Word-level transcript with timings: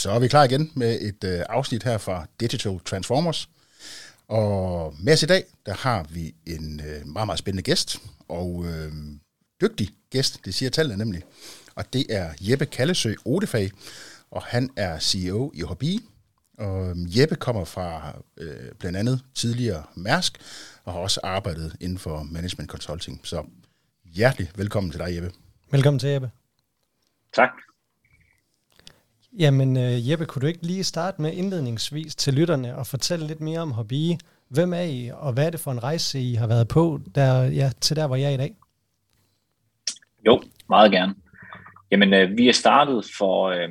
Så 0.00 0.10
er 0.10 0.18
vi 0.18 0.28
klar 0.28 0.44
igen 0.44 0.72
med 0.74 1.00
et 1.00 1.24
øh, 1.24 1.40
afsnit 1.48 1.82
her 1.82 1.98
fra 1.98 2.26
Digital 2.40 2.80
Transformers. 2.84 3.48
Og 4.28 4.94
med 5.00 5.12
os 5.12 5.22
i 5.22 5.26
dag, 5.26 5.44
der 5.66 5.74
har 5.74 6.06
vi 6.10 6.34
en 6.46 6.80
øh, 6.80 7.06
meget, 7.06 7.26
meget 7.26 7.38
spændende 7.38 7.62
gæst, 7.62 7.98
og 8.28 8.64
øh, 8.66 8.92
dygtig 9.60 9.88
gæst, 10.10 10.44
det 10.44 10.54
siger 10.54 10.70
tallene 10.70 10.98
nemlig. 10.98 11.22
Og 11.74 11.92
det 11.92 12.06
er 12.08 12.30
Jeppe 12.40 12.66
Kallesø 12.66 13.14
Odefag, 13.24 13.70
og 14.30 14.42
han 14.42 14.70
er 14.76 14.98
CEO 14.98 15.52
i 15.54 15.60
Hobby. 15.60 16.00
Og 16.58 16.94
Jeppe 16.96 17.34
kommer 17.34 17.64
fra 17.64 18.18
øh, 18.36 18.72
blandt 18.78 18.98
andet 18.98 19.20
tidligere 19.34 19.82
Mærsk, 19.94 20.38
og 20.84 20.92
har 20.92 21.00
også 21.00 21.20
arbejdet 21.22 21.76
inden 21.80 21.98
for 21.98 22.22
management 22.22 22.70
consulting. 22.70 23.20
Så 23.22 23.44
hjertelig 24.04 24.50
velkommen 24.56 24.90
til 24.92 25.00
dig, 25.00 25.14
Jeppe. 25.14 25.32
Velkommen 25.70 25.98
til, 25.98 26.08
Jeppe. 26.08 26.30
Tak. 27.34 27.50
Jamen, 29.38 29.76
øh, 29.76 30.10
Jeppe, 30.10 30.26
kunne 30.26 30.40
du 30.42 30.46
ikke 30.46 30.66
lige 30.66 30.84
starte 30.84 31.22
med 31.22 31.32
indledningsvis 31.32 32.16
til 32.16 32.34
lytterne 32.34 32.76
og 32.76 32.86
fortælle 32.86 33.26
lidt 33.26 33.40
mere 33.40 33.60
om 33.60 33.70
Hobby? 33.70 34.10
Hvem 34.48 34.72
er 34.72 34.82
I, 34.82 35.10
og 35.14 35.32
hvad 35.32 35.46
er 35.46 35.50
det 35.50 35.60
for 35.60 35.70
en 35.70 35.82
rejse, 35.82 36.20
I 36.20 36.34
har 36.34 36.46
været 36.46 36.68
på 36.68 37.00
der, 37.14 37.44
ja, 37.44 37.70
til 37.80 37.96
der, 37.96 38.06
hvor 38.06 38.16
jeg 38.16 38.30
er 38.30 38.34
i 38.34 38.36
dag? 38.36 38.54
Jo, 40.26 40.42
meget 40.68 40.92
gerne. 40.92 41.14
Jamen, 41.90 42.14
øh, 42.14 42.36
vi 42.36 42.48
er 42.48 42.52
startet 42.52 43.04
for 43.18 43.46
øh, 43.46 43.68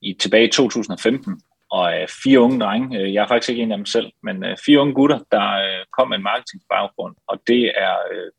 i 0.00 0.12
tilbage 0.12 0.48
i 0.48 0.50
2015, 0.50 1.40
og 1.70 2.00
øh, 2.00 2.08
fire 2.24 2.40
unge 2.40 2.60
drenge, 2.60 2.98
øh, 2.98 3.14
jeg 3.14 3.22
er 3.22 3.28
faktisk 3.28 3.50
ikke 3.50 3.62
en 3.62 3.72
af 3.72 3.78
dem 3.78 3.86
selv, 3.86 4.12
men 4.22 4.44
øh, 4.44 4.56
fire 4.66 4.80
unge 4.80 4.94
gutter, 4.94 5.18
der 5.32 5.52
øh, 5.52 5.84
kom 5.98 6.08
med 6.08 6.16
en 6.16 6.22
marketingsbaggrund, 6.22 7.16
og 7.26 7.42
det 7.46 7.72
er 7.76 7.96
øh, 8.12 8.30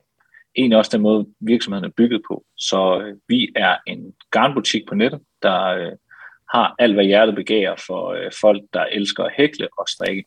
egentlig 0.58 0.78
også 0.78 0.92
den 0.94 1.02
måde, 1.02 1.26
virksomheden 1.40 1.86
er 1.86 1.94
bygget 1.98 2.22
på. 2.28 2.44
Så 2.58 3.02
øh, 3.02 3.16
vi 3.28 3.50
er 3.56 3.78
en 3.88 4.14
garnbutik 4.32 4.82
på 4.88 4.96
nettet, 4.96 5.22
der 5.42 5.64
øh, 5.64 5.92
har 6.54 6.76
alt, 6.80 6.94
hvad 6.94 7.06
hjertet 7.06 7.36
begærer 7.36 7.76
for 7.88 8.10
øh, 8.10 8.32
folk, 8.42 8.64
der 8.74 8.86
elsker 8.86 9.24
at 9.24 9.34
hækle 9.38 9.68
og 9.78 9.90
strikke. 9.90 10.26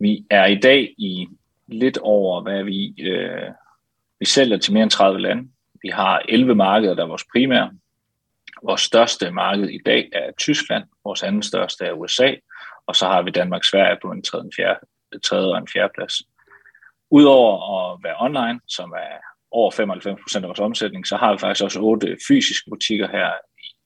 Vi 0.00 0.24
er 0.30 0.46
i 0.46 0.54
dag 0.54 0.94
i 0.98 1.28
lidt 1.66 1.98
over, 1.98 2.42
hvad 2.42 2.64
vi, 2.64 2.94
øh, 3.00 3.50
vi 4.18 4.24
sælger 4.26 4.56
til 4.56 4.72
mere 4.72 4.82
end 4.82 4.90
30 4.90 5.20
lande. 5.20 5.48
Vi 5.82 5.88
har 5.88 6.22
11 6.28 6.54
markeder, 6.54 6.94
der 6.94 7.02
er 7.02 7.08
vores 7.08 7.26
primære. 7.32 7.70
Vores 8.62 8.80
største 8.80 9.30
marked 9.30 9.68
i 9.68 9.78
dag 9.86 10.08
er 10.12 10.30
Tyskland, 10.38 10.84
vores 11.04 11.22
anden 11.22 11.42
største 11.42 11.84
er 11.84 11.92
USA, 11.92 12.34
og 12.86 12.96
så 12.96 13.06
har 13.06 13.22
vi 13.22 13.30
Danmark 13.30 13.64
Sverige 13.64 13.98
på 14.02 14.10
en 14.10 14.22
tredje, 14.22 14.44
en 14.44 14.52
fjerde, 14.56 14.80
tredje 15.24 15.52
og 15.52 15.58
en 15.58 15.68
fjerde 15.72 15.92
plads. 15.94 16.14
Udover 17.10 17.52
at 17.92 18.00
være 18.02 18.14
online, 18.18 18.60
som 18.68 18.90
er 18.90 19.16
over 19.50 19.70
95 19.70 20.20
procent 20.22 20.44
af 20.44 20.48
vores 20.48 20.60
omsætning, 20.60 21.06
så 21.06 21.16
har 21.16 21.32
vi 21.32 21.38
faktisk 21.38 21.64
også 21.64 21.80
otte 21.80 22.16
fysiske 22.28 22.70
butikker 22.70 23.08
her 23.08 23.30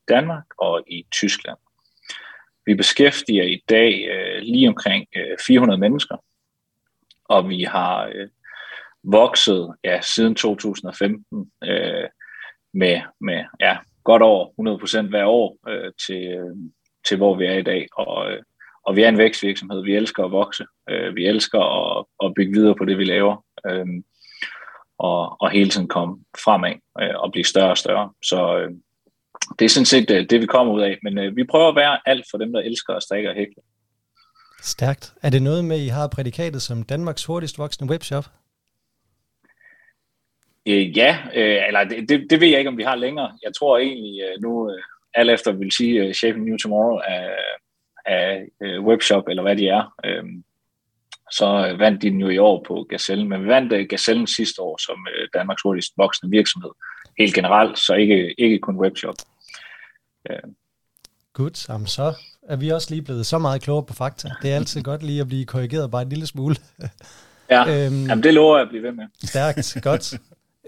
Danmark 0.08 0.45
og 0.58 0.83
i 0.86 1.06
Tyskland. 1.12 1.58
Vi 2.67 2.75
beskæftiger 2.75 3.45
i 3.45 3.62
dag 3.69 4.09
øh, 4.09 4.42
lige 4.42 4.69
omkring 4.69 5.06
øh, 5.17 5.36
400 5.47 5.81
mennesker, 5.81 6.17
og 7.25 7.48
vi 7.48 7.62
har 7.62 8.06
øh, 8.14 8.28
vokset 9.03 9.75
ja, 9.84 10.00
siden 10.00 10.34
2015 10.34 11.53
øh, 11.64 12.09
med, 12.75 13.00
med 13.20 13.44
ja, 13.61 13.77
godt 14.05 14.22
over 14.22 15.05
100% 15.05 15.09
hver 15.09 15.25
år 15.25 15.59
øh, 15.69 15.92
til, 16.06 16.22
øh, 16.27 16.56
til, 17.09 17.16
hvor 17.16 17.34
vi 17.34 17.47
er 17.47 17.59
i 17.59 17.62
dag. 17.62 17.89
Og, 17.92 18.33
øh, 18.33 18.42
og 18.87 18.97
vi 18.97 19.03
er 19.03 19.09
en 19.09 19.19
vækstvirksomhed. 19.19 19.83
Vi 19.83 19.97
elsker 19.97 20.25
at 20.25 20.31
vokse. 20.31 20.64
Øh, 20.91 21.16
vi 21.16 21.27
elsker 21.27 21.61
at, 21.61 22.05
at 22.25 22.34
bygge 22.37 22.53
videre 22.53 22.75
på 22.75 22.84
det, 22.84 22.98
vi 22.98 23.05
laver. 23.05 23.44
Øh, 23.66 23.87
og, 24.98 25.41
og 25.41 25.50
hele 25.50 25.70
tiden 25.70 25.89
komme 25.89 26.25
fremad 26.44 26.75
øh, 27.00 27.14
og 27.14 27.33
blive 27.33 27.44
større 27.44 27.70
og 27.70 27.78
større. 27.78 28.12
Så, 28.22 28.59
øh, 28.59 28.70
det 29.59 29.65
er 29.65 29.69
sådan 29.69 29.87
set 29.87 30.11
øh, 30.11 30.27
det, 30.31 30.41
vi 30.41 30.47
kommer 30.47 30.73
ud 30.73 30.83
af. 30.83 30.99
Men 31.03 31.19
øh, 31.19 31.37
vi 31.37 31.45
prøver 31.45 31.69
at 31.69 31.77
være 31.77 31.99
alt 32.07 32.25
for 32.31 32.39
dem, 32.39 32.53
der 32.53 32.61
elsker 32.61 32.95
at 32.95 33.03
strikke 33.03 33.29
og 33.29 33.35
hækle. 33.35 33.63
Stærkt. 34.63 35.15
Er 35.23 35.31
det 35.31 35.43
noget 35.43 35.65
med, 35.65 35.77
at 35.77 35.83
I 35.83 35.89
har 35.89 36.07
prædikatet 36.07 36.63
som 36.63 36.83
Danmarks 36.83 37.25
hurtigst 37.25 37.59
voksende 37.59 37.91
webshop? 37.91 38.25
Øh, 40.67 40.99
ja, 40.99 41.19
øh, 41.35 41.67
eller 41.67 41.85
det, 41.85 42.09
det, 42.09 42.27
det 42.31 42.41
ved 42.41 42.49
jeg 42.49 42.59
ikke, 42.59 42.71
om 42.71 42.79
vi 42.79 42.83
har 42.83 42.97
længere. 42.97 43.39
Jeg 43.43 43.53
tror 43.59 43.79
egentlig 43.79 44.23
øh, 44.23 44.43
nu, 44.43 44.71
øh, 44.71 44.83
alt 45.15 45.31
efter 45.31 45.53
vil 45.53 45.73
sige 45.73 46.07
uh, 46.07 46.13
Shaping 46.13 46.45
New 46.45 46.57
Tomorrow 46.57 46.99
af, 46.99 47.37
af 48.07 48.47
uh, 48.65 48.84
webshop, 48.87 49.29
eller 49.29 49.43
hvad 49.43 49.57
de 49.57 49.69
er, 49.69 49.95
øh, 50.05 50.25
så 51.31 51.77
vandt 51.79 52.03
de 52.03 52.11
den 52.11 52.21
jo 52.21 52.29
i 52.29 52.39
år 52.39 52.65
på 52.69 52.87
Gazelle. 52.89 53.29
Men 53.29 53.43
vi 53.43 53.49
vandt 53.49 53.73
uh, 53.73 53.81
Gazellen 53.89 54.27
sidste 54.27 54.63
år 54.63 54.77
som 54.87 54.97
uh, 55.01 55.29
Danmarks 55.34 55.63
hurtigst 55.63 55.93
voksende 55.97 56.31
virksomhed. 56.31 56.71
Helt 57.19 57.34
generelt, 57.34 57.79
så 57.79 57.95
ikke, 57.95 58.34
ikke 58.39 58.59
kun 58.59 58.77
webshop. 58.77 59.15
Ja. 60.31 60.37
Godt, 61.33 61.59
så 61.59 62.15
er 62.43 62.56
vi 62.56 62.69
også 62.69 62.91
lige 62.91 63.03
blevet 63.03 63.27
så 63.27 63.38
meget 63.38 63.62
klogere 63.62 63.84
på 63.87 63.94
fakta. 63.94 64.31
Det 64.43 64.53
er 64.53 64.56
altid 64.56 64.83
godt 64.83 65.03
lige 65.03 65.21
at 65.21 65.28
blive 65.28 65.44
korrigeret 65.44 65.91
bare 65.91 66.03
en 66.03 66.09
lille 66.09 66.27
smule. 66.27 66.56
ja, 67.50 67.62
øhm, 67.87 68.06
Jamen, 68.06 68.22
det 68.22 68.34
lover 68.34 68.56
jeg 68.56 68.62
at 68.62 68.69
blive 68.69 68.83
ved 68.83 68.93
med. 68.93 69.05
Stærkt, 69.25 69.77
godt. 69.83 70.15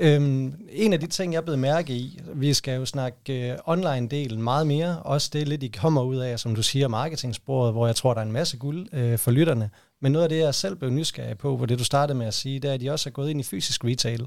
Øhm, 0.01 0.55
en 0.69 0.93
af 0.93 1.01
de 1.01 1.07
ting, 1.07 1.33
jeg 1.33 1.39
er 1.39 1.43
blevet 1.43 1.59
mærke 1.59 1.93
i, 1.93 2.21
vi 2.35 2.55
skal 2.55 2.77
jo 2.77 2.87
snakke 2.87 3.51
øh, 3.51 3.59
online-delen 3.69 4.39
meget 4.39 4.67
mere, 4.67 5.03
også 5.03 5.31
det 5.33 5.49
lidt, 5.49 5.63
I 5.63 5.69
kommer 5.69 6.03
ud 6.03 6.17
af, 6.17 6.39
som 6.39 6.55
du 6.55 6.63
siger, 6.63 6.89
marketingsporet, 6.89 7.73
hvor 7.73 7.87
jeg 7.87 7.97
tror, 7.97 8.15
der 8.15 8.21
er 8.21 8.25
en 8.25 8.33
masse 8.33 8.57
guld 8.57 8.89
øh, 8.93 9.19
for 9.19 9.31
lytterne. 9.31 9.71
Men 10.01 10.13
noget 10.13 10.23
af 10.23 10.29
det, 10.29 10.39
jeg 10.39 10.55
selv 10.55 10.77
blev 10.77 10.91
nysgerrig 10.91 11.39
på, 11.39 11.57
hvor 11.57 11.67
det 11.67 11.79
du 11.79 11.85
startede 11.85 12.19
med 12.19 12.27
at 12.27 12.35
sige, 12.35 12.61
det 12.61 12.71
er, 12.71 12.75
at 12.75 12.81
de 12.81 12.91
også 12.91 13.09
er 13.09 13.13
gået 13.13 13.31
ind 13.31 13.41
i 13.41 13.45
fysisk 13.45 13.85
retail. 13.85 14.27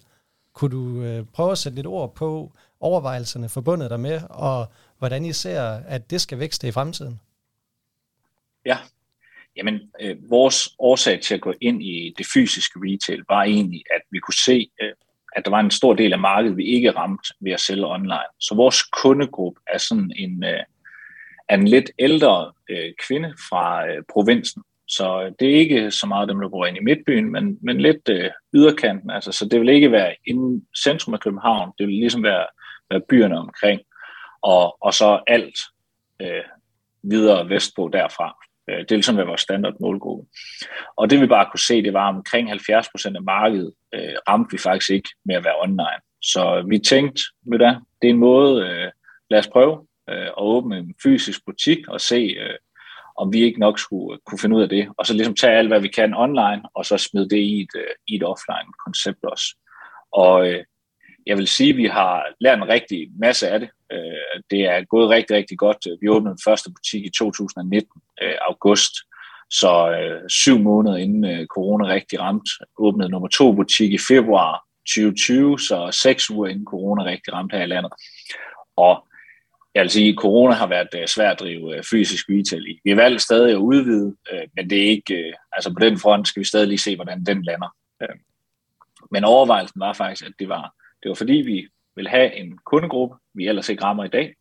Kunne 0.53 0.71
du 0.71 1.01
øh, 1.01 1.25
prøve 1.33 1.51
at 1.51 1.57
sætte 1.57 1.75
lidt 1.75 1.88
ord 1.88 2.15
på 2.15 2.51
overvejelserne 2.79 3.49
forbundet 3.49 3.89
der 3.89 3.97
med, 3.97 4.21
og 4.29 4.65
hvordan 4.99 5.25
I 5.25 5.33
ser, 5.33 5.61
at 5.88 6.11
det 6.11 6.21
skal 6.21 6.39
vækste 6.39 6.67
i 6.67 6.71
fremtiden? 6.71 7.19
Ja, 8.65 8.77
jamen 9.55 9.81
øh, 10.01 10.29
vores 10.29 10.69
årsag 10.79 11.21
til 11.21 11.33
at 11.33 11.41
gå 11.41 11.53
ind 11.61 11.83
i 11.83 12.13
det 12.17 12.25
fysiske 12.33 12.79
retail 12.79 13.23
var 13.29 13.43
egentlig, 13.43 13.83
at 13.95 14.01
vi 14.11 14.19
kunne 14.19 14.41
se, 14.45 14.69
øh, 14.81 14.93
at 15.35 15.45
der 15.45 15.51
var 15.51 15.59
en 15.59 15.71
stor 15.71 15.93
del 15.93 16.13
af 16.13 16.19
markedet, 16.19 16.57
vi 16.57 16.65
ikke 16.65 16.91
ramte 16.91 17.33
ved 17.39 17.51
at 17.51 17.59
sælge 17.59 17.85
online. 17.85 18.31
Så 18.39 18.55
vores 18.55 18.83
kundegruppe 18.83 19.61
er 19.73 19.77
sådan 19.77 20.11
en, 20.15 20.44
øh, 20.44 20.63
en 21.51 21.67
lidt 21.67 21.91
ældre 21.99 22.51
øh, 22.69 22.94
kvinde 23.07 23.33
fra 23.49 23.88
øh, 23.88 24.03
provinsen, 24.13 24.63
så 24.88 25.23
øh, 25.23 25.31
det 25.39 25.49
er 25.49 25.59
ikke 25.59 25.91
så 25.91 26.07
meget 26.07 26.29
dem, 26.29 26.39
der 26.39 26.49
bor 26.49 26.65
ind 26.65 26.77
i 26.77 26.83
midtbyen, 26.83 27.31
men, 27.31 27.57
men 27.61 27.81
lidt 27.81 28.09
øh, 28.09 28.29
yderkanten. 28.53 29.09
Altså, 29.09 29.31
så 29.31 29.45
det 29.45 29.59
vil 29.61 29.69
ikke 29.69 29.91
være 29.91 30.15
inden 30.25 30.65
centrum 30.83 31.13
af 31.13 31.19
København. 31.19 31.71
Det 31.77 31.88
vil 31.88 31.95
ligesom 31.95 32.23
være, 32.23 32.45
være 32.89 33.01
byerne 33.09 33.37
omkring. 33.37 33.81
Og, 34.41 34.77
og 34.81 34.93
så 34.93 35.19
alt 35.27 35.59
øh, 36.21 36.43
videre 37.03 37.49
vestpå 37.49 37.89
derfra. 37.93 38.37
Øh, 38.69 38.79
det 38.79 38.91
er 38.91 38.95
ligesom 38.95 39.17
vores 39.17 39.41
standard 39.41 39.73
målgruppe. 39.79 40.29
Og 40.95 41.09
det 41.09 41.21
vi 41.21 41.27
bare 41.27 41.47
kunne 41.51 41.59
se, 41.59 41.83
det 41.83 41.93
var 41.93 42.07
omkring 42.07 42.49
70 42.49 42.89
procent 42.89 43.15
af 43.15 43.23
markedet 43.23 43.73
øh, 43.93 44.15
ramte 44.29 44.51
vi 44.51 44.57
faktisk 44.57 44.89
ikke 44.89 45.09
med 45.25 45.35
at 45.35 45.43
være 45.43 45.61
online. 45.61 46.01
Så 46.21 46.65
vi 46.67 46.79
tænkte, 46.79 47.21
ved 47.45 47.59
det, 47.59 47.77
det 48.01 48.07
er 48.07 48.13
en 48.13 48.19
måde, 48.19 48.67
øh, 48.67 48.91
lad 49.29 49.39
os 49.39 49.47
prøve 49.47 49.87
øh, 50.09 50.27
at 50.27 50.33
åbne 50.37 50.77
en 50.77 50.95
fysisk 51.03 51.45
butik 51.45 51.87
og 51.87 52.01
se, 52.01 52.35
øh, 52.39 52.55
om 53.17 53.33
vi 53.33 53.43
ikke 53.43 53.59
nok 53.59 53.79
skulle 53.79 54.13
øh, 54.13 54.19
kunne 54.25 54.39
finde 54.39 54.55
ud 54.55 54.61
af 54.61 54.69
det, 54.69 54.87
og 54.97 55.05
så 55.05 55.13
ligesom 55.13 55.35
tage 55.35 55.57
alt, 55.57 55.67
hvad 55.67 55.81
vi 55.81 55.87
kan 55.87 56.13
online, 56.13 56.61
og 56.73 56.85
så 56.85 56.97
smide 56.97 57.29
det 57.29 57.37
i 57.37 57.61
et, 57.61 57.75
øh, 57.75 57.93
i 58.07 58.15
et 58.15 58.23
offline-koncept 58.23 59.23
også. 59.23 59.55
Og 60.11 60.47
øh, 60.47 60.63
jeg 61.27 61.38
vil 61.38 61.47
sige, 61.47 61.69
at 61.69 61.77
vi 61.77 61.85
har 61.85 62.25
lært 62.39 62.57
en 62.57 62.67
rigtig 62.67 63.07
masse 63.19 63.49
af 63.49 63.59
det. 63.59 63.69
Øh, 63.91 64.41
det 64.51 64.61
er 64.61 64.85
gået 64.85 65.09
rigtig, 65.09 65.35
rigtig 65.35 65.57
godt. 65.57 65.88
Vi 66.01 66.09
åbnede 66.09 66.35
den 66.35 66.43
første 66.45 66.69
butik 66.71 67.05
i 67.05 67.09
2019, 67.17 67.89
øh, 68.21 68.35
august, 68.49 68.93
så 69.49 69.91
øh, 69.91 70.29
syv 70.29 70.59
måneder 70.59 70.97
inden 70.97 71.47
corona 71.47 71.88
rigtig 71.88 72.19
ramt. 72.19 72.50
Åbnede 72.77 73.09
nummer 73.09 73.27
to 73.27 73.51
butik 73.51 73.94
i 73.94 73.97
februar 74.07 74.63
2020, 74.88 75.59
så 75.59 76.00
seks 76.03 76.29
uger 76.29 76.47
inden 76.47 76.65
corona 76.65 77.03
rigtig 77.03 77.33
ramt 77.33 77.53
her 77.53 77.63
i 77.63 77.68
landet. 77.68 77.91
Og 78.75 79.07
jeg 79.75 79.81
vil 79.83 79.89
sige, 79.89 80.09
at 80.09 80.15
corona 80.15 80.53
har 80.53 80.68
været 80.68 81.09
svært 81.09 81.31
at 81.31 81.39
drive 81.39 81.83
fysisk 81.91 82.25
retail 82.29 82.68
i. 82.68 82.79
Vi 82.83 82.89
har 82.89 82.95
valgt 82.95 83.21
stadig 83.21 83.51
at 83.51 83.57
udvide, 83.57 84.15
men 84.56 84.69
det 84.69 84.77
er 84.77 84.89
ikke, 84.89 85.33
altså 85.51 85.74
på 85.74 85.79
den 85.79 86.00
front 86.00 86.27
skal 86.27 86.39
vi 86.39 86.47
stadig 86.47 86.68
lige 86.68 86.77
se, 86.77 86.95
hvordan 86.95 87.24
den 87.24 87.44
lander. 87.44 87.75
Men 89.12 89.24
overvejelsen 89.24 89.79
var 89.79 89.94
faktisk, 89.94 90.25
at 90.25 90.33
det 90.39 90.50
var, 90.50 90.74
det 91.07 91.09
var 91.09 91.25
fordi, 91.25 91.33
vi 91.33 91.68
vil 91.95 92.07
have 92.07 92.36
en 92.36 92.57
kundegruppe, 92.65 93.15
vi 93.33 93.48
ellers 93.48 93.69
ikke 93.69 93.83
rammer 93.83 94.04
i 94.04 94.07
dag. 94.07 94.36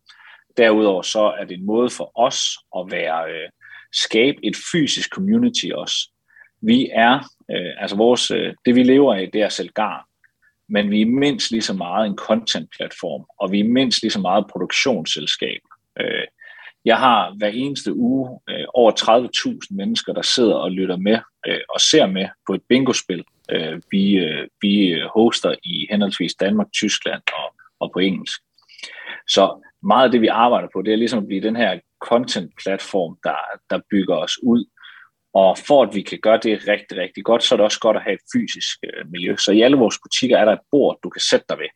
Derudover 0.57 1.01
så 1.01 1.23
er 1.39 1.45
det 1.45 1.57
en 1.57 1.65
måde 1.65 1.89
for 1.89 2.11
os 2.15 2.39
at 2.77 2.91
være, 2.91 3.31
øh, 3.31 3.49
skabe 3.93 4.37
et 4.43 4.55
fysisk 4.71 5.09
community 5.09 5.65
også. 5.75 6.11
Vi 6.61 6.89
er, 6.93 7.15
øh, 7.51 7.81
altså 7.81 7.95
vores, 7.97 8.31
øh, 8.31 8.53
det 8.65 8.75
vi 8.75 8.83
lever 8.83 9.13
af, 9.13 9.29
det 9.33 9.41
er 9.41 9.49
selv 9.49 9.69
garn 9.69 10.03
men 10.69 10.91
vi 10.91 11.01
er 11.01 11.05
mindst 11.05 11.51
lige 11.51 11.61
så 11.61 11.73
meget 11.73 12.07
en 12.07 12.17
content-platform, 12.17 13.25
og 13.39 13.51
vi 13.51 13.59
er 13.59 13.63
mindst 13.63 14.01
lige 14.01 14.11
så 14.11 14.19
meget 14.19 14.45
produktionsselskab. 14.51 15.59
Øh, 15.99 16.27
jeg 16.85 16.97
har 16.97 17.35
hver 17.37 17.47
eneste 17.47 17.93
uge 17.93 18.39
øh, 18.49 18.65
over 18.73 18.91
30.000 18.91 19.75
mennesker, 19.75 20.13
der 20.13 20.21
sidder 20.21 20.55
og 20.55 20.71
lytter 20.71 20.97
med 20.97 21.19
øh, 21.47 21.59
og 21.69 21.81
ser 21.81 22.07
med 22.07 22.27
på 22.47 22.53
et 22.53 22.61
bingospil, 22.69 23.23
Øh, 23.51 23.81
vi, 23.91 24.13
øh, 24.13 24.47
vi 24.61 24.87
øh, 24.87 25.05
hoster 25.15 25.55
i 25.63 25.87
henholdsvis 25.91 26.35
Danmark, 26.35 26.67
Tyskland 26.73 27.21
og, 27.33 27.55
og 27.79 27.91
på 27.93 27.99
engelsk. 27.99 28.41
Så 29.27 29.67
meget 29.83 30.05
af 30.05 30.11
det, 30.11 30.21
vi 30.21 30.27
arbejder 30.27 30.67
på, 30.73 30.81
det 30.81 30.93
er 30.93 30.97
ligesom 30.97 31.19
at 31.19 31.27
blive 31.27 31.41
den 31.41 31.55
her 31.55 31.79
content-platform, 32.05 33.17
der, 33.23 33.37
der 33.69 33.79
bygger 33.91 34.15
os 34.15 34.43
ud. 34.43 34.65
Og 35.33 35.57
for 35.57 35.83
at 35.83 35.95
vi 35.95 36.01
kan 36.01 36.19
gøre 36.21 36.39
det 36.43 36.67
rigtig, 36.67 36.97
rigtig 36.97 37.23
godt, 37.23 37.43
så 37.43 37.55
er 37.55 37.57
det 37.57 37.63
også 37.63 37.79
godt 37.79 37.97
at 37.97 38.03
have 38.03 38.13
et 38.13 38.25
fysisk 38.35 38.77
øh, 38.83 39.11
miljø. 39.11 39.35
Så 39.35 39.51
i 39.51 39.61
alle 39.61 39.77
vores 39.77 39.99
butikker 40.03 40.37
er 40.37 40.45
der 40.45 40.53
et 40.53 40.67
bord, 40.71 40.99
du 41.03 41.09
kan 41.09 41.21
sætte 41.21 41.45
dig 41.49 41.57
ved, 41.57 41.69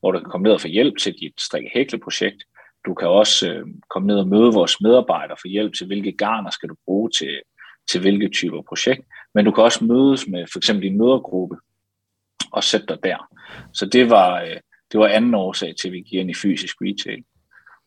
hvor 0.00 0.12
du 0.12 0.18
kan 0.18 0.30
komme 0.30 0.44
ned 0.44 0.52
og 0.52 0.60
få 0.60 0.68
hjælp 0.68 0.98
til 0.98 1.14
dit 1.20 1.40
strikke-hækle-projekt. 1.40 2.44
Du 2.86 2.94
kan 2.94 3.08
også 3.08 3.52
øh, 3.52 3.66
komme 3.90 4.06
ned 4.06 4.18
og 4.18 4.28
møde 4.28 4.52
vores 4.52 4.80
medarbejdere 4.80 5.36
for 5.40 5.48
hjælp 5.48 5.74
til, 5.74 5.86
hvilke 5.86 6.12
garner 6.12 6.50
skal 6.50 6.68
du 6.68 6.74
bruge 6.84 7.10
til, 7.18 7.40
til 7.90 8.00
hvilke 8.00 8.28
typer 8.28 8.62
projekt. 8.62 9.02
Men 9.34 9.44
du 9.44 9.50
kan 9.50 9.64
også 9.64 9.84
mødes 9.84 10.26
med 10.26 10.44
for 10.52 10.58
eksempel 10.58 10.82
din 10.82 10.98
mødergruppe 10.98 11.56
og 12.52 12.64
sætte 12.64 12.86
dig 12.86 12.98
der. 13.02 13.28
Så 13.72 13.86
det 13.86 14.10
var, 14.10 14.42
øh, 14.42 14.56
det 14.92 15.00
var 15.00 15.08
anden 15.08 15.34
årsag 15.34 15.74
til, 15.80 15.88
at 15.88 15.92
vi 15.92 16.00
gik 16.00 16.12
ind 16.12 16.30
i 16.30 16.34
fysisk 16.34 16.76
retail. 16.82 17.24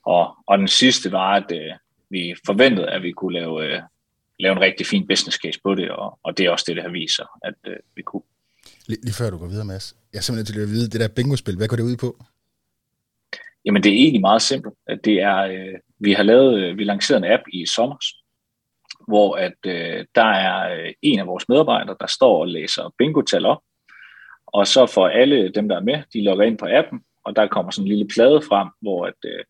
Og, 0.05 0.37
og 0.47 0.57
den 0.57 0.67
sidste 0.67 1.11
var, 1.11 1.35
at 1.35 1.51
øh, 1.51 1.71
vi 2.09 2.35
forventede, 2.45 2.89
at 2.89 3.03
vi 3.03 3.11
kunne 3.11 3.33
lave, 3.33 3.65
øh, 3.65 3.81
lave 4.39 4.51
en 4.51 4.61
rigtig 4.61 4.85
fin 4.85 5.07
business 5.07 5.37
case 5.37 5.59
på 5.63 5.75
det, 5.75 5.91
og, 5.91 6.19
og 6.23 6.37
det 6.37 6.45
er 6.45 6.49
også 6.49 6.65
det, 6.67 6.75
der 6.75 6.81
har 6.81 6.89
viser, 6.89 7.25
at 7.43 7.53
øh, 7.67 7.75
vi 7.95 8.01
kunne. 8.01 8.21
Lige, 8.87 9.01
lige 9.03 9.13
før 9.13 9.29
du 9.29 9.37
går 9.37 9.47
videre, 9.47 9.65
Mads. 9.65 9.95
Jeg 10.13 10.17
er 10.17 10.21
simpelthen 10.21 10.53
til 10.53 10.61
at 10.61 10.69
vide, 10.69 10.89
det 10.89 10.99
der 10.99 11.07
bingo-spil, 11.07 11.57
hvad 11.57 11.67
går 11.67 11.75
det 11.75 11.83
ud 11.83 11.97
på? 11.97 12.25
Jamen, 13.65 13.83
det 13.83 13.89
er 13.91 13.95
egentlig 13.95 14.21
meget 14.21 14.41
simpelt. 14.41 14.73
Det 15.03 15.21
er, 15.21 15.37
øh, 15.37 15.73
vi 15.99 16.13
har 16.13 16.23
lavet, 16.23 16.63
øh, 16.63 16.77
vi 16.77 16.83
lanceret 16.83 17.17
en 17.17 17.31
app 17.31 17.43
i 17.53 17.65
sommer, 17.65 17.97
hvor 19.07 19.35
at, 19.35 19.57
øh, 19.65 20.05
der 20.15 20.25
er 20.25 20.77
øh, 20.77 20.93
en 21.01 21.19
af 21.19 21.27
vores 21.27 21.49
medarbejdere, 21.49 21.95
der 21.99 22.07
står 22.07 22.39
og 22.39 22.47
læser 22.47 22.93
bingo-tal 22.97 23.45
op, 23.45 23.61
og 24.47 24.67
så 24.67 24.85
får 24.85 25.07
alle 25.07 25.49
dem, 25.49 25.69
der 25.69 25.75
er 25.75 25.81
med, 25.83 26.03
de 26.13 26.23
logger 26.23 26.45
ind 26.45 26.57
på 26.57 26.65
appen, 26.69 27.01
og 27.23 27.35
der 27.35 27.47
kommer 27.47 27.71
sådan 27.71 27.85
en 27.85 27.89
lille 27.89 28.07
plade 28.07 28.41
frem, 28.41 28.67
hvor 28.81 29.05
at, 29.05 29.19
øh, 29.25 29.43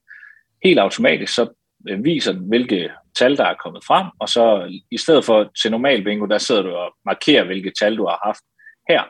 helt 0.63 0.80
automatisk 0.80 1.33
så 1.33 1.48
øh, 1.89 2.04
viser 2.04 2.31
den, 2.31 2.48
hvilke 2.48 2.92
tal, 3.15 3.38
der 3.38 3.45
er 3.45 3.56
kommet 3.63 3.83
frem, 3.86 4.06
og 4.19 4.30
så 4.30 4.62
øh, 4.63 4.71
i 4.92 4.98
stedet 4.98 5.25
for 5.25 5.51
til 5.62 5.71
normal 5.71 6.04
bingo, 6.04 6.25
der 6.25 6.38
sidder 6.38 6.62
du 6.62 6.69
og 6.69 6.95
markerer, 7.06 7.44
hvilke 7.44 7.71
tal 7.80 7.98
du 7.98 8.06
har 8.06 8.19
haft. 8.25 8.42
Her, 8.89 9.04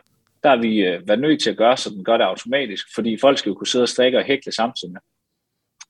der 0.43 0.49
har 0.49 0.57
vi 0.57 0.79
øh, 0.79 1.07
været 1.07 1.19
nødt 1.19 1.41
til 1.41 1.49
at 1.49 1.57
gøre, 1.57 1.77
så 1.77 1.89
den 1.89 2.03
gør 2.03 2.17
det 2.17 2.23
automatisk, 2.23 2.87
fordi 2.95 3.17
folk 3.21 3.37
skal 3.37 3.49
jo 3.49 3.55
kunne 3.55 3.67
sidde 3.67 3.83
og 3.83 3.89
strikke 3.89 4.17
og 4.17 4.23
hækle 4.23 4.51
samtidig 4.51 4.93
med. 4.93 5.01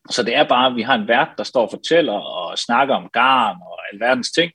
Så 0.10 0.24
det 0.24 0.36
er 0.36 0.48
bare, 0.48 0.68
at 0.68 0.76
vi 0.76 0.82
har 0.82 0.96
en 0.96 1.08
vært, 1.08 1.30
der 1.38 1.44
står 1.44 1.62
og 1.62 1.70
fortæller 1.72 2.14
og 2.14 2.58
snakker 2.58 2.96
om 2.96 3.10
garn 3.14 3.58
og 3.62 3.78
alverdens 3.94 4.32
ting, 4.32 4.52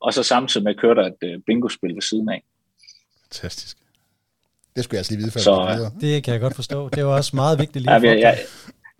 og 0.00 0.14
så 0.14 0.22
samtidig 0.22 0.64
med 0.64 0.74
kører 0.74 0.94
der 0.94 1.06
et 1.06 1.22
øh, 1.22 1.40
bingo-spil 1.46 1.94
ved 1.94 2.02
siden 2.02 2.28
af. 2.28 2.44
Fantastisk. 3.22 3.76
Det 4.76 4.84
skulle 4.84 4.94
jeg 4.96 5.00
altså 5.00 5.12
lige 5.12 5.18
vide 5.18 5.30
før. 5.30 5.40
Så, 5.40 5.74
videre. 5.74 5.92
det 6.00 6.24
kan 6.24 6.32
jeg 6.32 6.40
godt 6.40 6.54
forstå. 6.54 6.88
Det 6.88 7.04
var 7.04 7.16
også 7.16 7.36
meget 7.36 7.58
vigtigt 7.58 7.84
lige 7.84 7.94
ja, 7.94 8.00
jeg, 8.00 8.20
jeg, 8.20 8.38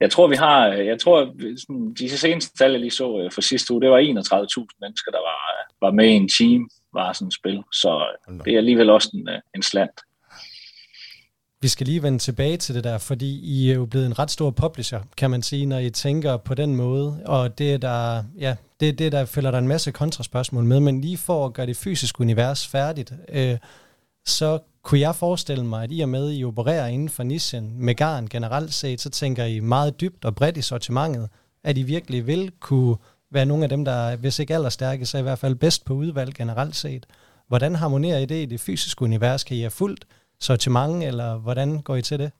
jeg 0.01 0.11
tror, 0.11 0.27
vi 0.29 0.37
har, 0.37 0.67
jeg 0.67 1.01
tror, 1.01 1.19
sådan, 1.59 1.95
de 1.99 2.19
seneste 2.19 2.57
tal, 2.59 2.71
jeg 2.71 2.81
lige 2.81 2.91
så 2.91 3.21
øh, 3.21 3.33
for 3.33 3.41
sidste 3.41 3.73
uge, 3.73 3.83
det 3.83 3.91
var 3.91 3.99
31.000 3.99 4.79
mennesker, 4.81 5.11
der 5.11 5.23
var, 5.31 5.41
var 5.87 5.93
med 5.93 6.07
i 6.07 6.13
en 6.13 6.29
team, 6.39 6.71
var 6.93 7.13
sådan 7.13 7.29
et 7.29 7.35
spil. 7.35 7.63
Så 7.73 7.91
det 8.45 8.53
er 8.53 8.59
alligevel 8.59 8.91
også 8.91 9.11
en, 9.15 9.29
øh, 9.29 9.41
en 9.55 9.63
slant. 9.63 10.01
Vi 11.65 11.69
skal 11.69 11.87
lige 11.87 12.03
vende 12.03 12.19
tilbage 12.19 12.57
til 12.57 12.75
det 12.75 12.85
der, 12.85 12.99
fordi 12.99 13.41
I 13.41 13.71
er 13.71 13.75
jo 13.75 13.87
blevet 13.87 14.07
en 14.07 14.19
ret 14.19 14.31
stor 14.31 14.51
publisher, 14.51 15.01
kan 15.17 15.31
man 15.31 15.43
sige, 15.43 15.67
når 15.67 15.79
I 15.79 15.91
tænker 15.91 16.37
på 16.37 16.55
den 16.55 16.77
måde. 16.77 17.23
Og 17.25 17.59
det, 17.59 17.83
der, 17.83 18.23
ja, 18.39 18.57
det, 18.81 18.99
det 18.99 19.13
der 19.13 19.25
følger 19.25 19.51
der 19.51 19.59
en 19.59 19.69
masse 19.69 19.93
kontraspørgsmål 19.93 20.65
med, 20.65 20.81
men 20.81 21.01
lige 21.01 21.17
for 21.17 21.47
at 21.47 21.53
gøre 21.53 21.67
det 21.67 21.77
fysiske 21.77 22.21
univers 22.21 22.67
færdigt, 22.67 23.13
øh, 23.29 23.57
så 24.27 24.59
kunne 24.83 25.01
jeg 25.01 25.15
forestille 25.15 25.65
mig, 25.65 25.85
at 25.85 25.89
I 25.93 26.01
og 26.01 26.09
med, 26.09 26.33
I 26.33 26.45
opererer 26.45 26.87
inden 26.87 27.09
for 27.09 27.23
nichen 27.23 27.73
med 27.77 27.95
garn 27.95 28.27
generelt 28.27 28.75
set, 28.75 29.01
så 29.01 29.11
tænker 29.11 29.45
I 29.45 29.61
meget 29.61 30.01
dybt 30.01 30.25
og 30.25 30.35
bredt 30.35 30.57
i 30.57 30.63
sortimentet, 30.63 31.29
at 31.65 31.79
I 31.79 31.83
virkelig 31.83 32.27
vil 32.27 32.53
kunne 32.61 32.97
være 33.33 33.47
nogle 33.47 33.65
af 33.65 33.69
dem, 33.69 33.85
der, 33.85 34.17
hvis 34.17 34.39
ikke 34.39 34.55
allerstærke, 34.55 35.07
så 35.07 35.19
i 35.19 35.23
hvert 35.23 35.39
fald 35.39 35.55
bedst 35.55 35.85
på 35.85 35.95
udvalg 35.95 36.35
generelt 36.35 36.77
set. 36.77 37.07
Hvordan 37.49 37.75
harmonerer 37.75 38.19
I 38.19 38.27
det 38.27 38.43
i 38.43 38.47
det 38.47 38.61
fysiske 38.61 39.03
univers? 39.03 39.45
Kan 39.45 39.57
I 39.57 39.61
have 39.61 39.71
fuldt 39.71 40.05
sortiment, 40.41 41.05
eller 41.05 41.39
hvordan 41.39 41.83
går 41.83 41.97
I 41.97 42.03
til 42.03 42.19
det? 42.19 42.33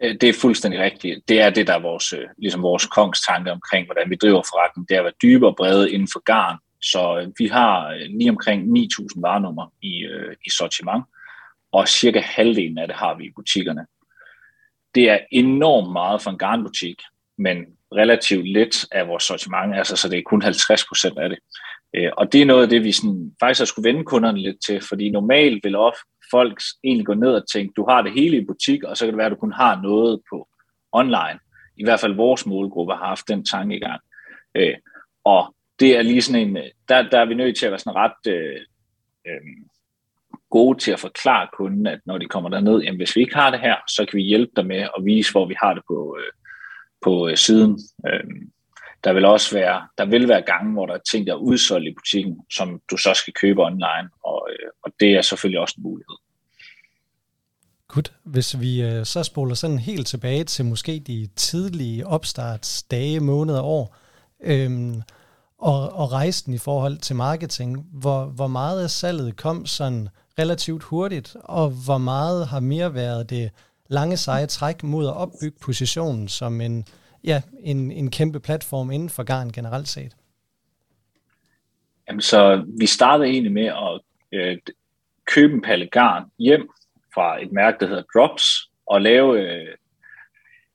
Øh, 0.00 0.14
det 0.20 0.28
er 0.28 0.32
fuldstændig 0.40 0.80
rigtigt. 0.80 1.28
Det 1.28 1.40
er 1.40 1.50
det, 1.50 1.66
der 1.66 1.74
er 1.74 1.78
vores, 1.82 2.12
øh, 2.12 2.26
ligesom 2.38 2.62
vores 2.62 2.86
kongstanke 2.86 3.52
omkring, 3.52 3.86
hvordan 3.86 4.10
vi 4.10 4.16
driver 4.16 4.42
forretningen. 4.42 4.86
Det 4.88 4.94
er 4.94 4.98
at 4.98 5.04
være 5.04 5.20
dybe 5.22 5.46
og 5.46 5.56
brede 5.56 5.92
inden 5.92 6.08
for 6.12 6.20
garn. 6.20 6.58
Så 6.82 7.18
øh, 7.18 7.32
vi 7.38 7.46
har 7.46 7.94
lige 8.18 8.30
omkring 8.30 8.78
9.000 8.78 9.20
varenummer 9.20 9.72
i, 9.82 10.06
i 10.46 10.50
sortiment, 10.50 11.04
og 11.72 11.88
cirka 11.88 12.20
halvdelen 12.20 12.78
af 12.78 12.86
det 12.88 12.96
har 12.96 13.14
vi 13.14 13.24
i 13.24 13.32
butikkerne. 13.36 13.86
Det 14.94 15.10
er 15.10 15.18
enormt 15.30 15.92
meget 15.92 16.22
for 16.22 16.30
en 16.30 16.38
garnbutik, 16.38 17.02
men 17.38 17.56
relativt 17.94 18.48
lidt 18.48 18.86
af 18.92 19.08
vores 19.08 19.22
sortiment, 19.22 19.74
altså 19.74 19.96
så 19.96 20.08
det 20.08 20.18
er 20.18 20.22
kun 20.26 20.42
50 20.42 20.84
procent 20.84 21.18
af 21.18 21.28
det. 21.28 21.38
Og 22.16 22.32
det 22.32 22.42
er 22.42 22.46
noget 22.46 22.62
af 22.62 22.68
det, 22.68 22.84
vi 22.84 22.92
sådan, 22.92 23.36
faktisk 23.40 23.60
har 23.60 23.64
skulle 23.64 23.88
vende 23.88 24.04
kunderne 24.04 24.38
lidt 24.38 24.62
til, 24.66 24.80
fordi 24.80 25.10
normalt 25.10 25.64
vil 25.64 25.76
of, 25.76 25.94
folk 26.36 26.60
egentlig 26.84 27.06
går 27.06 27.14
ned 27.14 27.34
og 27.34 27.48
tænker, 27.52 27.72
du 27.76 27.84
har 27.88 28.02
det 28.02 28.12
hele 28.12 28.36
i 28.36 28.44
butik, 28.44 28.84
og 28.84 28.96
så 28.96 29.04
kan 29.04 29.12
det 29.12 29.18
være, 29.18 29.26
at 29.26 29.36
du 29.36 29.44
kun 29.44 29.52
har 29.52 29.82
noget 29.82 30.20
på 30.30 30.48
online. 30.92 31.38
I 31.76 31.84
hvert 31.84 32.00
fald 32.00 32.14
vores 32.14 32.46
målgruppe 32.46 32.92
har 32.92 33.06
haft 33.06 33.28
den 33.28 33.44
tanke 33.44 33.76
i 33.76 33.80
gang. 33.80 34.00
Øh, 34.54 34.76
og 35.24 35.54
det 35.80 35.96
er 35.96 36.02
lige 36.02 36.22
sådan 36.22 36.48
en, 36.48 36.58
der, 36.88 37.02
der 37.02 37.18
er 37.20 37.24
vi 37.24 37.34
nødt 37.34 37.56
til 37.56 37.66
at 37.66 37.72
være 37.72 37.78
sådan 37.78 37.96
ret 37.96 38.32
øh, 38.34 38.60
øh, 39.26 39.40
gode 40.50 40.78
til 40.78 40.92
at 40.92 41.00
forklare 41.00 41.48
kunden, 41.58 41.86
at 41.86 42.00
når 42.06 42.18
de 42.18 42.26
kommer 42.26 42.50
derned, 42.50 42.80
jamen 42.82 42.96
hvis 42.96 43.16
vi 43.16 43.20
ikke 43.20 43.34
har 43.34 43.50
det 43.50 43.60
her, 43.60 43.76
så 43.88 44.06
kan 44.06 44.16
vi 44.16 44.22
hjælpe 44.22 44.52
dig 44.56 44.66
med 44.66 44.80
at 44.96 45.04
vise, 45.04 45.32
hvor 45.32 45.46
vi 45.46 45.54
har 45.62 45.74
det 45.74 45.82
på, 45.88 46.16
øh, 46.20 46.32
på 47.04 47.28
øh, 47.28 47.36
siden. 47.36 47.78
Øh, 48.06 48.24
der 49.04 49.12
vil 49.12 49.24
også 49.24 49.56
være, 49.56 49.88
der 49.98 50.04
vil 50.04 50.28
være 50.28 50.42
gange, 50.42 50.72
hvor 50.72 50.86
der 50.86 50.94
er 50.94 51.08
ting, 51.10 51.26
der 51.26 51.32
er 51.32 51.46
udsolgt 51.50 51.88
i 51.88 51.94
butikken, 51.94 52.40
som 52.50 52.80
du 52.90 52.96
så 52.96 53.14
skal 53.14 53.32
købe 53.32 53.62
online, 53.62 54.08
og, 54.24 54.48
øh, 54.50 54.68
og 54.82 54.92
det 55.00 55.10
er 55.14 55.22
selvfølgelig 55.22 55.60
også 55.60 55.74
en 55.78 55.82
mulighed. 55.82 56.16
Godt. 57.88 58.12
Hvis 58.24 58.60
vi 58.60 58.82
øh, 58.82 59.04
så 59.04 59.22
spoler 59.22 59.54
sådan 59.54 59.78
helt 59.78 60.06
tilbage 60.06 60.44
til 60.44 60.64
måske 60.64 60.98
de 61.06 61.28
tidlige 61.36 62.06
opstartsdage, 62.06 63.20
måneder, 63.20 63.62
år, 63.62 63.96
øhm, 64.40 65.02
og, 65.58 65.92
og 65.92 66.12
rejsen 66.12 66.54
i 66.54 66.58
forhold 66.58 66.98
til 66.98 67.16
marketing, 67.16 67.86
hvor, 67.92 68.24
hvor 68.24 68.46
meget 68.46 68.82
af 68.82 68.90
salget 68.90 69.36
kom 69.36 69.66
sådan 69.66 70.08
relativt 70.38 70.82
hurtigt, 70.82 71.36
og 71.40 71.70
hvor 71.70 71.98
meget 71.98 72.46
har 72.46 72.60
mere 72.60 72.94
været 72.94 73.30
det 73.30 73.50
lange 73.88 74.16
seje 74.16 74.46
træk 74.46 74.82
mod 74.82 75.06
at 75.06 75.16
opbygge 75.16 75.58
positionen 75.60 76.28
som 76.28 76.60
en, 76.60 76.84
ja, 77.24 77.42
en, 77.60 77.92
en 77.92 78.10
kæmpe 78.10 78.40
platform 78.40 78.90
inden 78.90 79.10
for 79.10 79.22
garn 79.22 79.50
generelt 79.50 79.88
set? 79.88 80.16
Jamen, 82.08 82.20
så 82.20 82.64
vi 82.78 82.86
startede 82.86 83.28
egentlig 83.28 83.52
med 83.52 83.66
at 83.66 84.00
øh, 84.32 84.58
købe 85.26 85.54
en 85.54 85.62
palle 85.62 85.86
garn 85.86 86.24
hjem 86.38 86.70
fra 87.14 87.42
et 87.42 87.52
mærke, 87.52 87.76
der 87.80 87.86
hedder 87.86 88.02
Drops, 88.14 88.44
og 88.86 89.02
lave, 89.02 89.40
øh, 89.40 89.74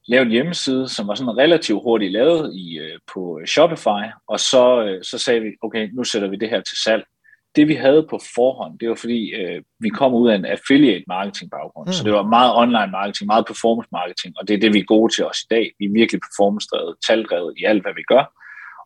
lave 0.08 0.22
en 0.22 0.32
hjemmeside, 0.32 0.88
som 0.88 1.08
var 1.08 1.16
sådan 1.16 1.38
relativt 1.38 1.84
hurtigt 1.84 2.12
lavet 2.12 2.56
i, 2.56 2.78
øh, 2.78 3.00
på 3.14 3.42
Shopify, 3.46 4.06
og 4.28 4.40
så, 4.40 4.84
øh, 4.84 5.04
så 5.04 5.18
sagde 5.18 5.42
vi, 5.42 5.50
okay, 5.62 5.90
nu 5.94 6.04
sætter 6.04 6.28
vi 6.28 6.36
det 6.36 6.50
her 6.50 6.62
til 6.62 6.78
salg. 6.84 7.04
Det 7.56 7.68
vi 7.68 7.74
havde 7.74 8.08
på 8.10 8.20
forhånd, 8.36 8.80
det 8.80 8.90
var 8.90 8.96
fordi, 8.96 9.30
øh, 9.30 9.62
vi 9.80 9.90
kom 9.90 10.14
ud 10.14 10.30
af 10.30 10.36
en 10.36 10.46
affiliate 10.46 11.04
marketing 11.08 11.52
baggrund, 11.52 11.88
mm. 11.88 11.94
så 11.94 12.04
det 12.04 12.14
var 12.14 12.24
meget 12.24 12.56
online 12.56 12.92
marketing, 12.92 13.28
meget 13.28 13.46
performance 13.46 13.90
marketing, 13.92 14.34
og 14.38 14.48
det 14.48 14.54
er 14.54 14.60
det, 14.60 14.74
vi 14.74 14.80
er 14.80 14.94
gode 14.96 15.14
til 15.14 15.26
os 15.26 15.42
i 15.42 15.48
dag. 15.50 15.72
Vi 15.80 15.86
er 15.86 15.94
virkelig 15.94 16.22
performance-drevet, 16.22 16.96
taldrevet 17.08 17.54
i 17.58 17.64
alt, 17.64 17.82
hvad 17.82 17.94
vi 17.96 18.04
gør. 18.04 18.24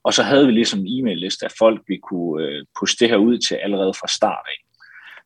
Og 0.04 0.14
så 0.14 0.24
havde 0.24 0.46
vi 0.46 0.52
ligesom 0.52 0.80
en 0.80 1.00
e-mail-liste 1.00 1.46
af 1.46 1.52
folk, 1.60 1.82
vi 1.88 1.98
kunne 1.98 2.44
øh, 2.44 2.66
puste 2.80 3.00
det 3.00 3.10
her 3.10 3.18
ud 3.18 3.38
til 3.38 3.56
allerede 3.56 3.94
fra 3.94 4.08
start 4.08 4.46
af. 4.46 4.58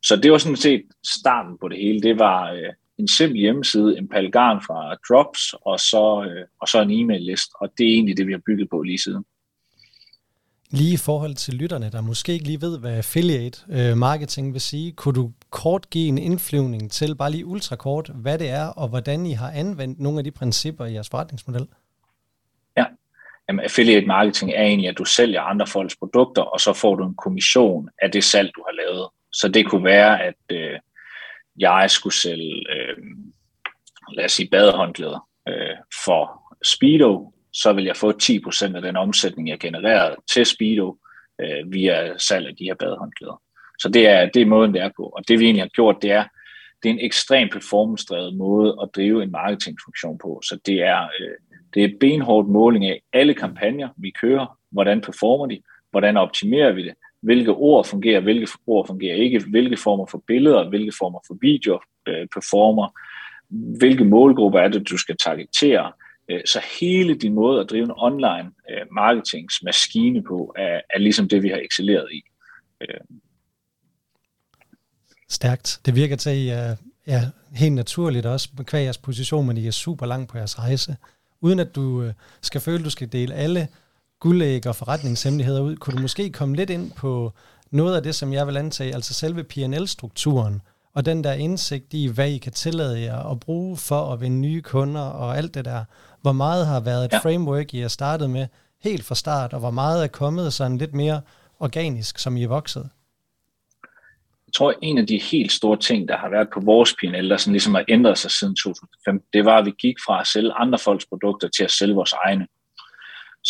Så 0.03 0.15
det 0.15 0.31
var 0.31 0.37
sådan 0.37 0.55
set 0.55 0.83
starten 1.19 1.57
på 1.61 1.67
det 1.67 1.77
hele. 1.77 2.01
Det 2.01 2.19
var 2.19 2.51
øh, 2.51 2.73
en 2.97 3.07
simpel 3.07 3.39
hjemmeside, 3.39 3.97
en 3.97 4.07
palgarn 4.07 4.61
fra 4.61 4.95
Drops, 5.09 5.53
og 5.61 5.79
så, 5.79 6.25
øh, 6.29 6.45
og 6.61 6.67
så 6.67 6.81
en 6.81 6.91
e-mail-list, 6.91 7.51
og 7.61 7.69
det 7.77 7.87
er 7.87 7.93
egentlig 7.93 8.17
det, 8.17 8.27
vi 8.27 8.31
har 8.31 8.41
bygget 8.45 8.69
på 8.69 8.81
lige 8.81 8.97
siden. 8.97 9.23
Lige 10.71 10.93
i 10.93 10.97
forhold 10.97 11.35
til 11.35 11.53
lytterne, 11.53 11.89
der 11.91 12.01
måske 12.01 12.33
ikke 12.33 12.45
lige 12.45 12.61
ved, 12.61 12.79
hvad 12.79 12.97
affiliate 12.97 13.59
øh, 13.69 13.97
marketing 13.97 14.53
vil 14.53 14.61
sige, 14.61 14.91
kunne 14.91 15.15
du 15.15 15.31
kort 15.49 15.89
give 15.89 16.07
en 16.07 16.17
indflyvning 16.17 16.91
til, 16.91 17.15
bare 17.15 17.31
lige 17.31 17.45
ultrakort, 17.45 18.11
hvad 18.15 18.39
det 18.39 18.49
er, 18.49 18.65
og 18.65 18.87
hvordan 18.87 19.25
I 19.25 19.31
har 19.31 19.51
anvendt 19.51 19.99
nogle 19.99 20.19
af 20.19 20.23
de 20.23 20.31
principper 20.31 20.85
i 20.85 20.93
jeres 20.93 21.09
forretningsmodel? 21.09 21.67
Ja, 22.77 22.85
Jamen, 23.49 23.63
affiliate 23.63 24.05
marketing 24.05 24.51
er 24.51 24.63
egentlig, 24.63 24.89
at 24.89 24.97
du 24.97 25.05
sælger 25.05 25.41
andre 25.41 25.67
folks 25.67 25.95
produkter, 25.95 26.41
og 26.41 26.59
så 26.59 26.73
får 26.73 26.95
du 26.95 27.07
en 27.07 27.15
kommission 27.15 27.89
af 28.01 28.11
det 28.11 28.23
salg, 28.23 28.51
du 28.55 28.63
har 28.67 28.75
lavet. 28.75 29.07
Så 29.33 29.47
det 29.47 29.69
kunne 29.69 29.83
være, 29.83 30.23
at 30.23 30.35
øh, 30.51 30.79
jeg 31.57 31.85
skulle 31.91 32.15
sælge, 32.15 32.65
øh, 32.75 32.97
lad 34.13 34.25
os 34.25 34.31
sige, 34.31 34.49
badehåndklæder 34.49 35.27
øh, 35.47 35.75
for 36.05 36.55
Speedo, 36.63 37.33
så 37.53 37.73
vil 37.73 37.85
jeg 37.85 37.95
få 37.95 38.11
10% 38.23 38.75
af 38.75 38.81
den 38.81 38.97
omsætning, 38.97 39.49
jeg 39.49 39.59
genererede 39.59 40.15
til 40.33 40.45
Speedo 40.45 40.97
øh, 41.41 41.73
via 41.73 42.17
salg 42.17 42.47
af 42.47 42.55
de 42.55 42.63
her 42.63 42.75
badehåndklæder. 42.75 43.41
Så 43.79 43.89
det 43.89 44.07
er, 44.07 44.29
det 44.29 44.41
er 44.41 44.45
måden, 44.45 44.73
det 44.73 44.81
er 44.81 44.91
på. 44.97 45.03
Og 45.03 45.27
det 45.27 45.39
vi 45.39 45.45
egentlig 45.45 45.63
har 45.63 45.69
gjort, 45.69 46.01
det 46.01 46.11
er, 46.11 46.25
det 46.83 46.89
er 46.89 46.93
en 46.93 47.05
ekstrem 47.05 47.49
performance-drevet 47.49 48.37
måde 48.37 48.77
at 48.81 48.89
drive 48.95 49.23
en 49.23 49.31
marketingfunktion 49.31 50.17
på. 50.17 50.41
Så 50.43 50.59
det 50.65 50.81
er, 50.81 51.03
øh, 51.03 51.35
det 51.73 51.83
er 51.83 51.97
benhårdt 51.99 52.49
måling 52.49 52.85
af 52.85 53.01
alle 53.13 53.33
kampagner, 53.33 53.89
vi 53.97 54.11
kører, 54.21 54.59
hvordan 54.71 55.01
performer 55.01 55.45
de, 55.45 55.61
hvordan 55.91 56.17
optimerer 56.17 56.71
vi 56.71 56.83
det, 56.83 56.93
hvilke 57.27 57.51
ord 57.51 57.85
fungerer, 57.85 58.19
hvilke 58.19 58.47
ord 58.67 58.87
fungerer 58.87 59.15
ikke, 59.15 59.39
hvilke 59.49 59.77
former 59.77 60.05
for 60.11 60.23
billeder, 60.27 60.69
hvilke 60.69 60.91
former 60.99 61.19
for 61.27 61.37
video 61.41 61.79
øh, 62.07 62.27
performer, 62.33 62.87
hvilke 63.77 64.05
målgrupper 64.05 64.59
er 64.59 64.67
det, 64.67 64.89
du 64.89 64.97
skal 64.97 65.17
targetere. 65.17 65.91
Øh, 66.31 66.41
så 66.45 66.61
hele 66.79 67.15
din 67.15 67.33
måde 67.33 67.61
at 67.61 67.69
drive 67.69 67.83
en 67.83 67.91
online 67.97 68.51
øh, 68.71 68.85
marketingsmaskine 68.91 70.23
på, 70.23 70.53
er, 70.57 70.81
er 70.89 70.99
ligesom 70.99 71.29
det, 71.29 71.43
vi 71.43 71.49
har 71.49 71.57
excelleret 71.57 72.07
i. 72.11 72.21
Øh. 72.81 72.99
Stærkt. 75.29 75.79
Det 75.85 75.95
virker 75.95 76.15
til, 76.15 76.29
at 76.29 76.35
I 76.35 76.49
er 76.49 76.75
ja, 77.07 77.21
helt 77.55 77.75
naturligt 77.75 78.25
også 78.25 78.49
kvæg 78.67 78.83
jeres 78.83 78.97
position, 78.97 79.47
men 79.47 79.57
I 79.57 79.67
er 79.67 79.71
super 79.71 80.05
langt 80.05 80.31
på 80.31 80.37
jeres 80.37 80.59
rejse. 80.59 80.95
Uden 81.41 81.59
at 81.59 81.75
du 81.75 82.03
øh, 82.03 82.13
skal 82.41 82.61
føle, 82.61 82.79
at 82.79 82.85
du 82.85 82.89
skal 82.89 83.11
dele 83.11 83.33
alle 83.33 83.67
guldæg 84.19 84.67
og 84.67 84.75
forretningshemmeligheder 84.75 85.61
ud, 85.61 85.75
kunne 85.75 85.95
du 85.95 86.01
måske 86.01 86.31
komme 86.31 86.55
lidt 86.55 86.69
ind 86.69 86.91
på 86.91 87.33
noget 87.71 87.95
af 87.95 88.03
det, 88.03 88.15
som 88.15 88.33
jeg 88.33 88.47
vil 88.47 88.57
antage, 88.57 88.95
altså 88.95 89.13
selve 89.13 89.43
PNL-strukturen, 89.43 90.61
og 90.93 91.05
den 91.05 91.23
der 91.23 91.33
indsigt 91.33 91.93
i, 91.93 92.07
hvad 92.07 92.29
I 92.29 92.37
kan 92.37 92.51
tillade 92.51 93.01
jer 93.01 93.31
at 93.31 93.39
bruge 93.39 93.77
for 93.77 94.13
at 94.13 94.21
vinde 94.21 94.37
nye 94.37 94.61
kunder 94.61 95.01
og 95.01 95.37
alt 95.37 95.53
det 95.53 95.65
der. 95.65 95.83
Hvor 96.21 96.31
meget 96.31 96.67
har 96.67 96.79
været 96.79 97.05
et 97.05 97.13
ja. 97.13 97.17
framework, 97.17 97.73
I 97.73 97.79
har 97.79 97.87
startet 97.87 98.29
med 98.29 98.47
helt 98.83 99.03
fra 99.03 99.15
start, 99.15 99.53
og 99.53 99.59
hvor 99.59 99.71
meget 99.71 100.03
er 100.03 100.07
kommet 100.07 100.53
sådan 100.53 100.77
lidt 100.77 100.93
mere 100.93 101.21
organisk, 101.59 102.19
som 102.19 102.37
I 102.37 102.43
er 102.43 102.47
vokset? 102.47 102.89
Jeg 104.47 104.53
tror, 104.53 104.73
en 104.81 104.97
af 104.97 105.07
de 105.07 105.17
helt 105.31 105.51
store 105.51 105.77
ting, 105.77 106.07
der 106.07 106.17
har 106.17 106.29
været 106.29 106.47
på 106.53 106.59
vores 106.59 106.95
PNL, 106.99 107.29
der 107.29 107.37
sådan 107.37 107.53
ligesom 107.53 107.75
har 107.75 107.85
ændret 107.87 108.17
sig 108.17 108.31
siden 108.31 108.55
2005, 108.55 109.23
det 109.33 109.45
var, 109.45 109.57
at 109.57 109.65
vi 109.65 109.73
gik 109.79 109.95
fra 110.05 110.21
at 110.21 110.27
sælge 110.27 110.53
andre 110.53 110.79
folks 110.79 111.05
produkter 111.05 111.47
til 111.47 111.63
at 111.63 111.71
sælge 111.71 111.95
vores 111.95 112.13
egne. 112.13 112.47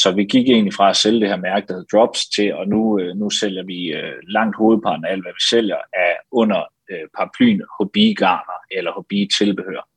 Så 0.02 0.12
vi 0.12 0.24
gik 0.24 0.50
egentlig 0.50 0.74
fra 0.74 0.90
at 0.90 0.96
sælge 0.96 1.20
det 1.20 1.30
her 1.30 1.38
mærke, 1.38 1.68
der 1.68 1.74
hedder 1.74 1.98
Drops, 1.98 2.30
til, 2.30 2.54
og 2.54 2.68
nu, 2.68 3.00
øh, 3.00 3.16
nu 3.16 3.30
sælger 3.30 3.64
vi 3.64 3.88
øh, 3.88 4.14
langt 4.24 4.58
hovedparten 4.58 5.06
af 5.06 5.12
alt, 5.12 5.24
hvad 5.24 5.32
vi 5.34 5.44
sælger, 5.50 5.78
af 5.94 6.18
under 6.32 6.64
øh, 6.92 7.08
paraplyen 7.18 7.62
hobbygarner 7.80 8.60
eller 8.72 8.92
hobbytilbehør. 8.92 9.88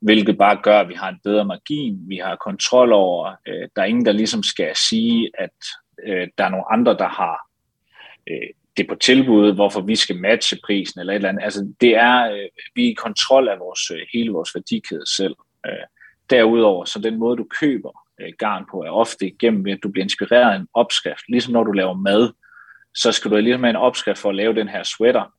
Hvilket 0.00 0.38
bare 0.38 0.60
gør, 0.62 0.80
at 0.80 0.88
vi 0.88 0.94
har 0.94 1.08
en 1.08 1.20
bedre 1.24 1.44
margin, 1.44 1.98
vi 2.08 2.16
har 2.16 2.36
kontrol 2.36 2.92
over, 2.92 3.34
øh, 3.48 3.68
der 3.76 3.82
er 3.82 3.86
ingen, 3.86 4.06
der 4.06 4.12
ligesom 4.12 4.42
skal 4.42 4.76
sige, 4.76 5.30
at 5.38 5.56
der 6.38 6.44
er 6.44 6.48
nogle 6.48 6.72
andre, 6.72 6.96
der 6.96 7.08
har 7.08 7.36
det 8.76 8.88
på 8.88 8.94
tilbud, 8.94 9.54
hvorfor 9.54 9.80
vi 9.80 9.96
skal 9.96 10.16
matche 10.16 10.58
prisen 10.64 11.00
eller 11.00 11.12
et 11.12 11.16
eller 11.16 11.28
andet. 11.28 11.44
Altså, 11.44 11.74
det 11.80 11.96
er, 11.96 12.48
vi 12.74 12.86
er 12.86 12.90
i 12.90 12.92
kontrol 12.92 13.48
af 13.48 13.58
vores, 13.58 13.80
hele 14.12 14.30
vores 14.30 14.54
værdikæde 14.54 15.16
selv. 15.16 15.34
Derudover, 16.30 16.84
så 16.84 16.98
den 16.98 17.18
måde, 17.18 17.36
du 17.36 17.46
køber 17.60 17.90
øh, 18.20 18.32
garn 18.38 18.64
på, 18.70 18.82
er 18.82 18.90
ofte 18.90 19.26
igennem 19.26 19.66
at 19.66 19.78
du 19.82 19.88
bliver 19.90 20.04
inspireret 20.04 20.52
af 20.52 20.56
en 20.56 20.68
opskrift. 20.74 21.28
Ligesom 21.28 21.52
når 21.52 21.64
du 21.64 21.72
laver 21.72 21.94
mad, 21.94 22.32
så 22.94 23.12
skal 23.12 23.30
du 23.30 23.36
ligesom 23.36 23.62
have 23.62 23.70
en 23.70 23.76
opskrift 23.76 24.18
for 24.18 24.28
at 24.28 24.34
lave 24.34 24.54
den 24.54 24.68
her 24.68 24.82
sweater. 24.82 25.34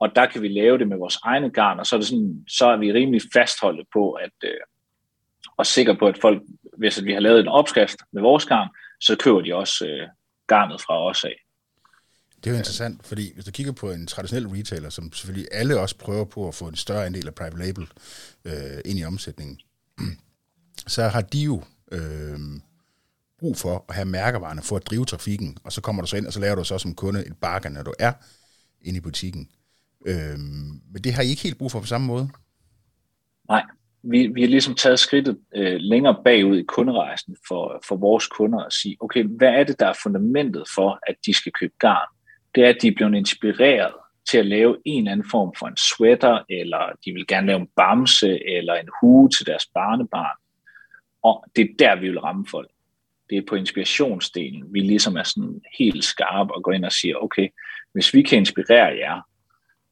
Og 0.00 0.16
der 0.16 0.26
kan 0.26 0.42
vi 0.42 0.48
lave 0.48 0.78
det 0.78 0.88
med 0.88 0.96
vores 0.96 1.18
egne 1.24 1.50
garn, 1.50 1.78
og 1.78 1.86
så 1.86 1.96
er, 1.96 2.00
det 2.00 2.08
sådan, 2.08 2.44
så 2.48 2.66
er 2.66 2.76
vi 2.76 2.92
rimelig 2.92 3.20
fastholdt 3.34 3.88
på, 3.92 4.12
at, 4.12 4.36
øh, 4.44 4.60
og 5.56 5.66
sikre 5.66 5.96
på, 5.96 6.06
at 6.06 6.18
folk, 6.20 6.42
hvis 6.78 6.98
at 6.98 7.04
vi 7.04 7.12
har 7.12 7.20
lavet 7.20 7.40
en 7.40 7.48
opskrift 7.48 7.96
med 8.12 8.22
vores 8.22 8.46
garn, 8.46 8.68
så 9.00 9.16
køber 9.16 9.40
de 9.40 9.54
også 9.54 9.86
øh, 9.86 10.08
garnet 10.46 10.80
fra 10.80 11.08
os 11.08 11.24
af. 11.24 11.36
Det 12.36 12.46
er 12.46 12.50
jo 12.50 12.58
interessant, 12.58 13.06
fordi 13.06 13.34
hvis 13.34 13.44
du 13.44 13.50
kigger 13.50 13.72
på 13.72 13.90
en 13.90 14.06
traditionel 14.06 14.48
retailer, 14.48 14.90
som 14.90 15.12
selvfølgelig 15.12 15.48
alle 15.52 15.80
også 15.80 15.96
prøver 15.98 16.24
på 16.24 16.48
at 16.48 16.54
få 16.54 16.68
en 16.68 16.76
større 16.76 17.06
andel 17.06 17.26
af 17.26 17.34
private 17.34 17.58
label 17.58 17.88
øh, 18.44 18.80
ind 18.84 18.98
i 18.98 19.04
omsætningen, 19.04 19.60
så 20.94 21.02
har 21.02 21.20
de 21.20 21.38
jo 21.38 21.62
øh, 21.92 22.38
brug 23.38 23.56
for 23.56 23.84
at 23.88 23.94
have 23.94 24.04
mærkevarerne 24.04 24.62
for 24.62 24.76
at 24.76 24.86
drive 24.86 25.04
trafikken, 25.04 25.58
og 25.64 25.72
så 25.72 25.80
kommer 25.80 26.02
du 26.02 26.08
så 26.08 26.16
ind, 26.16 26.26
og 26.26 26.32
så 26.32 26.40
laver 26.40 26.54
du 26.54 26.64
så 26.64 26.78
som 26.78 26.94
kunde 26.94 27.26
et 27.26 27.36
bargain, 27.40 27.74
når 27.74 27.82
du 27.82 27.92
er 27.98 28.12
inde 28.82 28.98
i 28.98 29.00
butikken. 29.00 29.48
Øh, 30.06 30.38
men 30.92 31.02
det 31.04 31.12
har 31.12 31.22
I 31.22 31.30
ikke 31.30 31.42
helt 31.42 31.58
brug 31.58 31.70
for 31.70 31.80
på 31.80 31.86
samme 31.86 32.06
måde? 32.06 32.28
Nej, 33.48 33.62
vi, 34.02 34.26
vi 34.26 34.40
har 34.40 34.48
ligesom 34.48 34.74
taget 34.74 34.98
skridtet 34.98 35.38
øh, 35.54 35.76
længere 35.80 36.16
bagud 36.24 36.58
i 36.58 36.62
kunderejsen 36.62 37.36
for, 37.48 37.82
for 37.88 37.96
vores 37.96 38.26
kunder 38.26 38.64
at 38.64 38.72
sige, 38.72 38.96
okay, 39.00 39.24
hvad 39.24 39.48
er 39.48 39.64
det, 39.64 39.80
der 39.80 39.86
er 39.86 39.98
fundamentet 40.02 40.64
for, 40.74 40.98
at 41.06 41.16
de 41.26 41.34
skal 41.34 41.52
købe 41.52 41.74
garn? 41.78 42.08
Det 42.54 42.64
er, 42.64 42.68
at 42.68 42.78
de 42.82 42.88
er 42.88 42.94
blevet 42.96 43.14
inspireret 43.14 43.94
til 44.30 44.38
at 44.38 44.46
lave 44.46 44.76
en 44.84 44.98
eller 44.98 45.12
anden 45.12 45.30
form 45.30 45.54
for 45.58 45.66
en 45.66 45.76
sweater, 45.76 46.44
eller 46.50 46.92
de 47.04 47.12
vil 47.12 47.26
gerne 47.26 47.46
lave 47.46 47.60
en 47.60 47.68
bamse, 47.76 48.38
eller 48.56 48.74
en 48.74 48.88
hue 49.00 49.30
til 49.30 49.46
deres 49.46 49.66
barnebarn. 49.74 50.36
Og 51.22 51.44
det 51.56 51.62
er 51.62 51.74
der, 51.78 52.00
vi 52.00 52.08
vil 52.08 52.20
ramme 52.20 52.46
folk. 52.50 52.70
Det 53.30 53.38
er 53.38 53.42
på 53.48 53.54
inspirationsdelen, 53.54 54.74
vi 54.74 54.80
ligesom 54.80 55.16
er 55.16 55.22
sådan 55.22 55.60
helt 55.78 56.04
skarpe 56.04 56.54
og 56.54 56.62
går 56.62 56.72
ind 56.72 56.84
og 56.84 56.92
siger, 56.92 57.16
okay, 57.16 57.48
hvis 57.92 58.14
vi 58.14 58.22
kan 58.22 58.38
inspirere 58.38 58.96
jer, 58.96 59.20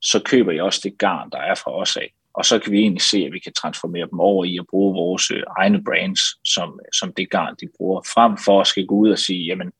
så 0.00 0.22
køber 0.24 0.52
I 0.52 0.60
også 0.60 0.80
det 0.84 0.98
garn, 0.98 1.30
der 1.30 1.38
er 1.38 1.54
fra 1.54 1.74
os 1.74 1.96
af. 1.96 2.12
Og 2.34 2.44
så 2.44 2.58
kan 2.58 2.72
vi 2.72 2.78
egentlig 2.78 3.02
se, 3.02 3.18
at 3.26 3.32
vi 3.32 3.38
kan 3.38 3.52
transformere 3.52 4.08
dem 4.10 4.20
over 4.20 4.44
i 4.44 4.58
at 4.58 4.66
bruge 4.70 4.94
vores 4.94 5.30
øh, 5.30 5.42
egne 5.58 5.84
brands, 5.84 6.20
som, 6.54 6.80
som 6.92 7.12
det 7.12 7.30
garn, 7.30 7.56
de 7.60 7.68
bruger, 7.76 8.00
frem 8.14 8.36
for 8.44 8.60
at 8.60 8.66
skal 8.66 8.86
gå 8.86 8.94
ud 8.94 9.10
og 9.10 9.18
sige, 9.18 9.44
jamen, 9.44 9.72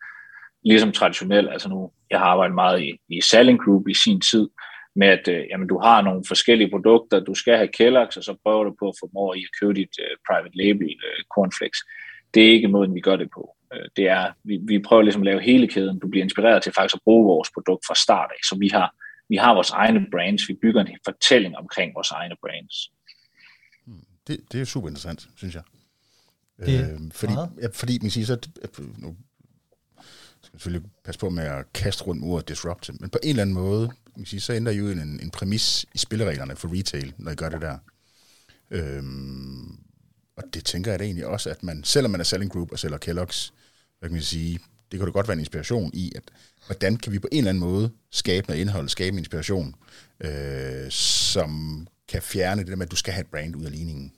ligesom 0.64 0.92
traditionelt, 0.92 1.50
altså 1.50 1.68
nu, 1.68 1.90
jeg 2.10 2.18
har 2.18 2.26
arbejdet 2.26 2.54
meget 2.54 2.82
i, 2.82 2.98
i 3.08 3.20
Selling 3.20 3.64
Group 3.64 3.88
i 3.88 3.94
sin 3.94 4.20
tid, 4.20 4.48
med 4.96 5.08
at 5.08 5.28
øh, 5.28 5.44
jamen, 5.50 5.68
du 5.68 5.78
har 5.78 6.02
nogle 6.02 6.22
forskellige 6.28 6.70
produkter, 6.70 7.20
du 7.20 7.34
skal 7.34 7.56
have 7.56 7.68
Kellogg's, 7.76 8.16
og 8.16 8.24
så 8.24 8.36
prøver 8.42 8.64
du 8.64 8.74
på 8.78 8.88
at 8.88 8.94
få 9.00 9.06
dem 9.06 9.16
over 9.16 9.34
i 9.34 9.38
at 9.38 9.60
købe 9.60 9.74
dit 9.74 9.94
øh, 10.00 10.16
private 10.28 10.56
label 10.56 10.88
øh, 11.08 11.24
cornflakes. 11.34 11.78
Det 12.34 12.46
er 12.46 12.52
ikke 12.52 12.68
måden, 12.68 12.94
vi 12.94 13.00
gør 13.00 13.16
det 13.16 13.30
på. 13.34 13.56
Øh, 13.74 13.88
det 13.96 14.08
er, 14.08 14.32
vi, 14.44 14.58
vi 14.62 14.78
prøver 14.78 15.02
ligesom 15.02 15.22
at 15.22 15.26
lave 15.26 15.40
hele 15.40 15.68
kæden. 15.68 15.98
Du 15.98 16.08
bliver 16.08 16.24
inspireret 16.24 16.62
til 16.62 16.72
faktisk 16.72 16.94
at 16.94 17.00
bruge 17.04 17.26
vores 17.26 17.50
produkt 17.54 17.86
fra 17.86 17.94
start 17.94 18.30
af. 18.30 18.40
Så 18.48 18.56
vi 18.60 18.68
har, 18.68 18.94
vi 19.28 19.36
har 19.36 19.54
vores 19.54 19.70
egne 19.70 20.06
brands. 20.10 20.48
Vi 20.48 20.54
bygger 20.62 20.80
en 20.80 20.98
fortælling 21.04 21.56
omkring 21.56 21.94
vores 21.94 22.10
egne 22.10 22.34
brands. 22.42 22.92
Hmm. 23.84 24.06
Det, 24.26 24.52
det 24.52 24.60
er 24.60 24.64
super 24.64 24.88
interessant, 24.88 25.28
synes 25.36 25.54
jeg. 25.54 25.62
Det 26.66 26.80
øh, 26.80 27.00
fordi, 27.12 27.32
ja, 27.62 27.68
fordi 27.72 27.98
man 28.02 28.10
siger, 28.10 28.26
så, 28.26 28.38
nu 28.98 29.16
skal 30.40 30.60
selvfølgelig 30.60 30.90
passe 31.04 31.20
på 31.20 31.30
med 31.30 31.44
at 31.44 31.72
kaste 31.72 32.04
rundt 32.04 32.24
ordet 32.24 32.48
disruptive, 32.48 32.96
men 33.00 33.10
på 33.10 33.18
en 33.22 33.28
eller 33.28 33.42
anden 33.42 33.54
måde, 33.54 33.90
man 34.18 34.26
sige, 34.26 34.40
så 34.40 34.52
ændrer 34.52 34.72
I 34.72 34.76
jo 34.76 34.88
en, 34.88 35.20
en 35.22 35.30
præmis 35.30 35.86
i 35.94 35.98
spillereglerne 35.98 36.56
for 36.56 36.78
retail, 36.78 37.14
når 37.18 37.30
I 37.30 37.34
gør 37.34 37.48
det 37.48 37.60
der. 37.60 37.78
Øhm, 38.70 39.78
og 40.36 40.42
det 40.54 40.64
tænker 40.64 40.90
jeg 40.90 40.98
da 40.98 41.04
egentlig 41.04 41.26
også, 41.26 41.50
at 41.50 41.62
man, 41.62 41.84
selvom 41.84 42.10
man 42.10 42.20
er 42.20 42.24
selling 42.24 42.52
group 42.52 42.72
og 42.72 42.78
sælger 42.78 42.98
Kellogg's, 42.98 43.50
hvad 43.98 44.08
kan 44.08 44.12
man 44.12 44.22
sige, 44.22 44.58
det 44.92 44.98
kan 44.98 45.06
da 45.06 45.12
godt 45.12 45.28
være 45.28 45.32
en 45.32 45.40
inspiration 45.40 45.90
i, 45.94 46.12
at 46.16 46.22
hvordan 46.66 46.96
kan 46.96 47.12
vi 47.12 47.18
på 47.18 47.28
en 47.32 47.38
eller 47.38 47.48
anden 47.48 47.64
måde 47.64 47.90
skabe 48.10 48.46
noget 48.46 48.60
indhold, 48.60 48.88
skabe 48.88 49.12
en 49.14 49.18
inspiration, 49.18 49.74
øh, 50.20 50.90
som 50.90 51.86
kan 52.08 52.22
fjerne 52.22 52.62
det 52.62 52.70
der 52.70 52.76
med, 52.76 52.86
at 52.86 52.90
du 52.90 52.96
skal 52.96 53.12
have 53.14 53.20
et 53.20 53.30
brand 53.30 53.56
ud 53.56 53.64
af 53.64 53.70
ligningen. 53.70 54.12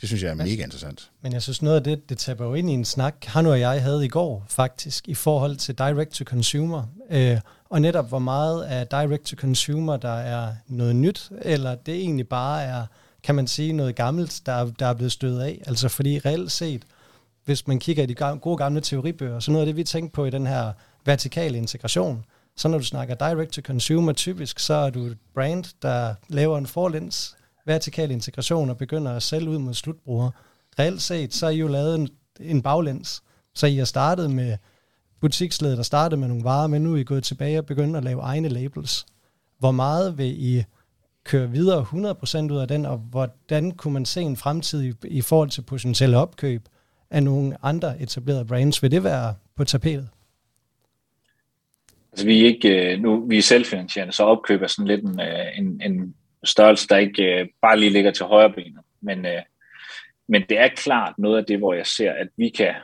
Det 0.00 0.08
synes 0.08 0.22
jeg 0.22 0.30
er 0.30 0.34
mega 0.34 0.62
interessant. 0.62 1.10
Men 1.22 1.32
jeg 1.32 1.42
synes 1.42 1.62
noget 1.62 1.76
af 1.76 1.84
det, 1.84 2.08
det 2.08 2.18
taber 2.18 2.44
jo 2.44 2.54
ind 2.54 2.70
i 2.70 2.72
en 2.72 2.84
snak, 2.84 3.24
han 3.24 3.46
og 3.46 3.60
jeg 3.60 3.82
havde 3.82 4.04
i 4.04 4.08
går 4.08 4.46
faktisk, 4.48 5.08
i 5.08 5.14
forhold 5.14 5.56
til 5.56 5.78
direct 5.78 6.10
to 6.10 6.24
consumer. 6.24 6.86
Øh, 7.10 7.38
og 7.72 7.80
netop 7.80 8.08
hvor 8.08 8.18
meget 8.18 8.62
af 8.62 8.86
direct 8.86 9.24
to 9.24 9.36
consumer, 9.36 9.96
der 9.96 10.12
er 10.12 10.54
noget 10.68 10.96
nyt, 10.96 11.30
eller 11.42 11.74
det 11.74 11.94
egentlig 11.94 12.28
bare 12.28 12.62
er, 12.62 12.86
kan 13.22 13.34
man 13.34 13.46
sige, 13.46 13.72
noget 13.72 13.94
gammelt, 13.94 14.42
der, 14.46 14.70
der 14.78 14.86
er 14.86 14.94
blevet 14.94 15.12
stødt 15.12 15.42
af. 15.42 15.62
Altså 15.66 15.88
fordi 15.88 16.18
reelt 16.18 16.52
set, 16.52 16.82
hvis 17.44 17.66
man 17.66 17.78
kigger 17.78 18.02
i 18.02 18.06
de 18.06 18.14
gode 18.14 18.56
gamle 18.56 18.80
teoribøger, 18.80 19.40
så 19.40 19.50
noget 19.50 19.62
af 19.62 19.66
det, 19.66 19.76
vi 19.76 19.84
tænker 19.84 20.10
på 20.10 20.24
i 20.24 20.30
den 20.30 20.46
her 20.46 20.72
vertikale 21.04 21.58
integration, 21.58 22.24
så 22.56 22.68
når 22.68 22.78
du 22.78 22.84
snakker 22.84 23.14
direct 23.14 23.52
to 23.52 23.62
consumer 23.62 24.12
typisk, 24.12 24.58
så 24.58 24.74
er 24.74 24.90
du 24.90 25.06
et 25.06 25.18
brand, 25.34 25.64
der 25.82 26.14
laver 26.28 26.58
en 26.58 26.66
forlæns 26.66 27.36
vertikal 27.66 28.10
integration 28.10 28.70
og 28.70 28.76
begynder 28.76 29.12
at 29.12 29.22
sælge 29.22 29.50
ud 29.50 29.58
mod 29.58 29.74
slutbrugere. 29.74 30.30
Reelt 30.78 31.02
set, 31.02 31.34
så 31.34 31.46
er 31.46 31.50
I 31.50 31.56
jo 31.56 31.68
lavet 31.68 31.94
en, 31.94 32.08
en 32.40 32.62
baglæns. 32.62 33.22
Så 33.54 33.66
I 33.66 33.76
har 33.76 33.84
startet 33.84 34.30
med 34.30 34.56
butiksledet, 35.22 35.76
der 35.76 35.82
startede 35.82 36.20
med 36.20 36.28
nogle 36.28 36.44
varer, 36.44 36.66
men 36.66 36.82
nu 36.82 36.94
er 36.94 36.98
I 36.98 37.04
gået 37.04 37.24
tilbage 37.24 37.58
og 37.58 37.66
begyndt 37.66 37.96
at 37.96 38.04
lave 38.04 38.20
egne 38.20 38.48
labels. 38.48 39.06
Hvor 39.58 39.70
meget 39.70 40.18
vil 40.18 40.34
I 40.38 40.64
køre 41.24 41.50
videre 41.50 41.82
100% 41.82 42.52
ud 42.52 42.58
af 42.58 42.68
den, 42.68 42.86
og 42.86 42.98
hvordan 42.98 43.70
kunne 43.70 43.94
man 43.94 44.04
se 44.04 44.20
en 44.20 44.36
fremtid 44.36 44.82
i, 44.82 44.94
i 45.08 45.20
forhold 45.20 45.50
til 45.50 45.62
potentielle 45.62 46.16
opkøb 46.16 46.62
af 47.10 47.22
nogle 47.22 47.56
andre 47.62 48.02
etablerede 48.02 48.44
brands? 48.44 48.82
Vil 48.82 48.90
det 48.90 49.04
være 49.04 49.34
på 49.56 49.64
tapetet? 49.64 50.08
Altså 52.12 52.26
vi 52.26 52.42
er 52.42 52.46
ikke, 52.46 52.92
øh, 52.92 53.00
nu 53.00 53.26
vi 53.26 53.38
er 53.38 53.42
selvfinansierende, 53.42 54.12
så 54.12 54.22
opkøber 54.22 54.66
sådan 54.66 54.88
lidt 54.88 55.04
en, 55.04 55.20
øh, 55.20 55.58
en, 55.58 55.80
en 55.84 56.14
størrelse, 56.44 56.88
der 56.88 56.96
ikke 56.96 57.22
øh, 57.22 57.46
bare 57.62 57.78
lige 57.78 57.92
ligger 57.92 58.10
til 58.10 58.26
højre 58.26 58.52
benet. 58.52 58.80
Men, 59.00 59.26
men 60.28 60.42
det 60.48 60.58
er 60.58 60.68
klart 60.76 61.14
noget 61.18 61.38
af 61.38 61.44
det, 61.44 61.58
hvor 61.58 61.74
jeg 61.74 61.86
ser, 61.86 62.12
at 62.12 62.28
vi 62.36 62.48
kan, 62.48 62.74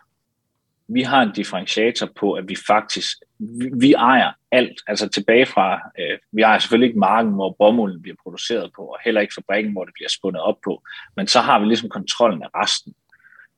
vi 0.89 1.03
har 1.03 1.23
en 1.23 1.33
differentiator 1.33 2.09
på, 2.21 2.33
at 2.33 2.49
vi 2.49 2.57
faktisk, 2.67 3.17
vi, 3.39 3.71
vi 3.75 3.93
ejer 3.93 4.33
alt, 4.51 4.81
altså 4.87 5.09
tilbage 5.09 5.47
fra, 5.47 5.81
øh, 5.99 6.19
vi 6.33 6.43
ejer 6.43 6.59
selvfølgelig 6.59 6.87
ikke 6.87 6.99
marken, 6.99 7.33
hvor 7.33 7.57
bomulden 7.59 8.03
bliver 8.03 8.17
produceret 8.23 8.71
på, 8.77 8.83
og 8.83 8.99
heller 9.05 9.21
ikke 9.21 9.35
fabrikken, 9.35 9.73
hvor 9.73 9.85
det 9.85 9.95
bliver 9.95 10.09
spundet 10.09 10.43
op 10.43 10.57
på, 10.65 10.83
men 11.17 11.27
så 11.27 11.41
har 11.41 11.59
vi 11.61 11.67
ligesom 11.67 11.89
kontrollen 11.89 12.43
af 12.43 12.49
resten. 12.55 12.95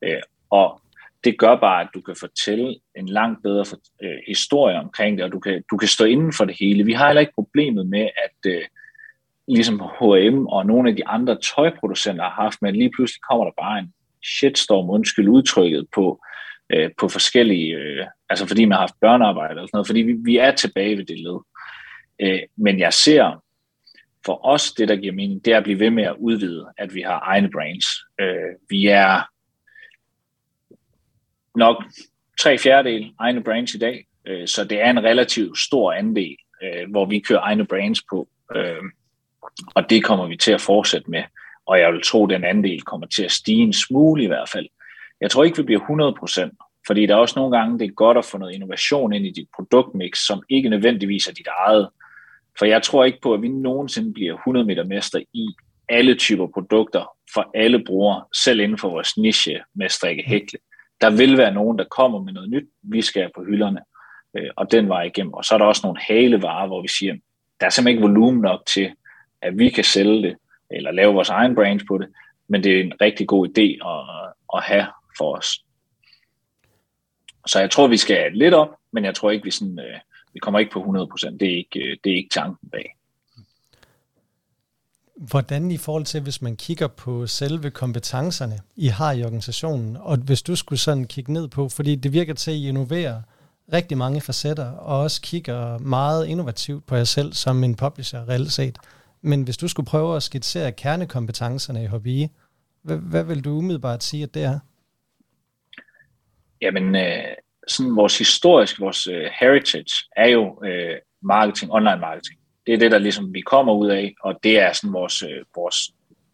Øh, 0.03 0.23
og 0.51 0.83
det 1.25 1.39
gør 1.39 1.57
bare, 1.57 1.83
at 1.83 1.89
du 1.95 2.01
kan 2.01 2.17
fortælle 2.21 2.77
en 2.97 3.09
langt 3.09 3.43
bedre 3.43 3.65
for, 3.65 3.77
øh, 4.03 4.19
historie 4.29 4.77
omkring 4.79 5.19
det, 5.19 5.25
og 5.25 5.33
du 5.33 5.39
kan, 5.41 5.63
du 5.71 5.77
kan 5.77 5.89
stå 5.89 6.05
inden 6.05 6.33
for 6.33 6.45
det 6.45 6.57
hele. 6.61 6.85
Vi 6.85 6.93
har 6.93 7.07
heller 7.07 7.21
ikke 7.21 7.35
problemet 7.35 7.87
med, 7.87 8.09
at 8.25 8.53
øh, 8.53 8.63
ligesom 9.49 9.81
H&M 9.81 10.47
og 10.47 10.67
nogle 10.67 10.91
af 10.91 10.97
de 10.97 11.07
andre 11.07 11.39
tøjproducenter 11.55 12.25
har 12.25 12.43
haft, 12.43 12.63
men 12.63 12.77
lige 12.77 12.93
pludselig 12.97 13.21
kommer 13.31 13.45
der 13.45 13.53
bare 13.63 13.79
en 13.79 13.93
shitstorm, 14.25 14.91
undskyld 14.91 15.29
udtrykket, 15.29 15.87
på, 15.95 16.21
øh, 16.73 16.91
på 16.99 17.09
forskellige, 17.09 17.75
øh, 17.75 18.07
altså 18.29 18.47
fordi 18.47 18.65
man 18.65 18.73
har 18.73 18.81
haft 18.81 19.01
børnearbejde 19.01 19.51
eller 19.51 19.67
sådan 19.67 19.71
noget, 19.77 19.87
fordi 19.87 20.01
vi, 20.01 20.17
vi 20.25 20.37
er 20.37 20.51
tilbage 20.51 20.97
ved 20.99 21.05
det 21.05 21.19
led. 21.19 21.39
Øh, 22.21 22.41
men 22.57 22.79
jeg 22.79 22.93
ser 22.93 23.43
for 24.27 24.47
os, 24.47 24.73
det 24.73 24.89
der 24.89 24.97
giver 24.97 25.13
mening, 25.13 25.45
det 25.45 25.53
er 25.53 25.57
at 25.57 25.63
blive 25.63 25.81
ved 25.81 25.91
med 25.91 26.05
at 26.05 26.17
udvide, 26.19 26.67
at 26.79 26.95
vi 26.95 27.01
har 27.01 27.21
egne 27.21 27.51
brands. 27.51 27.87
Øh, 28.21 28.55
vi 28.69 28.87
er 28.87 29.23
nok 31.59 31.85
tre 32.41 32.59
fjerdedel 32.59 33.13
egne 33.19 33.43
brands 33.43 33.75
i 33.75 33.79
dag, 33.79 34.07
øh, 34.27 34.49
så 34.49 34.65
det 34.65 34.83
er 34.83 34.91
en 34.91 35.05
relativt 35.05 35.59
stor 35.59 35.93
andel, 35.93 36.37
øh, 36.63 36.91
hvor 36.91 37.05
vi 37.05 37.19
kører 37.19 37.41
egne 37.41 37.67
brands 37.67 38.03
på, 38.11 38.29
øh, 38.57 38.83
og 39.75 39.91
det 39.91 40.05
kommer 40.05 40.27
vi 40.27 40.37
til 40.37 40.53
at 40.53 40.61
fortsætte 40.61 41.11
med, 41.11 41.23
og 41.67 41.79
jeg 41.79 41.93
vil 41.93 42.03
tro, 42.03 42.25
at 42.25 42.31
den 42.31 42.45
andel 42.45 42.83
kommer 42.83 43.07
til 43.07 43.23
at 43.23 43.33
stige 43.33 43.63
en 43.63 43.73
smule 43.73 44.25
i 44.25 44.27
hvert 44.27 44.49
fald. 44.49 44.67
Jeg 45.21 45.31
tror 45.31 45.45
ikke, 45.45 45.57
vi 45.57 45.63
bliver 45.63 45.81
100 45.81 46.15
procent, 46.19 46.53
fordi 46.87 47.07
der 47.07 47.15
er 47.15 47.19
også 47.19 47.39
nogle 47.39 47.57
gange, 47.59 47.79
det 47.79 47.87
er 47.87 47.93
godt 47.93 48.19
at 48.19 48.25
få 48.25 48.39
noget 48.39 48.55
innovation 48.55 49.13
ind 49.13 49.27
i 49.27 49.31
dit 49.31 49.49
produktmix, 49.57 50.19
som 50.19 50.43
ikke 50.49 50.69
nødvendigvis 50.69 51.27
er 51.27 51.33
dit 51.33 51.49
eget. 51.59 51.89
For 52.59 52.65
jeg 52.65 52.83
tror 52.83 53.05
ikke 53.05 53.19
på, 53.23 53.35
at 53.35 53.43
vi 53.43 53.49
nogensinde 53.49 54.13
bliver 54.13 54.35
100 54.35 54.67
meter 54.67 54.85
mester 54.85 55.21
i 55.33 55.47
alle 55.89 56.15
typer 56.15 56.47
produkter 56.47 57.11
for 57.35 57.51
alle 57.55 57.85
brugere, 57.85 58.25
selv 58.37 58.61
inden 58.61 58.79
for 58.79 58.91
vores 58.91 59.17
niche 59.17 59.61
med 59.75 59.89
strikke 59.89 60.23
hækle 60.27 60.59
der 61.01 61.11
vil 61.11 61.39
være 61.39 61.55
nogen, 61.55 61.79
der 61.79 61.85
kommer 61.85 62.23
med 62.23 62.33
noget 62.33 62.51
nyt, 62.51 62.69
vi 62.83 63.03
skal 63.03 63.31
på 63.37 63.45
hylderne, 63.45 63.81
øh, 64.37 64.51
og 64.57 64.73
den 64.73 64.89
vej 64.89 65.03
igennem. 65.03 65.33
Og 65.33 65.45
så 65.45 65.55
er 65.55 65.59
der 65.59 65.65
også 65.65 65.81
nogle 65.85 66.01
halevarer, 66.01 66.67
hvor 66.67 66.83
vi 66.83 66.89
siger, 66.89 67.15
der 67.61 67.67
er 67.67 67.71
simpelthen 67.71 67.99
ikke 67.99 68.09
volumen 68.09 68.41
nok 68.41 68.61
til, 68.67 68.91
at 69.43 69.59
vi 69.59 69.69
kan 69.69 69.85
sælge 69.85 70.23
det, 70.23 70.37
eller 70.71 70.91
lave 70.91 71.15
vores 71.15 71.29
egen 71.29 71.55
brands 71.55 71.83
på 71.89 71.99
det, 71.99 72.09
men 72.49 72.65
det 72.65 72.77
er 72.77 72.81
en 72.81 72.93
rigtig 73.01 73.29
god 73.29 73.49
idé 73.49 73.89
at, 73.89 74.33
at 74.57 74.63
have 74.63 74.87
for 75.19 75.37
os. 75.37 75.65
Så 77.47 77.61
jeg 77.61 77.71
tror, 77.71 77.89
vi 77.89 77.97
skal 77.97 78.33
lidt 78.33 78.55
op, 78.55 78.69
men 78.93 79.05
jeg 79.05 79.15
tror 79.15 79.31
ikke, 79.31 79.45
vi, 79.45 79.51
sådan, 79.51 79.79
øh, 79.79 80.01
vi 80.33 80.39
kommer 80.39 80.61
ikke 80.61 80.73
på 80.73 80.81
100%. 80.81 81.39
Det 81.39 81.53
er 81.53 81.57
ikke, 81.57 81.81
øh, 81.81 81.97
det 82.05 82.13
er 82.13 82.17
ikke 82.17 82.31
tanken 82.35 82.69
bag. 82.71 82.97
Hvordan 85.17 85.71
i 85.71 85.77
forhold 85.77 86.05
til, 86.05 86.21
hvis 86.21 86.43
man 86.43 86.57
kigger 86.57 86.89
på 86.89 87.27
selve 87.27 87.71
kompetencerne, 87.71 88.61
I 88.77 88.87
har 88.87 89.13
i 89.13 89.25
organisationen, 89.25 89.97
og 89.97 90.17
hvis 90.17 90.43
du 90.43 90.57
skulle 90.57 90.79
sådan 90.79 91.05
kigge 91.05 91.33
ned 91.33 91.49
på, 91.49 91.69
fordi 91.69 91.95
det 91.97 92.13
virker 92.13 92.35
til, 92.35 92.51
at 92.51 92.57
I 92.57 92.69
innoverer 92.69 93.23
rigtig 93.73 93.99
mange 93.99 94.21
facetter, 94.21 94.71
og 94.71 95.01
også 95.01 95.21
kigger 95.21 95.79
meget 95.79 96.27
innovativt 96.27 96.87
på 96.87 96.97
jer 96.97 97.05
selv 97.05 97.33
som 97.33 97.65
en 97.65 97.75
publisher 97.75 98.29
reelt 98.29 98.53
set. 98.53 98.79
Men 99.23 99.43
hvis 99.43 99.57
du 99.57 99.69
skulle 99.69 99.87
prøve 99.87 100.17
at 100.17 100.23
skitsere 100.23 100.73
kernekompetencerne 100.73 101.85
i 101.85 101.87
HBI, 101.87 102.29
hvad, 102.83 102.97
hvad 102.97 103.25
vil 103.25 103.45
du 103.45 103.51
umiddelbart 103.51 104.05
sige, 104.05 104.23
at 104.23 104.35
det 104.35 104.43
er? 104.43 104.59
Jamen, 106.63 106.97
øh, 106.97 107.35
sådan 107.69 107.97
vores 107.97 108.19
historisk, 108.19 108.81
vores 108.81 109.07
øh, 109.07 109.31
heritage 109.41 110.05
er 110.17 110.29
jo 110.29 110.65
øh, 110.65 110.97
marketing, 111.23 111.73
online 111.73 112.01
marketing. 112.01 112.41
Det 112.67 112.75
er 112.75 112.79
det, 112.79 112.91
der 112.91 112.99
ligesom 112.99 113.35
vi 113.35 113.41
kommer 113.41 113.73
ud 113.73 113.89
af, 113.89 114.15
og 114.21 114.35
det 114.43 114.59
er 114.59 114.73
sådan 114.73 114.93
vores, 114.93 115.23
øh, 115.23 115.45
vores 115.55 115.77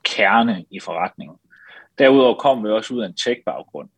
kerne 0.04 0.64
i 0.70 0.81
forretningen. 0.81 1.37
Derudover 1.98 2.35
kommer 2.35 2.68
vi 2.68 2.70
også 2.70 2.94
ud 2.94 3.03
af 3.03 3.07
en 3.07 3.16
tech-baggrund. 3.16 3.88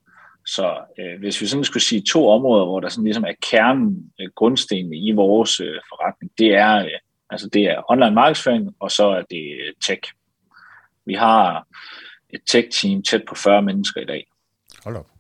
Så 0.47 0.79
øh, 0.99 1.19
hvis 1.19 1.41
vi 1.41 1.47
sådan 1.47 1.65
skulle 1.65 1.83
sige 1.83 2.03
to 2.03 2.29
områder, 2.29 2.65
hvor 2.65 2.81
der 2.81 2.89
sådan 2.89 3.05
ligesom 3.05 3.25
er 3.25 3.33
kernen, 3.51 4.13
øh, 4.21 4.29
grundstenene 4.35 4.97
i 4.97 5.13
vores 5.13 5.61
øh, 5.61 5.81
forretning, 5.89 6.33
det 6.39 6.55
er, 6.55 6.85
øh, 6.85 6.99
altså 7.31 7.49
det 7.49 7.63
er 7.63 7.91
online 7.91 8.15
markedsføring, 8.15 8.75
og 8.81 8.91
så 8.91 9.07
er 9.09 9.23
det 9.23 9.53
øh, 9.61 9.75
tech. 9.87 10.13
Vi 11.07 11.15
har 11.15 11.67
et 12.31 12.41
tech-team 12.51 13.03
tæt 13.03 13.23
på 13.29 13.35
40 13.35 13.63
mennesker 13.63 14.01
i 14.01 14.05
dag. 14.05 14.27
Hold 14.85 14.97
op. 14.97 15.18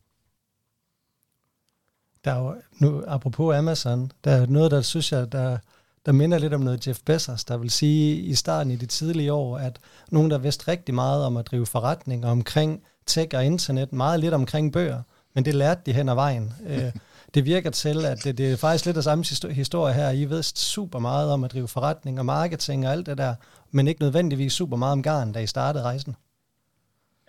Der 2.25 2.33
er 2.33 2.39
jo, 2.39 2.55
nu, 2.79 3.03
apropos 3.07 3.57
Amazon, 3.57 4.13
der 4.25 4.31
er 4.31 4.47
noget, 4.47 4.71
der 4.71 4.81
synes 4.81 5.13
jeg, 5.13 5.33
der 5.33 5.59
der 6.07 6.13
minder 6.13 6.39
lidt 6.39 6.55
om 6.55 6.61
noget 6.61 6.87
Jeff 6.87 7.01
Bezos, 7.07 7.45
der 7.45 7.57
vil 7.57 7.71
sige 7.71 8.17
i 8.17 8.35
starten 8.35 8.73
i 8.73 8.77
de 8.77 8.87
tidlige 8.87 9.33
år, 9.33 9.59
at 9.59 9.79
nogen, 10.11 10.31
der 10.31 10.39
vidste 10.39 10.69
rigtig 10.69 10.95
meget 10.95 11.25
om 11.25 11.37
at 11.37 11.47
drive 11.47 11.67
forretninger 11.67 12.29
omkring 12.29 12.83
tech 13.07 13.37
og 13.37 13.45
internet, 13.45 13.93
meget 13.93 14.21
lidt 14.21 14.35
omkring 14.35 14.73
bøger, 14.73 15.03
men 15.35 15.45
det 15.45 15.55
lærte 15.55 15.81
de 15.87 15.93
hen 15.93 16.09
ad 16.09 16.15
vejen. 16.15 16.53
Øh, 16.69 16.93
det 17.35 17.45
virker 17.45 17.71
til, 17.71 18.05
at 18.05 18.25
det, 18.25 18.39
det 18.39 18.53
er 18.53 18.57
faktisk 18.57 18.87
lidt 18.87 18.97
af 18.97 19.03
samme 19.03 19.25
historie 19.51 19.95
her. 19.95 20.11
I 20.11 20.25
ved 20.25 20.43
super 20.43 20.99
meget 20.99 21.33
om 21.33 21.45
at 21.45 21.53
drive 21.53 21.69
forretning 21.69 22.19
og 22.19 22.27
marketing 22.27 22.87
og 22.87 22.93
alt 22.93 23.07
det 23.07 23.19
der, 23.19 23.35
men 23.71 23.89
ikke 23.89 24.01
nødvendigvis 24.01 24.53
super 24.53 24.77
meget 24.77 24.93
om 24.93 25.03
garn, 25.03 25.33
da 25.33 25.41
I 25.41 25.47
startede 25.47 25.85
rejsen. 25.85 26.17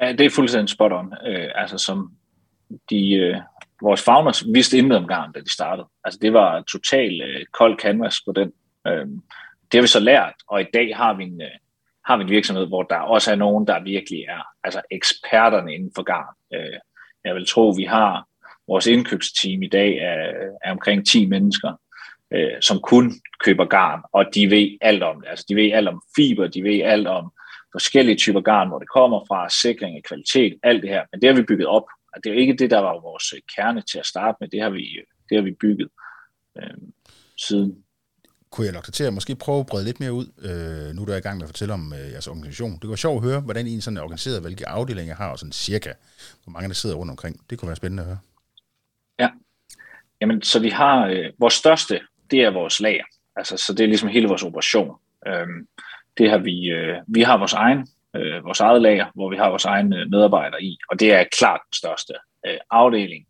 Ja, 0.01 0.11
det 0.11 0.25
er 0.25 0.29
fuldstændig 0.29 0.69
spot 0.69 0.91
on. 0.91 1.13
Øh, 1.25 1.49
altså 1.55 1.77
som 1.77 2.11
de, 2.89 3.11
øh, 3.11 3.35
vores 3.81 4.03
founders 4.03 4.45
vidste 4.53 4.77
intet 4.77 4.97
om 4.97 5.07
garn, 5.07 5.31
da 5.31 5.39
de 5.39 5.53
startede. 5.53 5.87
Altså 6.03 6.19
det 6.21 6.33
var 6.33 6.61
total 6.61 7.21
øh, 7.21 7.45
kold 7.53 7.79
canvas 7.79 8.21
på 8.25 8.31
den 8.31 8.51
Øh, 8.87 9.07
det 9.71 9.77
har 9.77 9.81
vi 9.81 9.87
så 9.87 9.99
lært, 9.99 10.33
og 10.47 10.61
i 10.61 10.65
dag 10.73 10.97
har 10.97 11.13
vi 11.13 11.23
en, 11.23 11.41
øh, 11.41 11.57
har 12.05 12.17
vi 12.17 12.23
en 12.23 12.29
virksomhed, 12.29 12.67
hvor 12.67 12.83
der 12.83 12.95
også 12.95 13.31
er 13.31 13.35
nogen, 13.35 13.67
der 13.67 13.83
virkelig 13.83 14.21
er 14.21 14.41
altså 14.63 14.81
eksperterne 14.91 15.73
inden 15.73 15.91
for 15.95 16.03
garn. 16.03 16.35
Øh, 16.53 16.79
jeg 17.25 17.35
vil 17.35 17.47
tro, 17.47 17.69
vi 17.69 17.83
har 17.83 18.25
vores 18.67 18.87
indkøbsteam 18.87 19.63
i 19.63 19.67
dag 19.67 19.97
er, 19.97 20.31
er 20.63 20.71
omkring 20.71 21.07
10 21.07 21.25
mennesker, 21.25 21.73
øh, 22.31 22.61
som 22.61 22.79
kun 22.79 23.13
køber 23.45 23.65
garn, 23.65 24.01
og 24.11 24.25
de 24.35 24.51
ved 24.51 24.77
alt 24.81 25.03
om 25.03 25.21
det. 25.21 25.29
Altså, 25.29 25.45
de 25.49 25.55
ved 25.55 25.71
alt 25.71 25.87
om 25.87 26.01
fiber, 26.15 26.47
de 26.47 26.63
ved 26.63 26.81
alt 26.81 27.07
om 27.07 27.31
forskellige 27.71 28.17
typer 28.17 28.41
garn, 28.41 28.67
hvor 28.67 28.79
det 28.79 28.89
kommer 28.89 29.25
fra, 29.27 29.49
sikring 29.49 29.95
af 29.95 30.03
kvalitet, 30.03 30.59
alt 30.63 30.81
det 30.81 30.89
her. 30.89 31.03
Men 31.11 31.21
det 31.21 31.29
har 31.29 31.35
vi 31.35 31.43
bygget 31.43 31.67
op. 31.67 31.83
Og 32.19 32.23
det 32.23 32.31
er 32.31 32.41
ikke 32.43 32.57
det, 32.57 32.71
der 32.71 32.79
var 32.79 33.01
vores 33.01 33.33
kerne 33.55 33.81
til 33.81 33.99
at 33.99 34.05
starte 34.05 34.37
med. 34.39 34.49
Det 34.49 34.61
har 34.61 34.69
vi, 34.69 34.83
det 35.29 35.37
har 35.37 35.43
vi 35.43 35.51
bygget 35.61 35.89
øh, 36.57 36.77
siden 37.37 37.83
kunne 38.51 38.65
jeg 38.65 38.73
nok 38.73 38.83
til 38.93 39.03
at 39.03 39.13
måske 39.13 39.35
prøve 39.35 39.59
at 39.59 39.65
brede 39.65 39.85
lidt 39.85 39.99
mere 39.99 40.13
ud, 40.13 40.25
øh, 40.41 40.95
nu 40.95 41.01
er 41.01 41.05
du 41.05 41.11
er 41.11 41.17
i 41.17 41.19
gang 41.19 41.37
med 41.37 41.43
at 41.43 41.49
fortælle 41.49 41.73
om 41.73 41.93
øh, 41.93 42.11
jeres 42.11 42.27
organisation. 42.27 42.71
Det 42.71 42.81
kunne 42.81 42.89
være 42.89 42.97
sjovt 42.97 43.23
at 43.23 43.29
høre, 43.29 43.41
hvordan 43.41 43.67
I 43.67 43.81
sådan 43.81 43.97
er 43.97 44.01
organiseret, 44.01 44.41
hvilke 44.41 44.67
afdelinger 44.67 45.15
har, 45.15 45.29
og 45.29 45.39
sådan 45.39 45.51
cirka, 45.51 45.93
hvor 46.43 46.51
mange 46.51 46.67
der 46.67 46.73
sidder 46.73 46.95
rundt 46.95 47.11
omkring. 47.11 47.49
Det 47.49 47.59
kunne 47.59 47.67
være 47.67 47.75
spændende 47.75 48.03
at 48.03 48.07
høre. 48.07 48.19
Ja, 49.19 49.29
jamen 50.21 50.41
så 50.41 50.59
vi 50.59 50.69
har, 50.69 51.07
øh, 51.07 51.25
vores 51.39 51.53
største, 51.53 51.99
det 52.31 52.39
er 52.41 52.49
vores 52.51 52.79
lager. 52.79 53.03
Altså, 53.35 53.57
så 53.57 53.73
det 53.73 53.83
er 53.83 53.87
ligesom 53.87 54.09
hele 54.09 54.27
vores 54.27 54.43
operation. 54.43 54.95
Øhm, 55.27 55.67
det 56.17 56.29
har 56.29 56.37
vi, 56.37 56.69
øh, 56.69 56.97
vi 57.07 57.21
har 57.21 57.37
vores 57.37 57.53
egen, 57.53 57.87
øh, 58.15 58.45
vores 58.45 58.59
eget 58.59 58.81
lager, 58.81 59.05
hvor 59.15 59.29
vi 59.29 59.37
har 59.37 59.49
vores 59.49 59.65
egne 59.65 59.99
øh, 59.99 60.09
medarbejdere 60.09 60.63
i, 60.63 60.77
og 60.89 60.99
det 60.99 61.13
er 61.13 61.23
klart 61.37 61.61
den 61.65 61.73
største 61.73 62.13
øh, 62.45 62.57
afdeling. 62.71 63.25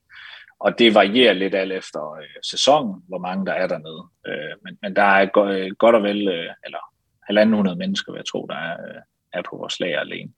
Og 0.59 0.79
det 0.79 0.93
varierer 0.93 1.33
lidt 1.33 1.55
alt 1.55 1.73
efter 1.73 2.13
øh, 2.13 2.41
sæsonen, 2.43 3.03
hvor 3.07 3.17
mange 3.17 3.45
der 3.45 3.53
er 3.53 3.67
dernede. 3.67 4.03
Øh, 4.27 4.55
men, 4.63 4.77
men 4.81 4.95
der 4.95 5.03
er 5.03 5.25
go- 5.25 5.51
øh, 5.51 5.71
godt 5.71 5.95
og 5.95 6.03
vel, 6.03 6.27
øh, 6.27 6.49
eller 6.65 6.79
halvanden 7.23 7.55
hundrede 7.55 7.75
mennesker, 7.75 8.11
vil 8.11 8.19
jeg 8.19 8.25
tro, 8.25 8.45
der 8.49 8.55
er, 8.55 8.77
øh, 8.89 9.01
er 9.33 9.41
på 9.41 9.57
vores 9.57 9.79
lager 9.79 9.99
alene. 9.99 10.31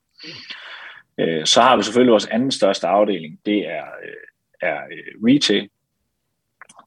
Øh, 1.18 1.46
så 1.46 1.62
har 1.62 1.78
vi 1.78 1.84
selvfølgelig 1.84 2.12
vores 2.12 2.28
anden 2.28 2.52
største 2.52 2.88
afdeling, 2.88 3.40
det 3.46 3.68
er, 3.68 3.86
øh, 4.04 4.70
er 4.70 4.78
øh, 4.92 5.28
retail. 5.28 5.70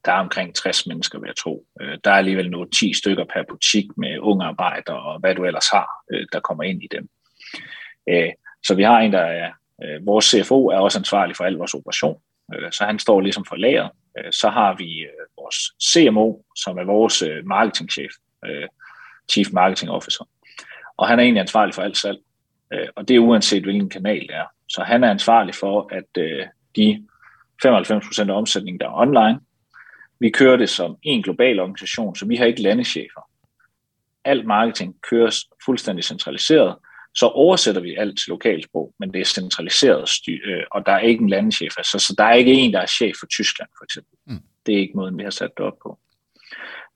Der 0.05 0.11
er 0.11 0.19
omkring 0.19 0.55
60 0.55 0.87
mennesker, 0.87 1.19
vil 1.19 1.27
jeg 1.27 1.35
tro. 1.35 1.65
Øh, 1.81 1.97
der 2.03 2.11
er 2.11 2.15
alligevel 2.15 2.51
nu 2.51 2.65
10 2.65 2.93
stykker 2.93 3.25
per 3.33 3.43
butik 3.49 3.85
med 3.97 4.19
unge 4.19 4.45
arbejdere 4.45 4.99
og 4.99 5.19
hvad 5.19 5.35
du 5.35 5.45
ellers 5.45 5.69
har, 5.69 5.87
øh, 6.11 6.25
der 6.33 6.39
kommer 6.39 6.63
ind 6.63 6.83
i 6.83 6.87
dem. 6.91 7.09
Øh, 8.09 8.29
så 8.67 8.75
vi 8.75 8.83
har 8.83 8.99
en, 8.99 9.13
der 9.13 9.19
er, 9.19 9.51
øh, 9.83 10.05
vores 10.05 10.25
CFO 10.25 10.67
er 10.67 10.77
også 10.77 10.99
ansvarlig 10.99 11.35
for 11.35 11.43
al 11.43 11.53
vores 11.53 11.73
operation. 11.73 12.21
Øh, 12.55 12.71
så 12.71 12.85
han 12.85 12.99
står 12.99 13.21
ligesom 13.21 13.45
for 13.45 13.55
lageret. 13.55 13.91
Så 14.31 14.49
har 14.49 14.75
vi 14.75 15.07
vores 15.41 15.55
CMO, 15.83 16.33
som 16.55 16.77
er 16.77 16.83
vores 16.83 17.23
marketingchef, 17.45 18.11
Chief 19.31 19.47
Marketing 19.53 19.91
Officer. 19.91 20.27
Og 20.97 21.07
han 21.07 21.19
er 21.19 21.23
egentlig 21.23 21.41
ansvarlig 21.41 21.75
for 21.75 21.81
alt 21.81 21.97
salg. 21.97 22.17
Og 22.95 23.07
det 23.07 23.15
er 23.15 23.19
uanset 23.19 23.63
hvilken 23.63 23.89
kanal 23.89 24.21
det 24.21 24.35
er. 24.35 24.45
Så 24.69 24.83
han 24.83 25.03
er 25.03 25.11
ansvarlig 25.11 25.55
for, 25.55 25.89
at 25.91 26.15
de 26.75 27.07
95% 27.65 28.29
af 28.29 28.37
omsætningen, 28.37 28.79
der 28.79 28.85
er 28.85 28.99
online, 29.01 29.39
vi 30.19 30.29
kører 30.29 30.57
det 30.57 30.69
som 30.69 30.97
en 31.03 31.23
global 31.23 31.59
organisation, 31.59 32.15
så 32.15 32.25
vi 32.25 32.35
har 32.35 32.45
ikke 32.45 32.61
landechefer. 32.61 33.29
Alt 34.25 34.45
marketing 34.45 34.95
køres 35.09 35.45
fuldstændig 35.65 36.03
centraliseret, 36.03 36.75
så 37.15 37.27
oversætter 37.27 37.81
vi 37.81 37.95
alt 37.95 38.19
til 38.19 38.29
lokalsprog, 38.29 38.93
men 38.99 39.13
det 39.13 39.21
er 39.21 39.25
centraliseret 39.25 40.09
styr, 40.09 40.39
øh, 40.45 40.63
og 40.71 40.85
der 40.85 40.91
er 40.91 40.99
ikke 40.99 41.21
en 41.21 41.29
landeschef. 41.29 41.77
Altså, 41.77 41.99
så 41.99 42.15
der 42.17 42.23
er 42.23 42.33
ikke 42.33 42.53
en, 42.53 42.73
der 42.73 42.79
er 42.79 42.85
chef 42.85 43.15
for 43.19 43.25
Tyskland, 43.25 43.69
for 43.77 43.83
eksempel. 43.83 44.17
Mm. 44.25 44.39
Det 44.65 44.75
er 44.75 44.79
ikke 44.79 44.97
måden, 44.97 45.17
vi 45.17 45.23
har 45.23 45.29
sat 45.29 45.51
det 45.57 45.65
op 45.65 45.77
på. 45.83 45.99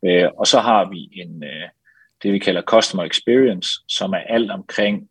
Øh, 0.05 0.29
og 0.37 0.47
så 0.47 0.59
har 0.59 0.89
vi 0.89 1.09
en, 1.21 1.43
øh, 1.43 1.69
det, 2.23 2.33
vi 2.33 2.39
kalder 2.39 2.61
Customer 2.61 3.03
Experience, 3.03 3.69
som 3.87 4.13
er 4.13 4.17
alt 4.17 4.51
omkring, 4.51 5.09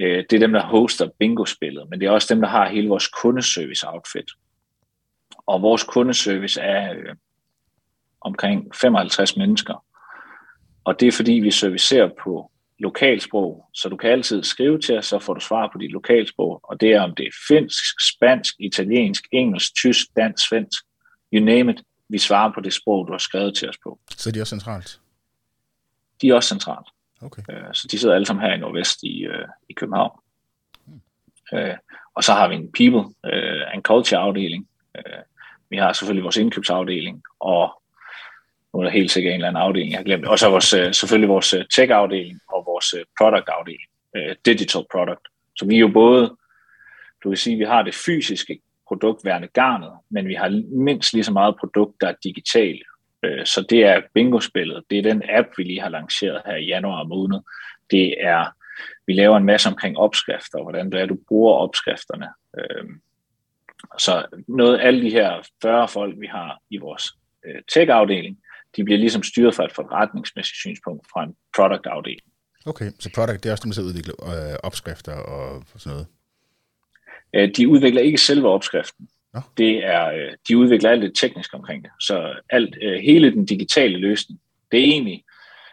øh, 0.00 0.24
det 0.30 0.32
er 0.32 0.38
dem, 0.38 0.52
der 0.52 0.62
hoster 0.62 1.08
bingo-spillet, 1.18 1.90
men 1.90 2.00
det 2.00 2.06
er 2.06 2.10
også 2.10 2.34
dem, 2.34 2.40
der 2.40 2.48
har 2.48 2.68
hele 2.68 2.88
vores 2.88 3.08
kundeservice-outfit. 3.08 4.30
Og 5.46 5.62
vores 5.62 5.84
kundeservice 5.84 6.60
er 6.60 6.92
øh, 6.92 7.14
omkring 8.20 8.74
55 8.74 9.36
mennesker. 9.36 9.84
Og 10.84 11.00
det 11.00 11.08
er 11.08 11.12
fordi, 11.12 11.32
vi 11.32 11.50
servicerer 11.50 12.10
på 12.24 12.51
lokalsprog, 12.82 13.68
så 13.74 13.88
du 13.88 13.96
kan 13.96 14.10
altid 14.10 14.42
skrive 14.42 14.80
til 14.80 14.98
os, 14.98 15.06
så 15.06 15.18
får 15.18 15.34
du 15.34 15.40
svar 15.40 15.70
på 15.72 15.78
dit 15.78 15.90
lokalsprog, 15.90 16.60
og 16.62 16.80
det 16.80 16.92
er 16.92 17.00
om 17.00 17.14
det 17.14 17.26
er 17.26 17.30
finsk, 17.48 17.84
spansk, 18.14 18.54
italiensk, 18.58 19.24
engelsk, 19.32 19.74
tysk, 19.74 20.06
dansk, 20.16 20.48
svensk, 20.48 20.82
you 21.32 21.44
name 21.44 21.72
it, 21.72 21.82
vi 22.08 22.18
svarer 22.18 22.52
på 22.54 22.60
det 22.60 22.72
sprog, 22.72 23.06
du 23.06 23.12
har 23.12 23.18
skrevet 23.18 23.56
til 23.56 23.68
os 23.68 23.78
på. 23.84 23.98
Så 24.16 24.30
de 24.30 24.38
er 24.38 24.42
også 24.42 24.56
centralt? 24.56 25.00
De 26.22 26.28
er 26.28 26.34
også 26.34 26.48
centralt. 26.48 26.86
Okay. 27.22 27.42
Øh, 27.50 27.74
så 27.74 27.88
de 27.90 27.98
sidder 27.98 28.14
alle 28.14 28.26
sammen 28.26 28.44
her 28.46 28.54
i 28.54 28.58
Nordvest 28.58 29.02
i, 29.02 29.24
øh, 29.24 29.48
i 29.68 29.72
København. 29.72 30.18
Hmm. 30.86 31.00
Øh, 31.58 31.76
og 32.14 32.24
så 32.24 32.32
har 32.32 32.48
vi 32.48 32.54
en 32.54 32.72
people 32.72 33.14
and 33.72 33.82
culture 33.82 34.20
afdeling. 34.20 34.68
vi 35.70 35.76
har 35.76 35.92
selvfølgelig 35.92 36.24
vores 36.24 36.36
indkøbsafdeling, 36.36 37.22
og 37.40 37.82
nu 38.72 38.80
er 38.80 38.84
der 38.84 38.90
helt 38.90 39.10
sikkert 39.10 39.30
en 39.30 39.34
eller 39.34 39.48
anden 39.48 39.62
afdeling, 39.62 39.90
jeg 39.90 39.98
har 39.98 40.04
glemt. 40.04 40.26
Og 40.26 40.38
så 40.38 40.50
vores, 40.50 40.96
selvfølgelig 40.96 41.28
vores 41.28 41.54
tech-afdeling 41.74 42.40
vores 42.82 42.94
øh, 42.94 43.04
product-afdeling, 43.18 43.90
øh, 44.16 44.36
digital 44.46 44.84
product. 44.92 45.24
Så 45.56 45.66
vi 45.66 45.74
er 45.74 45.80
jo 45.80 45.88
både, 45.88 46.36
du 47.24 47.30
kan 47.30 47.36
sige, 47.36 47.58
vi 47.58 47.64
har 47.64 47.82
det 47.82 47.94
fysiske 47.94 48.60
produkt 48.88 49.24
værende 49.24 49.48
garnet, 49.48 49.92
men 50.10 50.28
vi 50.28 50.34
har 50.34 50.62
mindst 50.76 51.12
lige 51.12 51.24
så 51.24 51.32
meget 51.32 51.56
produkt, 51.60 52.00
der 52.00 52.08
er 52.08 52.14
digitale. 52.24 52.80
Øh, 53.24 53.46
så 53.46 53.66
det 53.70 53.84
er 53.84 54.02
bingo-spillet. 54.14 54.84
Det 54.90 54.98
er 54.98 55.02
den 55.02 55.22
app, 55.28 55.48
vi 55.56 55.62
lige 55.62 55.80
har 55.80 55.88
lanceret 55.88 56.42
her 56.46 56.56
i 56.56 56.66
januar 56.66 57.04
måned. 57.04 57.40
Det 57.90 58.14
er, 58.20 58.44
vi 59.06 59.12
laver 59.12 59.36
en 59.36 59.44
masse 59.44 59.68
omkring 59.68 59.98
opskrifter, 59.98 60.62
hvordan 60.62 60.92
det 60.92 61.00
er, 61.00 61.06
du 61.06 61.18
bruger 61.28 61.54
opskrifterne. 61.54 62.28
Så 63.98 64.26
noget, 64.48 64.80
alle 64.80 65.02
de 65.02 65.10
her 65.10 65.48
40 65.62 65.88
folk, 65.88 66.14
vi 66.20 66.26
har 66.26 66.58
i 66.70 66.76
vores 66.76 67.12
tech-afdeling, 67.72 68.36
de 68.76 68.84
bliver 68.84 68.98
ligesom 68.98 69.22
styret 69.22 69.54
fra 69.54 69.64
et 69.64 69.72
forretningsmæssigt 69.72 70.56
synspunkt 70.56 71.06
fra 71.12 71.24
en 71.24 71.36
product-afdeling. 71.56 72.31
Okay, 72.66 72.90
så 72.98 73.10
product, 73.14 73.42
det 73.42 73.48
er 73.48 73.52
også 73.52 73.64
dem, 73.64 73.72
der 73.72 73.82
udvikler 73.82 74.14
øh, 74.20 74.58
opskrifter 74.62 75.14
og 75.14 75.62
sådan 75.76 75.92
noget? 75.92 76.06
Øh, 77.34 77.56
de 77.56 77.68
udvikler 77.68 78.02
ikke 78.02 78.18
selve 78.18 78.48
opskriften. 78.48 79.08
Ja. 79.34 79.40
Det 79.56 79.84
er, 79.84 80.12
øh, 80.12 80.32
de 80.48 80.58
udvikler 80.58 80.90
alt 80.90 81.02
det 81.02 81.16
tekniske 81.16 81.56
omkring 81.56 81.84
det. 81.84 81.90
Så 82.00 82.34
alt, 82.50 82.78
øh, 82.82 83.00
hele 83.00 83.32
den 83.32 83.44
digitale 83.44 83.98
løsning, 83.98 84.40
det 84.72 84.80
er 84.80 84.84
egentlig, 84.84 85.24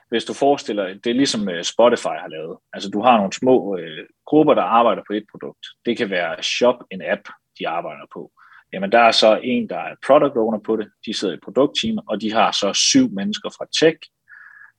hvis 0.10 0.26
du 0.26 0.34
forestiller 0.34 0.88
det 0.88 1.08
er 1.08 1.14
ligesom 1.14 1.50
Spotify 1.64 2.16
har 2.24 2.28
lavet. 2.28 2.58
Altså 2.74 2.90
du 2.90 3.02
har 3.02 3.18
nogle 3.18 3.34
små 3.34 3.78
øh, 3.78 4.06
grupper, 4.26 4.54
der 4.54 4.62
arbejder 4.62 5.02
på 5.08 5.14
et 5.14 5.26
produkt. 5.32 5.66
Det 5.86 5.98
kan 5.98 6.10
være 6.10 6.44
shop, 6.44 6.76
en 6.92 7.02
app, 7.02 7.22
de 7.60 7.68
arbejder 7.68 8.06
på. 8.14 8.32
Jamen 8.74 8.92
der 8.92 9.00
er 9.00 9.12
så 9.12 9.40
en, 9.44 9.70
der 9.70 9.78
er 9.78 9.96
product 10.06 10.38
owner 10.38 10.60
på 10.60 10.76
det. 10.76 10.88
De 11.06 11.14
sidder 11.14 11.34
i 11.34 11.40
produktteam, 11.44 12.00
og 12.08 12.22
de 12.22 12.34
har 12.34 12.52
så 12.52 12.74
syv 12.74 13.10
mennesker 13.12 13.50
fra 13.50 13.66
tech. 13.80 13.98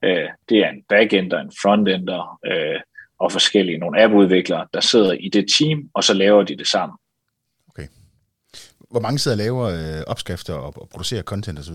Øh, 0.04 0.28
det 0.48 0.58
er 0.58 0.68
en 0.70 0.82
backender, 0.88 1.40
en 1.40 1.52
frontender, 1.62 2.38
øh, 2.46 2.80
og 3.20 3.32
forskellige 3.32 3.78
nogle 3.78 4.02
appudviklere, 4.02 4.66
der 4.74 4.80
sidder 4.80 5.12
i 5.12 5.28
det 5.28 5.46
team, 5.58 5.90
og 5.94 6.04
så 6.04 6.14
laver 6.14 6.42
de 6.42 6.56
det 6.56 6.66
sammen. 6.66 6.98
Okay. 7.68 7.86
Hvor 8.90 9.00
mange 9.00 9.18
sidder 9.18 9.34
og 9.34 9.38
laver 9.38 9.64
øh, 9.64 10.02
opskrifter 10.06 10.54
og, 10.54 10.72
og 10.76 10.88
producerer 10.88 11.22
content 11.22 11.58
osv.? 11.58 11.74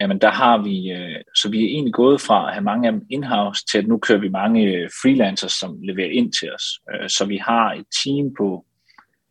Jamen 0.00 0.20
der 0.20 0.30
har 0.30 0.62
vi, 0.62 0.90
øh, 0.92 1.20
så 1.34 1.48
vi 1.50 1.64
er 1.64 1.68
egentlig 1.68 1.94
gået 1.94 2.20
fra 2.20 2.46
at 2.48 2.52
have 2.54 2.64
mange 2.64 2.88
af 2.88 2.92
dem 2.92 3.06
in-house 3.10 3.64
til 3.72 3.78
at 3.78 3.86
nu 3.86 3.98
kører 3.98 4.18
vi 4.18 4.28
mange 4.28 4.62
øh, 4.62 4.90
freelancers, 5.02 5.52
som 5.52 5.82
leverer 5.82 6.10
ind 6.10 6.32
til 6.32 6.54
os. 6.54 6.64
Øh, 6.94 7.08
så 7.08 7.24
vi 7.24 7.36
har 7.36 7.72
et 7.72 7.86
team 8.04 8.34
på, 8.38 8.64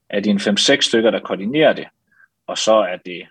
at 0.10 0.24
det 0.24 0.30
er 0.30 0.50
en 0.50 0.58
5-6 0.58 0.82
stykker, 0.82 1.12
der 1.12 1.20
koordinerer 1.20 1.74
det, 1.74 1.88
og 2.48 2.58
så 2.58 2.74
er 2.74 2.98
det, 3.06 3.22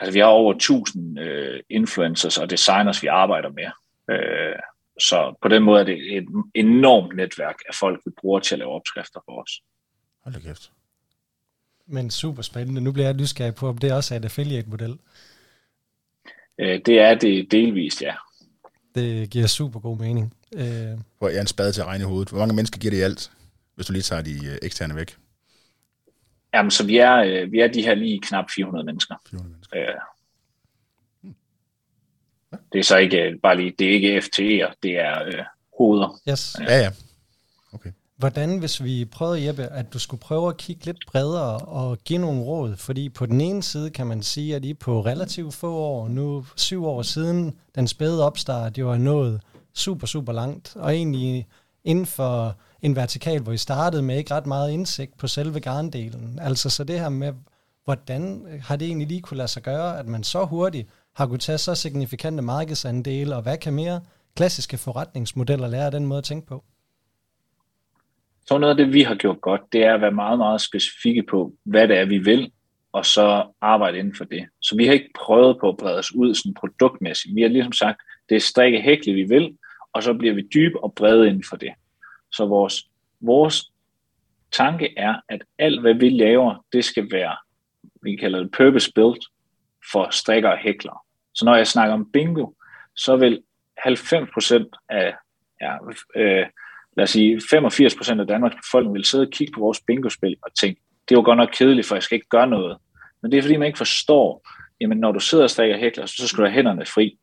altså 0.00 0.12
vi 0.12 0.18
har 0.18 0.26
over 0.26 0.54
1000 0.54 1.18
øh, 1.18 1.60
influencers 1.70 2.38
og 2.38 2.50
designers, 2.50 3.02
vi 3.02 3.06
arbejder 3.06 3.48
med. 3.48 3.70
Øh, 4.10 4.56
så 5.00 5.34
på 5.42 5.48
den 5.48 5.62
måde 5.62 5.80
er 5.80 5.84
det 5.84 6.16
et 6.16 6.26
enormt 6.54 7.16
netværk 7.16 7.54
af 7.68 7.74
folk, 7.74 8.00
vi 8.06 8.10
bruger 8.20 8.40
til 8.40 8.54
at 8.54 8.58
lave 8.58 8.70
opskrifter 8.70 9.20
for 9.24 9.42
os. 9.42 9.50
Hold 10.24 10.34
da 10.34 10.40
kæft. 10.40 10.70
Men 11.86 12.10
super 12.10 12.42
spændende. 12.42 12.80
Nu 12.80 12.92
bliver 12.92 13.06
jeg 13.06 13.14
nysgerrig 13.14 13.54
på, 13.54 13.68
om 13.68 13.78
det 13.78 13.92
også 13.92 14.14
er 14.14 14.18
et 14.18 14.24
affiliate-model. 14.24 14.98
Øh, 16.58 16.80
det 16.86 17.00
er 17.00 17.14
det 17.14 17.50
delvist, 17.50 18.02
ja. 18.02 18.14
Det 18.94 19.30
giver 19.30 19.46
super 19.46 19.80
god 19.80 19.98
mening. 19.98 20.34
Øh. 20.54 20.98
Hvor 21.18 21.28
jeg 21.28 21.36
er 21.36 21.40
en 21.40 21.46
spade 21.46 21.72
til 21.72 21.80
at 21.80 21.86
regne 21.86 22.04
i 22.04 22.06
hovedet. 22.06 22.28
Hvor 22.28 22.38
mange 22.38 22.54
mennesker 22.54 22.78
giver 22.78 22.90
det 22.90 22.98
i 22.98 23.02
alt, 23.02 23.30
hvis 23.74 23.86
du 23.86 23.92
lige 23.92 24.02
tager 24.02 24.22
de 24.22 24.46
øh, 24.46 24.58
eksterne 24.62 24.96
væk? 24.96 25.16
Jamen, 26.54 26.70
så 26.70 26.86
vi 26.86 26.96
er, 26.96 27.16
øh, 27.16 27.52
vi 27.52 27.60
er 27.60 27.68
de 27.68 27.82
her 27.82 27.94
lige 27.94 28.20
knap 28.20 28.44
400 28.56 28.84
mennesker. 28.84 29.14
400 29.30 29.52
mennesker. 29.52 29.80
Øh, 29.80 29.94
det 32.72 32.78
er 32.78 32.82
så 32.82 32.96
ikke 32.96 33.22
øh, 33.22 33.38
bare 33.42 33.56
lige, 33.56 33.74
det 33.78 33.86
er 33.86 33.92
ikke 33.92 34.18
FTE'er, 34.18 34.72
det 34.82 34.98
er 35.00 35.24
øh, 35.24 35.44
hoveder. 35.78 36.20
Yes. 36.30 36.56
Ja, 36.60 36.78
ja. 36.78 36.90
Okay. 37.72 37.90
Hvordan, 38.16 38.58
hvis 38.58 38.84
vi 38.84 39.04
prøvede, 39.04 39.46
Jeppe, 39.46 39.62
at 39.62 39.92
du 39.92 39.98
skulle 39.98 40.20
prøve 40.20 40.48
at 40.48 40.56
kigge 40.56 40.84
lidt 40.84 41.04
bredere 41.06 41.58
og 41.58 41.98
give 41.98 42.18
nogle 42.18 42.42
råd? 42.42 42.76
Fordi 42.76 43.08
på 43.08 43.26
den 43.26 43.40
ene 43.40 43.62
side 43.62 43.90
kan 43.90 44.06
man 44.06 44.22
sige, 44.22 44.56
at 44.56 44.64
I 44.64 44.74
på 44.74 45.00
relativt 45.00 45.54
få 45.54 45.74
år, 45.74 46.08
nu 46.08 46.46
syv 46.56 46.86
år 46.86 47.02
siden, 47.02 47.58
den 47.74 47.88
spæde 47.88 48.24
opstart 48.24 48.78
jo 48.78 48.90
er 48.90 48.98
nået 48.98 49.40
super, 49.74 50.06
super 50.06 50.32
langt, 50.32 50.76
og 50.76 50.94
egentlig 50.94 51.46
inden 51.84 52.06
for 52.06 52.56
en 52.82 52.96
vertikal, 52.96 53.42
hvor 53.42 53.52
I 53.52 53.56
startede 53.56 54.02
med 54.02 54.18
ikke 54.18 54.34
ret 54.34 54.46
meget 54.46 54.70
indsigt 54.70 55.18
på 55.18 55.26
selve 55.26 55.60
garndelen. 55.60 56.38
Altså 56.42 56.70
så 56.70 56.84
det 56.84 57.00
her 57.00 57.08
med, 57.08 57.32
hvordan 57.84 58.46
har 58.62 58.76
det 58.76 58.86
egentlig 58.86 59.08
lige 59.08 59.20
kunne 59.20 59.36
lade 59.36 59.48
sig 59.48 59.62
gøre, 59.62 59.98
at 59.98 60.06
man 60.06 60.22
så 60.22 60.44
hurtigt 60.44 60.88
har 61.16 61.26
kunnet 61.26 61.40
tage 61.40 61.58
så 61.58 61.74
signifikante 61.74 62.42
markedsandele, 62.42 63.36
og 63.36 63.42
hvad 63.42 63.58
kan 63.58 63.72
mere 63.72 64.00
klassiske 64.36 64.78
forretningsmodeller 64.78 65.68
lære 65.68 65.84
af 65.86 65.90
den 65.90 66.06
måde 66.06 66.18
at 66.18 66.24
tænke 66.24 66.46
på? 66.46 66.64
Så 68.46 68.58
noget 68.58 68.70
af 68.70 68.76
det, 68.76 68.92
vi 68.92 69.02
har 69.02 69.14
gjort 69.14 69.40
godt, 69.40 69.60
det 69.72 69.84
er 69.84 69.94
at 69.94 70.00
være 70.00 70.12
meget, 70.12 70.38
meget 70.38 70.60
specifikke 70.60 71.22
på, 71.30 71.52
hvad 71.64 71.88
det 71.88 71.98
er, 71.98 72.04
vi 72.04 72.18
vil, 72.18 72.52
og 72.92 73.06
så 73.06 73.44
arbejde 73.60 73.98
inden 73.98 74.14
for 74.16 74.24
det. 74.24 74.46
Så 74.60 74.76
vi 74.76 74.86
har 74.86 74.92
ikke 74.92 75.10
prøvet 75.24 75.56
på 75.60 75.68
at 75.68 75.76
brede 75.76 75.98
os 75.98 76.14
ud 76.14 76.34
sådan 76.34 76.54
produktmæssigt. 76.54 77.34
Vi 77.34 77.42
har 77.42 77.48
ligesom 77.48 77.72
sagt, 77.72 78.02
det 78.28 78.36
er 78.36 78.40
strikke 78.40 78.80
hækle, 78.80 79.12
vi 79.12 79.22
vil, 79.22 79.56
og 79.92 80.02
så 80.02 80.14
bliver 80.14 80.34
vi 80.34 80.48
dybe 80.54 80.84
og 80.84 80.94
brede 80.94 81.28
inden 81.28 81.44
for 81.48 81.56
det. 81.56 81.70
Så 82.32 82.46
vores, 82.46 82.88
vores 83.20 83.72
tanke 84.52 84.98
er, 84.98 85.14
at 85.28 85.42
alt, 85.58 85.80
hvad 85.80 85.94
vi 85.94 86.08
laver, 86.08 86.64
det 86.72 86.84
skal 86.84 87.12
være, 87.12 87.36
vi 88.02 88.16
kalder 88.16 88.38
det 88.38 88.50
purpose 88.50 88.92
built, 88.94 89.24
for 89.92 90.10
strikker 90.10 90.48
og 90.48 90.58
hækler. 90.58 91.04
Så 91.34 91.44
når 91.44 91.54
jeg 91.54 91.66
snakker 91.66 91.94
om 91.94 92.10
bingo, 92.12 92.46
så 92.96 93.16
vil 93.16 93.42
90% 93.86 94.70
af, 94.88 95.14
ja, 95.60 95.76
øh, 96.16 96.46
lad 96.96 97.02
os 97.02 97.10
sige, 97.10 97.36
85% 97.36 98.20
af 98.20 98.26
Danmarks 98.26 98.56
befolkning 98.56 98.94
vil 98.94 99.04
sidde 99.04 99.22
og 99.26 99.30
kigge 99.32 99.52
på 99.52 99.60
vores 99.60 99.80
bingo-spil 99.86 100.36
og 100.42 100.54
tænke, 100.54 100.80
det 101.08 101.14
er 101.14 101.18
jo 101.18 101.24
godt 101.24 101.36
nok 101.36 101.48
kedeligt, 101.52 101.86
for 101.86 101.94
jeg 101.94 102.02
skal 102.02 102.14
ikke 102.14 102.28
gøre 102.28 102.46
noget. 102.46 102.78
Men 103.22 103.32
det 103.32 103.38
er 103.38 103.42
fordi, 103.42 103.56
man 103.56 103.66
ikke 103.66 103.78
forstår, 103.78 104.48
jamen 104.80 104.98
når 104.98 105.12
du 105.12 105.20
sidder 105.20 105.44
og 105.44 105.50
strikker 105.50 105.78
hækler, 105.78 106.06
så 106.06 106.28
skal 106.28 106.38
du 106.38 106.44
have 106.44 106.54
hænderne 106.54 106.86
fri. 106.86 107.18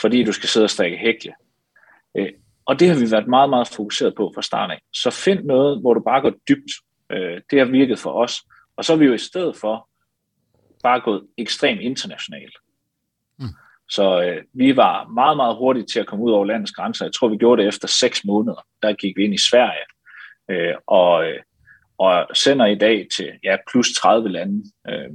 Fordi 0.00 0.24
du 0.24 0.32
skal 0.32 0.48
sidde 0.48 0.64
og 0.64 0.70
strikke 0.70 0.96
hækle. 0.96 1.32
Og 2.66 2.80
det 2.80 2.88
har 2.88 2.98
vi 3.00 3.10
været 3.10 3.26
meget, 3.26 3.50
meget 3.50 3.68
fokuseret 3.68 4.14
på 4.14 4.32
fra 4.34 4.42
start 4.42 4.70
af. 4.70 4.80
Så 4.92 5.10
find 5.10 5.44
noget, 5.44 5.80
hvor 5.80 5.94
du 5.94 6.00
bare 6.00 6.20
går 6.20 6.32
dybt. 6.48 6.70
Øh, 7.12 7.40
det 7.50 7.58
har 7.58 7.66
virket 7.66 7.98
for 7.98 8.12
os. 8.12 8.42
Og 8.76 8.84
så 8.84 8.92
er 8.92 8.96
vi 8.96 9.04
jo 9.04 9.12
i 9.12 9.18
stedet 9.18 9.56
for 9.56 9.88
bare 10.82 11.00
gået 11.00 11.26
ekstremt 11.38 11.80
internationalt. 11.80 12.56
Mm. 13.38 13.46
Så 13.90 14.22
øh, 14.22 14.42
vi 14.52 14.76
var 14.76 15.08
meget, 15.08 15.36
meget 15.36 15.56
hurtigt 15.56 15.90
til 15.92 16.00
at 16.00 16.06
komme 16.06 16.24
ud 16.24 16.32
over 16.32 16.44
landets 16.44 16.72
grænser. 16.72 17.04
Jeg 17.04 17.12
tror, 17.12 17.28
vi 17.28 17.36
gjorde 17.36 17.62
det 17.62 17.68
efter 17.68 17.88
seks 17.88 18.24
måneder. 18.24 18.66
Der 18.82 18.92
gik 18.92 19.16
vi 19.16 19.24
ind 19.24 19.34
i 19.34 19.48
Sverige 19.50 19.86
øh, 20.50 20.74
og, 20.86 21.28
øh, 21.28 21.40
og 21.98 22.26
sender 22.34 22.66
i 22.66 22.74
dag 22.74 23.06
til 23.16 23.32
ja, 23.44 23.56
plus 23.70 23.92
30 23.92 24.28
lande. 24.28 24.64
Øh, 24.88 25.10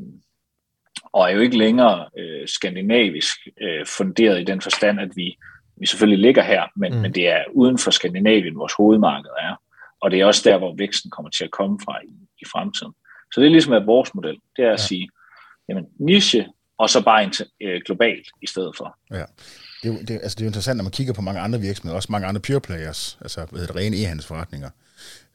og 1.13 1.29
er 1.29 1.33
jo 1.35 1.39
ikke 1.39 1.57
længere 1.57 2.09
øh, 2.17 2.47
skandinavisk 2.47 3.37
øh, 3.61 3.85
funderet 3.85 4.41
i 4.41 4.43
den 4.43 4.61
forstand, 4.61 4.99
at 4.99 5.11
vi, 5.15 5.37
vi 5.81 5.85
selvfølgelig 5.85 6.19
ligger 6.19 6.43
her, 6.43 6.63
men, 6.75 6.93
mm. 6.93 6.99
men 6.99 7.15
det 7.15 7.29
er 7.29 7.43
uden 7.53 7.77
for 7.77 7.91
Skandinavien, 7.91 8.55
vores 8.55 8.73
hovedmarked 8.73 9.29
er. 9.29 9.55
Og 10.01 10.11
det 10.11 10.19
er 10.19 10.25
også 10.25 10.49
der, 10.49 10.57
hvor 10.57 10.75
væksten 10.77 11.11
kommer 11.11 11.29
til 11.29 11.43
at 11.43 11.51
komme 11.51 11.79
fra 11.85 11.99
i, 12.03 12.13
i 12.41 12.45
fremtiden. 12.51 12.93
Så 13.33 13.41
det 13.41 13.47
er 13.47 13.51
ligesom 13.51 13.73
at 13.73 13.85
vores 13.85 14.15
model, 14.15 14.37
det 14.55 14.65
er 14.65 14.73
at 14.73 14.81
ja. 14.81 14.87
sige, 14.87 15.09
jamen 15.69 15.85
niche 15.99 16.47
og 16.77 16.89
så 16.89 17.03
bare 17.03 17.31
øh, 17.61 17.81
globalt 17.85 18.27
i 18.41 18.47
stedet 18.47 18.73
for. 18.77 18.97
Ja. 19.11 19.25
Det 19.83 19.89
er, 19.89 19.93
jo, 19.93 19.99
det, 20.07 20.11
altså 20.11 20.35
det 20.35 20.41
er 20.41 20.45
jo 20.45 20.49
interessant, 20.49 20.77
når 20.77 20.83
man 20.83 20.91
kigger 20.91 21.13
på 21.13 21.21
mange 21.21 21.41
andre 21.41 21.59
virksomheder, 21.59 21.95
også 21.95 22.11
mange 22.11 22.27
andre 22.27 22.41
pure 22.41 22.61
players, 22.61 23.17
altså 23.21 23.45
hvad 23.49 23.59
hedder 23.59 23.73
det, 23.73 23.81
rene 23.81 23.97
e-handelsforretninger, 23.97 24.69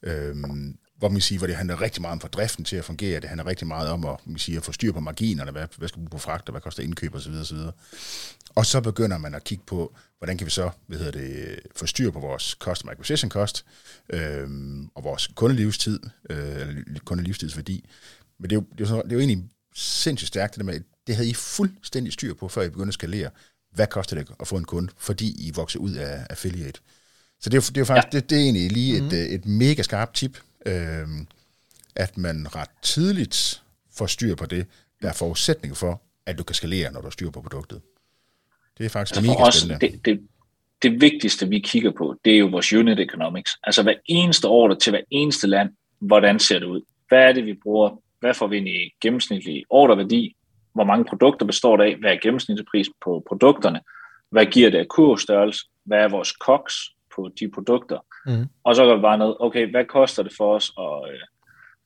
øhm, 0.02 0.78
hvor 0.98 1.08
man 1.08 1.20
siger, 1.20 1.38
hvor 1.38 1.46
det 1.46 1.56
handler 1.56 1.80
rigtig 1.80 2.02
meget 2.02 2.12
om 2.12 2.20
for 2.20 2.28
driften 2.28 2.64
til 2.64 2.76
at 2.76 2.84
fungere, 2.84 3.20
det 3.20 3.28
handler 3.28 3.46
rigtig 3.46 3.66
meget 3.66 3.88
om 3.88 4.04
at, 4.04 4.16
man 4.24 4.38
siger, 4.38 4.58
at 4.58 4.64
få 4.64 4.72
styr 4.72 4.92
på 4.92 5.00
marginerne, 5.00 5.50
hvad, 5.50 5.66
hvad 5.76 5.88
skal 5.88 5.98
bruge 5.98 6.10
på 6.10 6.18
fragt, 6.18 6.48
hvad 6.48 6.60
koster 6.60 6.82
indkøb 6.82 7.14
osv. 7.14 7.32
osv. 7.32 7.56
Og 8.54 8.66
så 8.66 8.80
begynder 8.80 9.18
man 9.18 9.34
at 9.34 9.44
kigge 9.44 9.64
på, 9.66 9.94
hvordan 10.18 10.38
kan 10.38 10.44
vi 10.44 10.50
så 10.50 10.70
hvad 10.86 10.98
hedder 10.98 11.12
det, 11.12 11.60
få 11.76 11.86
styr 11.86 12.10
på 12.10 12.20
vores 12.20 12.56
customer 12.60 12.92
acquisition 12.92 13.30
cost 13.30 13.64
øhm, 14.12 14.88
og 14.94 15.04
vores 15.04 15.30
kundelivstid, 15.34 16.00
øh, 16.30 16.76
kundelivstidsværdi. 17.04 17.88
Men 18.38 18.50
det 18.50 18.56
er, 18.56 18.60
jo, 18.60 18.66
det, 18.78 18.90
er 18.90 18.96
jo, 18.96 19.02
det 19.02 19.12
er 19.12 19.16
jo 19.16 19.20
egentlig 19.20 19.44
sindssygt 19.74 20.28
stærkt, 20.28 20.54
det 20.54 20.58
der 20.58 20.64
med, 20.64 20.80
det 21.06 21.16
havde 21.16 21.28
I 21.28 21.34
fuldstændig 21.34 22.12
styr 22.12 22.34
på, 22.34 22.48
før 22.48 22.62
I 22.62 22.68
begyndte 22.68 22.90
at 22.90 22.94
skalere. 22.94 23.30
Hvad 23.74 23.86
koster 23.86 24.16
det 24.16 24.28
at 24.40 24.48
få 24.48 24.56
en 24.56 24.64
kunde, 24.64 24.92
fordi 24.98 25.46
I 25.48 25.50
vokser 25.50 25.78
ud 25.78 25.92
af 25.92 26.26
affiliate? 26.30 26.80
Så 27.40 27.50
det 27.50 27.56
er, 27.56 27.60
det 27.60 27.76
er 27.76 27.80
jo 27.80 27.84
faktisk, 27.84 28.14
ja. 28.14 28.20
det, 28.20 28.30
det 28.30 28.38
er 28.38 28.42
egentlig 28.42 28.72
lige 28.72 29.00
mm-hmm. 29.00 29.16
et, 29.16 29.26
mhm. 29.26 29.34
et 29.34 29.46
mega 29.46 29.82
skarpt 29.82 30.14
tip, 30.14 30.38
øh, 30.66 31.08
at 31.96 32.18
man 32.18 32.56
ret 32.56 32.70
tidligt 32.82 33.62
får 33.90 34.06
styr 34.06 34.34
på 34.34 34.46
det, 34.46 34.66
der 35.02 35.08
er 35.08 35.12
forudsætning 35.12 35.76
for, 35.76 36.02
at 36.26 36.38
du 36.38 36.44
kan 36.44 36.54
skalere, 36.54 36.92
når 36.92 37.00
du 37.00 37.06
har 37.06 37.10
styr 37.10 37.30
på 37.30 37.40
produktet. 37.40 37.82
Det 38.78 38.86
er 38.86 38.90
faktisk 38.90 39.16
altså 39.16 39.30
mega 39.30 39.42
os, 39.42 39.54
spændende. 39.54 39.86
Det, 39.86 40.04
det, 40.04 40.28
det 40.82 41.00
vigtigste, 41.00 41.48
vi 41.48 41.58
kigger 41.58 41.90
på, 41.90 42.14
det 42.24 42.34
er 42.34 42.38
jo 42.38 42.46
vores 42.46 42.72
unit 42.72 43.00
economics. 43.00 43.52
Altså 43.62 43.82
hver 43.82 43.94
eneste 44.06 44.44
ordre 44.44 44.76
til 44.76 44.90
hver 44.90 45.00
eneste 45.10 45.46
land, 45.46 45.70
hvordan 45.98 46.38
ser 46.38 46.58
det 46.58 46.66
ud? 46.66 46.80
Hvad 47.08 47.18
er 47.18 47.32
det, 47.32 47.46
vi 47.46 47.54
bruger? 47.62 48.02
Hvad 48.20 48.34
får 48.34 48.46
vi 48.46 48.56
ind 48.56 48.68
i 48.68 48.94
gennemsnitlig 49.00 49.64
ordreværdi? 49.70 50.36
Hvor 50.72 50.84
mange 50.84 51.04
produkter 51.04 51.46
består 51.46 51.76
det 51.76 51.84
af? 51.84 51.96
Hvad 51.96 52.12
er 52.12 52.18
gennemsnitlig 52.22 52.84
på 53.04 53.22
produkterne? 53.28 53.80
Hvad 54.30 54.46
giver 54.46 54.70
det 54.70 54.78
af 54.78 54.88
kurvstørrelse? 54.88 55.64
Hvad 55.84 55.98
er 55.98 56.08
vores 56.08 56.28
COX 56.28 56.74
på 57.16 57.30
de 57.40 57.50
produkter? 57.50 57.98
Mm. 58.26 58.46
Og 58.64 58.76
så 58.76 58.84
går 58.84 58.96
vi 58.96 59.02
bare 59.02 59.18
ned, 59.18 59.34
okay, 59.40 59.70
hvad 59.70 59.84
koster 59.84 60.22
det 60.22 60.32
for 60.36 60.54
os 60.54 60.72
at 60.78 61.12
øh, 61.12 61.20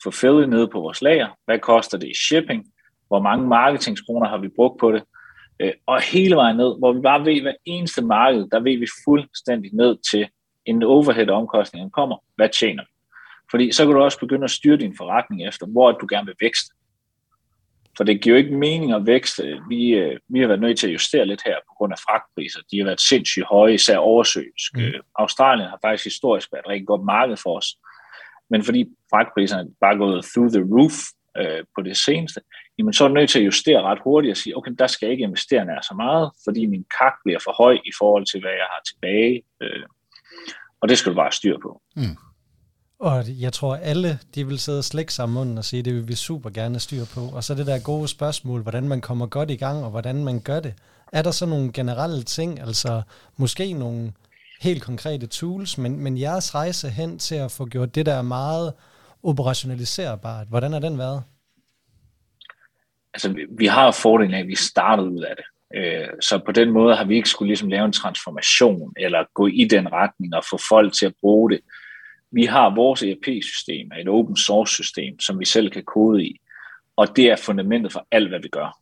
få 0.03 0.11
fældet 0.11 0.48
ned 0.48 0.68
på 0.68 0.81
vores 0.81 1.03
lager? 1.03 1.29
Hvad 1.44 1.59
koster 1.59 1.98
det 1.98 2.09
i 2.09 2.18
shipping? 2.26 2.66
Hvor 3.09 3.20
mange 3.20 3.46
marketingskroner 3.46 4.29
har 4.29 4.38
vi 4.38 4.48
brugt 4.48 4.81
på 4.81 4.92
det? 4.92 5.03
Øh, 5.61 5.72
og 5.87 6.00
hele 6.00 6.37
vejen 6.37 6.57
ned, 6.57 6.79
hvor 6.79 6.92
vi 6.92 7.00
bare 7.00 7.24
ved, 7.24 7.42
hver 7.42 7.55
eneste 7.64 8.05
marked, 8.05 8.46
der 8.53 8.61
ved 8.61 8.79
vi 8.79 8.87
fuldstændig 9.05 9.70
ned 9.74 9.96
til, 10.11 10.29
en 10.66 10.83
overhead 10.83 11.29
omkostning 11.29 11.92
kommer, 11.92 12.16
hvad 12.37 12.48
tjener 12.48 12.83
vi? 12.83 12.90
Fordi 13.50 13.72
så 13.72 13.87
kan 13.87 13.94
du 13.94 14.00
også 14.00 14.18
begynde 14.18 14.44
at 14.44 14.50
styre 14.50 14.76
din 14.76 14.96
forretning 14.96 15.48
efter, 15.48 15.66
hvor 15.66 15.92
du 15.92 16.07
gerne 16.11 16.26
vil 16.26 16.35
vækste. 16.40 16.74
For 18.00 18.04
det 18.04 18.20
giver 18.22 18.36
jo 18.36 18.44
ikke 18.44 18.56
mening 18.56 18.92
at 18.92 19.06
vækste. 19.06 19.42
Vi, 19.68 19.88
øh, 19.88 20.20
vi 20.28 20.40
har 20.40 20.46
været 20.46 20.60
nødt 20.60 20.78
til 20.78 20.86
at 20.86 20.92
justere 20.92 21.26
lidt 21.26 21.42
her 21.44 21.56
på 21.68 21.72
grund 21.76 21.92
af 21.92 21.98
fragtpriser. 21.98 22.60
De 22.70 22.78
har 22.78 22.84
været 22.84 23.00
sindssygt 23.00 23.46
høje, 23.46 23.74
især 23.74 23.98
oversøisk. 23.98 24.70
Mm. 24.74 24.80
Øh, 24.80 25.00
Australien 25.14 25.68
har 25.68 25.78
faktisk 25.84 26.04
historisk 26.04 26.52
været 26.52 26.62
et 26.64 26.68
rigtig 26.68 26.86
godt 26.86 27.04
marked 27.04 27.36
for 27.36 27.56
os. 27.56 27.68
Men 28.50 28.64
fordi 28.64 28.80
fragtpriserne 29.10 29.70
bare 29.80 29.94
er 29.94 29.98
gået 29.98 30.24
through 30.24 30.50
the 30.52 30.64
roof 30.74 30.96
øh, 31.40 31.64
på 31.76 31.80
det 31.82 31.96
seneste, 31.96 32.40
jamen 32.78 32.92
så 32.92 33.04
er 33.04 33.08
jeg 33.08 33.14
nødt 33.14 33.30
til 33.30 33.38
at 33.38 33.46
justere 33.46 33.82
ret 33.82 34.00
hurtigt 34.04 34.32
og 34.32 34.36
sige, 34.36 34.56
okay, 34.56 34.72
der 34.78 34.86
skal 34.86 35.06
jeg 35.06 35.12
ikke 35.12 35.24
investere 35.24 35.64
nær 35.64 35.80
så 35.80 35.94
meget, 35.94 36.30
fordi 36.44 36.66
min 36.66 36.84
kak 36.98 37.14
bliver 37.24 37.40
for 37.44 37.52
høj 37.62 37.74
i 37.90 37.92
forhold 37.98 38.26
til, 38.26 38.40
hvad 38.40 38.54
jeg 38.62 38.68
har 38.74 38.80
tilbage. 38.90 39.42
Øh, 39.62 39.86
og 40.80 40.88
det 40.88 40.98
skal 40.98 41.12
du 41.12 41.16
bare 41.16 41.32
styre 41.32 41.58
på. 41.62 41.82
Mm. 41.96 42.16
Og 43.00 43.24
jeg 43.40 43.52
tror, 43.52 43.76
alle 43.76 44.18
de 44.34 44.46
vil 44.46 44.58
sidde 44.58 44.78
og 44.78 44.84
slække 44.84 45.14
sammen 45.14 45.34
munden 45.34 45.58
og 45.58 45.64
sige, 45.64 45.82
det 45.82 45.94
vil 45.94 46.08
vi 46.08 46.14
super 46.14 46.50
gerne 46.50 46.80
styre 46.80 47.06
på. 47.14 47.20
Og 47.20 47.44
så 47.44 47.54
det 47.54 47.66
der 47.66 47.78
gode 47.84 48.08
spørgsmål, 48.08 48.62
hvordan 48.62 48.88
man 48.88 49.00
kommer 49.00 49.26
godt 49.26 49.50
i 49.50 49.56
gang, 49.56 49.84
og 49.84 49.90
hvordan 49.90 50.24
man 50.24 50.40
gør 50.40 50.60
det. 50.60 50.74
Er 51.12 51.22
der 51.22 51.30
så 51.30 51.46
nogle 51.46 51.72
generelle 51.72 52.22
ting, 52.22 52.60
altså 52.60 53.02
måske 53.36 53.72
nogle 53.72 54.12
helt 54.60 54.82
konkrete 54.82 55.26
tools, 55.26 55.78
men, 55.78 56.00
men 56.00 56.18
jeres 56.18 56.54
rejse 56.54 56.88
hen 56.90 57.18
til 57.18 57.34
at 57.34 57.50
få 57.50 57.66
gjort 57.66 57.94
det 57.94 58.06
der 58.06 58.22
meget 58.22 58.72
operationaliserbart, 59.22 60.46
hvordan 60.48 60.72
har 60.72 60.80
den 60.80 60.98
været? 60.98 61.22
Altså, 63.14 63.34
vi 63.58 63.66
har 63.66 63.90
fordelen 63.90 64.34
af, 64.34 64.38
at 64.40 64.46
vi 64.46 64.56
startede 64.56 65.10
ud 65.10 65.20
af 65.22 65.34
det. 65.36 65.44
Øh, 65.78 66.08
så 66.20 66.40
på 66.46 66.52
den 66.52 66.70
måde 66.70 66.96
har 66.96 67.04
vi 67.04 67.16
ikke 67.16 67.28
skulle 67.28 67.48
ligesom 67.48 67.68
lave 67.68 67.84
en 67.84 67.92
transformation, 67.92 68.92
eller 68.96 69.24
gå 69.34 69.46
i 69.46 69.64
den 69.70 69.92
retning 69.92 70.34
og 70.34 70.44
få 70.50 70.58
folk 70.68 70.92
til 70.94 71.06
at 71.06 71.14
bruge 71.20 71.50
det 71.50 71.60
vi 72.31 72.45
har 72.45 72.75
vores 72.75 73.03
ERP-system, 73.03 73.93
et 74.01 74.09
open 74.09 74.37
source 74.37 74.73
system, 74.73 75.21
som 75.21 75.40
vi 75.40 75.45
selv 75.45 75.71
kan 75.71 75.85
kode 75.85 76.25
i, 76.25 76.40
og 76.97 77.16
det 77.16 77.31
er 77.31 77.37
fundamentet 77.37 77.93
for 77.93 78.07
alt, 78.11 78.29
hvad 78.29 78.40
vi 78.40 78.49
gør. 78.49 78.79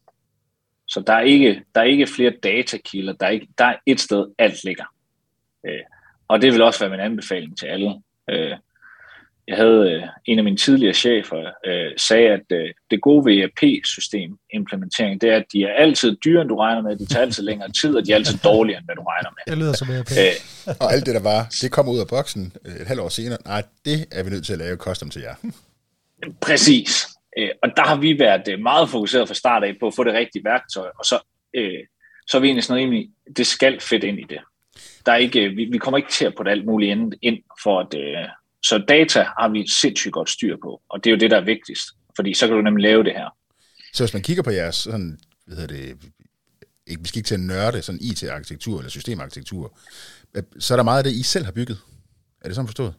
Så 0.87 1.01
der 1.01 1.13
er 1.13 1.21
ikke, 1.21 1.65
der 1.75 1.81
er 1.81 1.85
ikke 1.85 2.07
flere 2.07 2.31
datakilder, 2.43 3.13
der 3.13 3.27
er, 3.27 3.31
ikke, 3.31 3.49
der 3.59 3.65
er 3.65 3.77
et 3.87 4.01
sted, 4.01 4.27
alt 4.39 4.65
ligger. 4.65 4.85
Øh, 5.67 5.81
og 6.29 6.43
det 6.43 6.53
vil 6.53 6.63
også 6.63 6.81
være 6.81 6.91
min 6.91 7.01
anbefaling 7.01 7.59
til 7.59 7.67
alle. 7.67 8.03
Øh, 8.31 8.57
jeg 9.49 9.57
havde 9.57 9.93
øh, 9.93 10.03
en 10.25 10.39
af 10.39 10.45
mine 10.45 10.57
tidligere 10.57 10.95
chefer 10.95 11.51
øh, 11.67 11.93
sagde, 11.97 12.29
at 12.29 12.47
øh, 12.53 12.69
det 12.91 13.01
gode 13.01 13.25
ved 13.25 13.35
ERP-system 13.39 14.39
implementering, 14.55 15.21
det 15.21 15.31
er, 15.31 15.37
at 15.37 15.45
de 15.53 15.65
er 15.65 15.73
altid 15.73 16.17
dyre, 16.25 16.41
end 16.41 16.49
du 16.49 16.57
regner 16.57 16.83
med, 16.83 16.97
de 16.97 17.07
tager 17.07 17.23
altid 17.23 17.43
længere 17.43 17.73
tid, 17.83 17.97
og 17.97 18.07
de 18.07 18.13
er 18.13 18.17
altid 18.17 18.39
dårligere, 18.45 18.79
end 18.79 18.87
hvad 18.87 18.97
du 18.97 19.03
regner 19.03 19.31
med. 19.31 19.53
Det 19.53 19.59
lyder 19.63 19.73
som 19.73 19.89
ERP. 19.91 20.11
Øh, 20.11 20.77
og 20.81 20.93
alt 20.93 21.07
det, 21.07 21.15
der 21.15 21.23
var, 21.23 21.47
det 21.63 21.73
kommer 21.73 21.93
ud 21.93 22.01
af 22.01 22.09
boksen 22.09 22.53
øh, 22.65 22.75
et 22.75 22.87
halvt 22.87 23.01
år 23.01 23.09
senere. 23.09 23.39
Nej, 23.45 23.63
det 23.85 24.07
er 24.13 24.23
vi 24.23 24.31
nødt 24.31 24.47
til 24.47 24.53
at 24.53 24.59
lave 24.59 24.77
custom 24.77 25.11
til 25.11 25.23
jer. 25.23 25.35
Præcis. 26.47 27.09
Øh, 27.39 27.51
og 27.63 27.69
der 27.77 27.83
har 27.83 27.97
vi 27.97 28.19
været 28.19 28.61
meget 28.61 28.91
fokuseret 28.91 29.29
fra 29.29 29.35
start 29.35 29.65
af 29.65 29.77
på 29.81 29.87
at 29.87 29.95
få 29.97 30.05
det 30.05 30.15
rigtige 30.15 30.45
værktøj, 30.45 30.89
og 30.99 31.05
så, 31.05 31.19
øh, 31.55 31.81
så 32.27 32.37
er 32.37 32.41
vi 32.41 32.47
egentlig 32.47 32.65
sådan 32.65 32.83
rimelig, 32.83 33.09
det 33.37 33.47
skal 33.47 33.81
fedt 33.81 34.05
ind 34.05 34.19
i 34.19 34.27
det. 34.29 34.39
Der 35.07 35.13
er 35.13 35.17
ikke, 35.17 35.49
vi, 35.49 35.65
vi 35.65 35.79
kommer 35.79 35.99
ikke 35.99 36.11
til 36.11 36.25
at 36.25 36.35
putte 36.37 36.51
alt 36.51 36.67
muligt 36.67 36.91
ind, 36.91 37.13
ind 37.23 37.39
for 37.63 37.81
at, 37.81 37.95
øh, 37.95 38.29
så 38.62 38.85
data 38.88 39.23
har 39.23 39.49
vi 39.49 39.66
sindssygt 39.81 40.12
godt 40.12 40.31
styr 40.31 40.57
på, 40.62 40.83
og 40.88 41.05
det 41.05 41.11
er 41.11 41.14
jo 41.14 41.18
det, 41.18 41.31
der 41.31 41.37
er 41.37 41.44
vigtigst, 41.44 41.85
fordi 42.16 42.35
så 42.35 42.47
kan 42.47 42.57
du 42.57 42.62
nemlig 42.62 42.83
lave 42.83 43.05
det 43.05 43.12
her. 43.12 43.37
Så 43.94 44.03
hvis 44.05 44.12
man 44.12 44.23
kigger 44.23 44.42
på 44.42 44.51
jeres, 44.51 44.77
sådan, 44.77 45.18
hvad 45.47 45.57
hedder 45.57 45.75
det, 45.75 46.12
ikke, 46.87 47.03
vi 47.03 47.09
skal 47.09 47.18
ikke 47.18 47.27
til 47.27 47.35
at 47.35 47.40
nørde 47.40 47.83
sådan 47.83 48.01
IT-arkitektur 48.01 48.79
eller 48.79 48.90
systemarkitektur, 48.90 49.79
så 50.59 50.75
er 50.75 50.77
der 50.77 50.83
meget 50.83 50.99
af 50.99 51.05
det, 51.05 51.12
I 51.12 51.23
selv 51.23 51.44
har 51.44 51.53
bygget. 51.53 51.79
Er 52.40 52.49
det 52.49 52.55
sådan 52.55 52.68
forstået? 52.68 52.94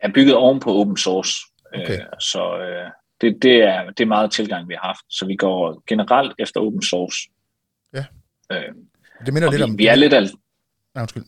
Er 0.00 0.12
bygget 0.14 0.34
oven 0.34 0.60
på 0.60 0.74
open 0.74 0.96
source. 0.96 1.32
Okay. 1.74 2.00
Øh, 2.00 2.06
så 2.20 2.58
øh, 2.58 2.90
det, 3.20 3.42
det, 3.42 3.56
er, 3.62 3.90
det 3.90 4.00
er 4.00 4.06
meget 4.06 4.32
tilgang, 4.32 4.68
vi 4.68 4.74
har 4.74 4.86
haft. 4.86 5.04
Så 5.08 5.26
vi 5.26 5.36
går 5.36 5.82
generelt 5.86 6.32
efter 6.38 6.60
open 6.60 6.82
source. 6.82 7.16
Ja. 7.94 8.04
Øh, 8.52 8.74
det 9.26 9.34
minder 9.34 9.50
lidt 9.50 9.58
vi, 9.58 9.62
om... 9.62 9.78
Vi 9.78 9.86
er 9.86 9.94
lidt... 9.94 10.14
Al- 10.14 10.34
Nej, 10.94 11.02
undskyld 11.02 11.24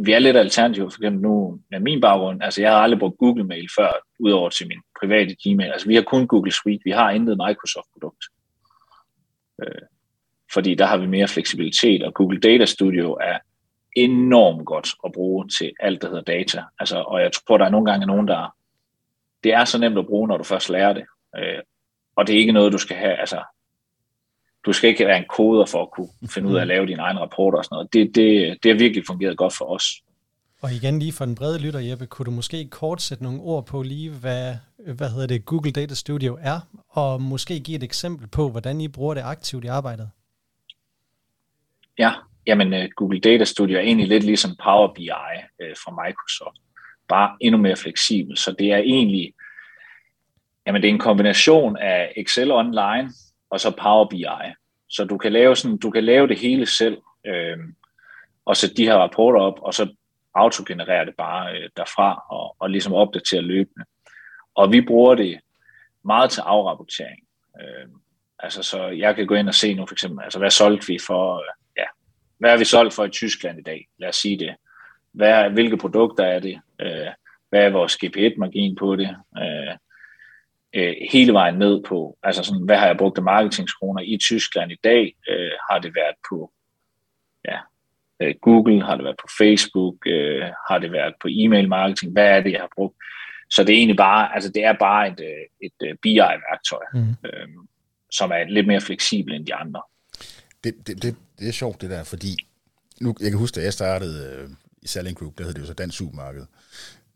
vi 0.00 0.12
er 0.12 0.18
lidt 0.18 0.36
alternativ, 0.36 0.90
for 0.90 0.98
eksempel 0.98 1.22
nu 1.22 1.60
med 1.70 1.80
min 1.80 2.00
baggrund, 2.00 2.42
altså 2.42 2.60
jeg 2.60 2.70
har 2.70 2.78
aldrig 2.78 2.98
brugt 2.98 3.18
Google 3.18 3.44
Mail 3.44 3.68
før, 3.78 3.92
udover 4.20 4.48
til 4.48 4.68
min 4.68 4.80
private 5.00 5.36
Gmail, 5.42 5.72
altså 5.72 5.88
vi 5.88 5.94
har 5.94 6.02
kun 6.02 6.26
Google 6.26 6.52
Suite, 6.52 6.80
vi 6.84 6.90
har 6.90 7.10
intet 7.10 7.38
Microsoft-produkt. 7.46 8.24
Øh, 9.62 9.82
fordi 10.52 10.74
der 10.74 10.86
har 10.86 10.96
vi 10.96 11.06
mere 11.06 11.28
fleksibilitet, 11.28 12.02
og 12.02 12.14
Google 12.14 12.40
Data 12.40 12.64
Studio 12.64 13.12
er 13.12 13.38
enormt 13.96 14.66
godt 14.66 14.88
at 15.04 15.12
bruge 15.12 15.48
til 15.48 15.72
alt, 15.80 16.02
der 16.02 16.08
hedder 16.08 16.22
data. 16.22 16.62
Altså, 16.78 16.98
og 17.02 17.20
jeg 17.20 17.30
tror, 17.32 17.58
der 17.58 17.64
er 17.64 17.70
nogle 17.70 17.90
gange 17.90 18.06
nogen, 18.06 18.28
der... 18.28 18.54
Det 19.44 19.52
er 19.52 19.64
så 19.64 19.78
nemt 19.78 19.98
at 19.98 20.06
bruge, 20.06 20.28
når 20.28 20.36
du 20.36 20.44
først 20.44 20.70
lærer 20.70 20.92
det. 20.92 21.04
Øh, 21.36 21.62
og 22.16 22.26
det 22.26 22.34
er 22.34 22.38
ikke 22.38 22.52
noget, 22.52 22.72
du 22.72 22.78
skal 22.78 22.96
have... 22.96 23.14
Altså, 23.14 23.42
du 24.68 24.72
skal 24.72 24.90
ikke 24.90 25.06
være 25.06 25.18
en 25.18 25.24
koder 25.28 25.66
for 25.66 25.82
at 25.82 25.90
kunne 25.90 26.08
finde 26.34 26.48
ud 26.48 26.56
af 26.56 26.60
at 26.60 26.66
lave 26.66 26.86
dine 26.86 27.02
egne 27.02 27.20
rapporter 27.20 27.58
og 27.58 27.64
sådan 27.64 27.74
noget. 27.74 27.92
Det, 27.92 28.14
det, 28.14 28.58
det 28.62 28.72
har 28.72 28.78
virkelig 28.78 29.04
fungeret 29.06 29.36
godt 29.36 29.56
for 29.58 29.64
os. 29.64 29.84
Og 30.62 30.72
igen 30.72 30.98
lige 30.98 31.12
for 31.12 31.24
den 31.24 31.34
brede 31.34 31.58
lytter, 31.58 31.80
Jeppe, 31.80 32.06
kunne 32.06 32.26
du 32.26 32.30
måske 32.30 32.68
kort 32.70 33.02
sætte 33.02 33.24
nogle 33.24 33.40
ord 33.40 33.66
på 33.66 33.82
lige, 33.82 34.10
hvad, 34.10 34.56
hvad 34.94 35.10
hedder 35.10 35.26
det, 35.26 35.44
Google 35.44 35.72
Data 35.72 35.94
Studio 35.94 36.38
er, 36.40 36.60
og 36.88 37.22
måske 37.22 37.60
give 37.60 37.76
et 37.76 37.82
eksempel 37.82 38.26
på, 38.28 38.50
hvordan 38.50 38.80
I 38.80 38.88
bruger 38.88 39.14
det 39.14 39.22
aktivt 39.24 39.64
i 39.64 39.66
arbejdet? 39.66 40.10
Ja, 41.98 42.12
jamen 42.46 42.72
uh, 42.72 42.88
Google 42.96 43.20
Data 43.20 43.44
Studio 43.44 43.76
er 43.76 43.82
egentlig 43.82 44.08
lidt 44.08 44.24
ligesom 44.24 44.56
Power 44.64 44.94
BI 44.94 45.10
øh, 45.62 45.76
fra 45.84 46.04
Microsoft, 46.04 46.60
bare 47.08 47.36
endnu 47.40 47.60
mere 47.60 47.76
fleksibel. 47.76 48.36
Så 48.36 48.54
det 48.58 48.72
er 48.72 48.78
egentlig, 48.78 49.32
jamen 50.66 50.82
det 50.82 50.88
er 50.88 50.92
en 50.92 50.98
kombination 50.98 51.76
af 51.76 52.12
Excel 52.16 52.50
Online, 52.52 53.10
og 53.50 53.60
så 53.60 53.70
Power 53.70 54.08
BI. 54.08 54.24
Så 54.88 55.04
du 55.04 55.18
kan 55.18 55.32
lave, 55.32 55.56
sådan, 55.56 55.78
du 55.78 55.90
kan 55.90 56.04
lave 56.04 56.28
det 56.28 56.38
hele 56.38 56.66
selv, 56.66 56.98
øh, 57.26 57.58
og 58.44 58.56
sætte 58.56 58.76
de 58.76 58.84
her 58.84 58.94
rapporter 58.94 59.40
op, 59.40 59.58
og 59.62 59.74
så 59.74 59.94
autogenerere 60.34 61.06
det 61.06 61.14
bare 61.16 61.56
øh, 61.56 61.68
derfra, 61.76 62.22
og, 62.30 62.56
og 62.58 62.70
ligesom 62.70 62.92
opdatere 62.92 63.42
løbende. 63.42 63.84
Og 64.54 64.72
vi 64.72 64.80
bruger 64.80 65.14
det 65.14 65.40
meget 66.04 66.30
til 66.30 66.40
afrapportering. 66.40 67.20
Øh, 67.60 67.88
altså, 68.38 68.62
så 68.62 68.86
jeg 68.86 69.16
kan 69.16 69.26
gå 69.26 69.34
ind 69.34 69.48
og 69.48 69.54
se 69.54 69.74
nu 69.74 69.86
for 69.86 69.94
eksempel, 69.94 70.24
altså 70.24 70.38
hvad 70.38 70.50
solgte 70.50 70.86
vi 70.86 70.98
for, 71.06 71.34
øh, 71.34 71.52
ja, 71.76 71.84
hvad 72.38 72.50
har 72.50 72.58
vi 72.58 72.64
solgt 72.64 72.94
for 72.94 73.04
i 73.04 73.10
Tyskland 73.10 73.58
i 73.58 73.62
dag? 73.62 73.88
Lad 73.98 74.08
os 74.08 74.16
sige 74.16 74.38
det. 74.38 74.54
Hvad, 75.12 75.50
hvilke 75.50 75.76
produkter 75.76 76.24
er 76.24 76.40
det? 76.40 76.60
Øh, 76.80 77.08
hvad 77.48 77.60
er 77.64 77.70
vores 77.70 77.98
GP1-margin 78.04 78.76
på 78.76 78.96
det? 78.96 79.16
Øh, 79.38 79.76
øh, 80.74 80.94
hele 81.10 81.32
vejen 81.32 81.54
ned 81.54 81.82
på, 81.82 82.18
altså 82.22 82.42
sådan, 82.42 82.64
hvad 82.64 82.76
har 82.76 82.86
jeg 82.86 82.96
brugt 82.96 83.18
af 83.18 83.24
marketingskroner 83.24 84.02
i 84.02 84.18
Tyskland 84.20 84.72
i 84.72 84.78
dag? 84.84 85.14
Øh, 85.28 85.50
har 85.70 85.78
det 85.78 85.94
været 85.94 86.16
på 86.30 86.52
ja, 87.44 87.58
øh, 88.22 88.34
Google, 88.42 88.84
har 88.84 88.94
det 88.96 89.04
været 89.04 89.16
på 89.20 89.28
Facebook, 89.38 90.06
øh, 90.06 90.42
har 90.68 90.78
det 90.78 90.92
været 90.92 91.14
på 91.20 91.28
e-mail 91.30 91.68
marketing, 91.68 92.12
hvad 92.12 92.28
er 92.28 92.40
det, 92.40 92.52
jeg 92.52 92.60
har 92.60 92.72
brugt? 92.76 92.96
Så 93.50 93.64
det 93.64 93.72
er 93.72 93.78
egentlig 93.78 93.96
bare, 93.96 94.34
altså 94.34 94.50
det 94.52 94.64
er 94.64 94.72
bare 94.72 95.08
et, 95.08 95.20
øh, 95.20 95.66
et, 95.66 95.90
et 95.90 95.96
BI-værktøj, 96.02 96.84
mm. 96.94 97.28
øh, 97.28 97.48
som 98.10 98.30
er 98.30 98.44
lidt 98.44 98.66
mere 98.66 98.80
fleksibel 98.80 99.34
end 99.34 99.46
de 99.46 99.54
andre. 99.54 99.82
Det, 100.64 100.74
det, 100.86 101.02
det, 101.02 101.16
det 101.38 101.48
er 101.48 101.52
sjovt 101.52 101.80
det 101.80 101.90
der, 101.90 102.04
fordi 102.04 102.36
nu, 103.00 103.14
jeg 103.20 103.30
kan 103.30 103.38
huske, 103.38 103.54
da 103.54 103.64
jeg 103.64 103.72
startede 103.72 104.42
øh, 104.42 104.48
i 104.82 104.86
Selling 104.86 105.18
Group, 105.18 105.38
der 105.38 105.44
hed 105.44 105.54
det 105.54 105.60
jo 105.60 105.66
så 105.66 105.74
Dansk 105.74 105.98
Supermarked. 105.98 106.46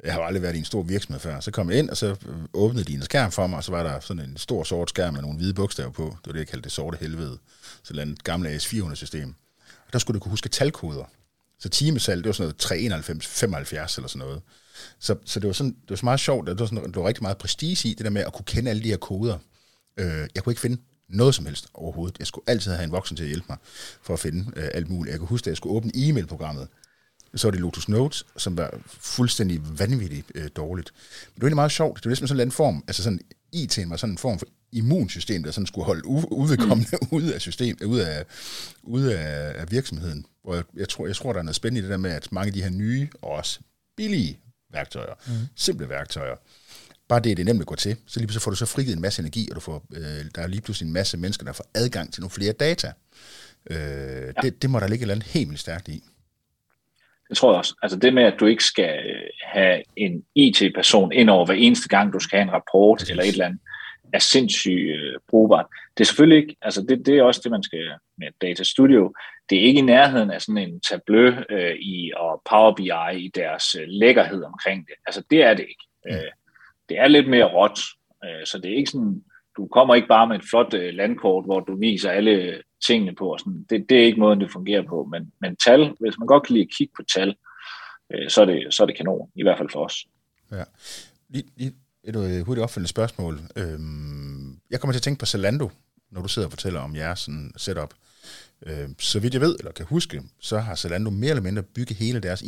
Jeg 0.02 0.12
har 0.12 0.20
aldrig 0.20 0.42
været 0.42 0.54
i 0.54 0.58
en 0.58 0.64
stor 0.64 0.82
virksomhed 0.82 1.20
før. 1.20 1.40
Så 1.40 1.50
kom 1.50 1.70
jeg 1.70 1.78
ind, 1.78 1.90
og 1.90 1.96
så 1.96 2.06
øh, 2.06 2.36
åbnede 2.52 2.84
de 2.84 2.94
en 2.94 3.02
skærm 3.02 3.32
for 3.32 3.46
mig, 3.46 3.56
og 3.56 3.64
så 3.64 3.70
var 3.70 3.82
der 3.82 4.00
sådan 4.00 4.22
en 4.30 4.36
stor 4.36 4.64
sort 4.64 4.90
skærm 4.90 5.14
med 5.14 5.22
nogle 5.22 5.36
hvide 5.36 5.54
bogstaver 5.54 5.90
på. 5.90 6.02
Det 6.02 6.26
var 6.26 6.32
det, 6.32 6.38
jeg 6.38 6.48
kaldte 6.48 6.64
det 6.64 6.72
sorte 6.72 6.98
helvede. 7.00 7.38
Så 7.82 8.00
et 8.00 8.24
gamle 8.24 8.56
AS400-system. 8.56 9.34
Og 9.86 9.92
der 9.92 9.98
skulle 9.98 10.14
du 10.18 10.22
kunne 10.22 10.30
huske 10.30 10.48
talkoder. 10.48 11.04
Så 11.58 11.68
timesal, 11.68 12.18
det 12.18 12.26
var 12.26 12.32
sådan 12.32 12.44
noget 12.44 12.56
391, 12.56 13.26
75 13.26 13.96
eller 13.96 14.08
sådan 14.08 14.26
noget. 14.26 14.42
Så, 14.98 15.16
så 15.24 15.40
det 15.40 15.46
var 15.46 15.52
sådan, 15.52 15.72
det 15.72 15.90
var 15.90 15.96
så 15.96 16.06
meget 16.06 16.20
sjovt, 16.20 16.46
det 16.46 16.58
var, 16.58 16.66
sådan, 16.66 16.84
det 16.84 16.96
var 16.96 17.08
rigtig 17.08 17.22
meget 17.22 17.38
prestige 17.38 17.88
i, 17.88 17.94
det 17.94 18.04
der 18.04 18.10
med 18.10 18.22
at 18.22 18.32
kunne 18.32 18.44
kende 18.44 18.70
alle 18.70 18.82
de 18.82 18.88
her 18.88 18.96
koder. 18.96 19.38
Øh, 19.96 20.28
jeg 20.34 20.44
kunne 20.44 20.50
ikke 20.50 20.60
finde 20.60 20.82
noget 21.08 21.34
som 21.34 21.46
helst 21.46 21.66
overhovedet. 21.74 22.18
Jeg 22.18 22.26
skulle 22.26 22.44
altid 22.46 22.72
have 22.72 22.84
en 22.84 22.92
voksen 22.92 23.16
til 23.16 23.24
at 23.24 23.28
hjælpe 23.28 23.46
mig 23.48 23.58
for 24.02 24.14
at 24.14 24.20
finde 24.20 24.52
øh, 24.56 24.68
alt 24.74 24.90
muligt. 24.90 25.12
Jeg 25.12 25.18
kunne 25.18 25.28
huske, 25.28 25.44
at 25.44 25.48
jeg 25.48 25.56
skulle 25.56 25.76
åbne 25.76 25.92
e-mail-programmet, 25.94 26.68
så 27.34 27.46
var 27.46 27.50
det 27.50 27.60
Lotus 27.60 27.88
Notes, 27.88 28.26
som 28.36 28.56
var 28.56 28.80
fuldstændig 28.86 29.78
vanvittigt 29.78 30.32
øh, 30.34 30.48
dårligt. 30.56 30.92
Men 30.92 31.34
det 31.34 31.42
var 31.42 31.46
egentlig 31.46 31.56
meget 31.56 31.72
sjovt. 31.72 31.96
Det 31.96 32.04
var 32.04 32.10
ligesom 32.10 32.26
sådan 32.26 32.36
en 32.36 32.40
anden 32.40 32.52
form, 32.52 32.84
altså 32.86 33.02
sådan 33.02 33.20
IT'en 33.56 33.88
var 33.88 33.96
sådan 33.96 34.14
en 34.14 34.18
form 34.18 34.38
for 34.38 34.46
immunsystem, 34.72 35.42
der 35.42 35.50
sådan 35.50 35.66
skulle 35.66 35.84
holde 35.84 36.06
udvedkommende 36.06 36.96
mm. 37.02 37.08
ude 37.10 37.34
af 37.34 37.40
system, 37.40 37.76
ude 37.86 38.08
af, 38.08 38.24
ude 38.82 39.18
af, 39.18 39.60
af 39.60 39.70
virksomheden. 39.70 40.26
Hvor 40.44 40.54
jeg, 40.54 40.64
jeg, 40.76 40.88
tror, 40.88 41.06
jeg 41.06 41.16
tror, 41.16 41.32
der 41.32 41.38
er 41.40 41.42
noget 41.42 41.56
spændende 41.56 41.78
i 41.78 41.82
det 41.82 41.90
der 41.90 41.96
med, 41.96 42.10
at 42.10 42.32
mange 42.32 42.46
af 42.46 42.52
de 42.52 42.62
her 42.62 42.70
nye 42.70 43.08
og 43.22 43.30
også 43.30 43.60
billige 43.96 44.38
værktøjer, 44.72 45.14
mm. 45.26 45.32
simple 45.56 45.88
værktøjer, 45.88 46.36
bare 47.08 47.20
det, 47.20 47.36
det 47.36 47.42
er 47.42 47.44
nemt 47.44 47.60
at 47.60 47.66
gå 47.66 47.74
til, 47.74 47.96
så 48.06 48.20
lige 48.20 48.26
pludselig 48.26 48.42
får 48.42 48.50
du 48.50 48.56
så 48.56 48.66
frigivet 48.66 48.96
en 48.96 49.02
masse 49.02 49.20
energi, 49.20 49.48
og 49.50 49.54
du 49.54 49.60
får, 49.60 49.84
øh, 49.94 50.24
der 50.34 50.42
er 50.42 50.46
lige 50.46 50.60
pludselig 50.60 50.86
en 50.86 50.92
masse 50.92 51.16
mennesker, 51.16 51.44
der 51.44 51.52
får 51.52 51.66
adgang 51.74 52.12
til 52.12 52.20
nogle 52.20 52.30
flere 52.30 52.52
data. 52.52 52.92
Øh, 53.70 53.76
ja. 53.76 54.32
det, 54.42 54.62
det 54.62 54.70
må 54.70 54.80
der 54.80 54.88
ligge 54.88 55.02
et 55.02 55.02
eller 55.02 55.14
andet 55.14 55.28
helt 55.28 55.48
vildt 55.48 55.60
stærkt 55.60 55.88
i. 55.88 56.04
Det 57.32 57.38
tror 57.38 57.52
jeg 57.52 57.58
også. 57.58 57.74
Altså 57.82 57.98
det 57.98 58.14
med, 58.14 58.22
at 58.22 58.40
du 58.40 58.46
ikke 58.46 58.64
skal 58.64 58.98
øh, 59.06 59.28
have 59.44 59.82
en 59.96 60.24
IT-person 60.34 61.12
ind 61.12 61.30
over 61.30 61.46
hver 61.46 61.54
eneste 61.54 61.88
gang, 61.88 62.12
du 62.12 62.18
skal 62.18 62.38
have 62.38 62.48
en 62.48 62.52
rapport 62.52 63.10
eller 63.10 63.22
et 63.22 63.28
eller 63.28 63.44
andet, 63.44 63.60
er 64.12 64.18
sindssygt 64.18 64.90
øh, 64.90 65.14
brugbart. 65.28 65.66
Det 65.98 66.00
er 66.00 66.06
selvfølgelig 66.06 66.38
ikke, 66.38 66.56
altså 66.62 66.82
det, 66.88 67.06
det 67.06 67.18
er 67.18 67.22
også 67.22 67.40
det, 67.44 67.50
man 67.50 67.62
skal 67.62 67.90
med 68.18 68.28
Data 68.42 68.62
Studio. 68.62 69.14
Det 69.50 69.58
er 69.58 69.62
ikke 69.62 69.78
i 69.78 69.82
nærheden 69.82 70.30
af 70.30 70.42
sådan 70.42 70.58
en 70.58 70.80
Tableau 70.80 71.34
øh, 71.50 71.76
i 71.80 72.12
og 72.16 72.42
Power 72.50 72.74
BI 72.74 73.24
i 73.24 73.30
deres 73.34 73.74
øh, 73.74 73.84
lækkerhed 73.86 74.44
omkring 74.44 74.86
det. 74.86 74.94
Altså 75.06 75.22
det 75.30 75.42
er 75.42 75.54
det 75.54 75.66
ikke. 75.68 75.84
Mm. 76.04 76.14
Øh, 76.14 76.30
det 76.88 76.98
er 76.98 77.08
lidt 77.08 77.28
mere 77.28 77.44
råt, 77.44 77.80
øh, 78.24 78.46
så 78.46 78.58
det 78.58 78.72
er 78.72 78.76
ikke 78.76 78.90
sådan, 78.90 79.24
du 79.56 79.66
kommer 79.66 79.94
ikke 79.94 80.08
bare 80.08 80.26
med 80.26 80.36
et 80.36 80.44
flot 80.50 80.74
øh, 80.74 80.94
landkort, 80.94 81.44
hvor 81.44 81.60
du 81.60 81.76
viser 81.76 82.10
alle 82.10 82.62
tingene 82.86 83.14
på. 83.14 83.32
Og 83.32 83.38
sådan. 83.40 83.66
Det, 83.70 83.86
det 83.88 83.98
er 83.98 84.04
ikke 84.04 84.20
måden, 84.20 84.40
det 84.40 84.52
fungerer 84.52 84.82
på. 84.88 85.08
Men, 85.10 85.32
men 85.40 85.56
tal, 85.56 85.94
hvis 86.00 86.18
man 86.18 86.26
godt 86.26 86.46
kan 86.46 86.54
lide 86.54 86.64
at 86.64 86.74
kigge 86.76 86.92
på 86.96 87.02
tal, 87.14 87.34
øh, 88.12 88.30
så, 88.30 88.40
er 88.40 88.44
det, 88.44 88.74
så 88.74 88.82
er 88.82 88.86
det 88.86 88.96
kanon, 88.96 89.30
i 89.34 89.42
hvert 89.42 89.58
fald 89.58 89.68
for 89.72 89.84
os. 89.84 90.06
Ja. 90.52 90.64
Lige, 91.28 91.44
lige 91.56 91.72
et 92.04 92.16
øh, 92.16 92.46
hurtigt 92.46 92.62
opfølgende 92.62 92.88
spørgsmål. 92.88 93.40
Øhm, 93.56 94.60
jeg 94.70 94.80
kommer 94.80 94.92
til 94.92 94.98
at 94.98 95.02
tænke 95.02 95.18
på 95.18 95.26
Zalando, 95.26 95.70
når 96.10 96.22
du 96.22 96.28
sidder 96.28 96.48
og 96.48 96.52
fortæller 96.52 96.80
om 96.80 96.96
jeres 96.96 97.18
sådan, 97.18 97.52
setup. 97.56 97.94
Øhm, 98.66 98.94
så 98.98 99.20
vidt 99.20 99.34
jeg 99.34 99.40
ved, 99.40 99.56
eller 99.58 99.72
kan 99.72 99.86
huske, 99.86 100.22
så 100.40 100.58
har 100.58 100.74
Zalando 100.74 101.10
mere 101.10 101.30
eller 101.30 101.42
mindre 101.42 101.62
bygget 101.62 101.96
hele 101.96 102.20
deres 102.20 102.44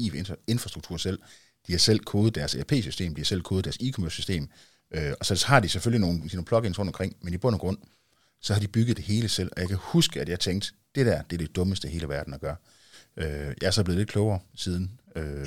infrastruktur 0.49 0.97
selv. 0.97 1.19
De 1.67 1.73
har 1.73 1.79
selv 1.79 1.99
kodet 1.99 2.35
deres 2.35 2.55
ERP-system, 2.55 3.15
de 3.15 3.21
har 3.21 3.25
selv 3.25 3.43
kodet 3.43 3.65
deres 3.65 3.77
e-commerce-system, 3.77 4.49
øh, 4.95 5.13
og 5.21 5.27
så 5.27 5.45
har 5.47 5.61
de 5.61 5.69
selvfølgelig 5.69 6.01
nogle, 6.01 6.19
nogle 6.19 6.45
plugins 6.45 6.79
rundt 6.79 6.89
omkring, 6.89 7.17
men 7.21 7.35
i 7.35 7.37
bund 7.37 7.55
og 7.55 7.61
grund, 7.61 7.79
så 8.41 8.53
har 8.53 8.61
de 8.61 8.69
bygget 8.69 8.97
det 8.97 9.05
hele 9.05 9.29
selv. 9.29 9.51
Og 9.57 9.61
jeg 9.61 9.69
kan 9.69 9.79
huske, 9.81 10.21
at 10.21 10.29
jeg 10.29 10.41
tænkte, 10.41 10.73
det 10.95 11.07
der, 11.07 11.23
det 11.23 11.33
er 11.33 11.47
det 11.47 11.57
dummeste 11.57 11.89
i 11.89 11.91
hele 11.91 12.09
verden 12.09 12.35
at 12.35 12.41
gøre. 12.41 12.57
Øh, 13.17 13.55
jeg 13.61 13.67
er 13.67 13.71
så 13.71 13.85
blevet 13.85 13.99
lidt 13.99 14.11
klogere 14.11 14.41
siden. 14.55 15.01
Øh, 15.17 15.47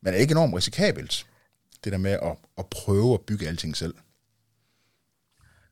men 0.00 0.14
er 0.14 0.18
ikke 0.18 0.32
enormt 0.32 0.54
risikabelt, 0.54 1.26
det 1.84 1.92
der 1.92 1.98
med 1.98 2.10
at, 2.10 2.36
at 2.58 2.66
prøve 2.66 3.14
at 3.14 3.20
bygge 3.20 3.48
alting 3.48 3.76
selv? 3.76 3.94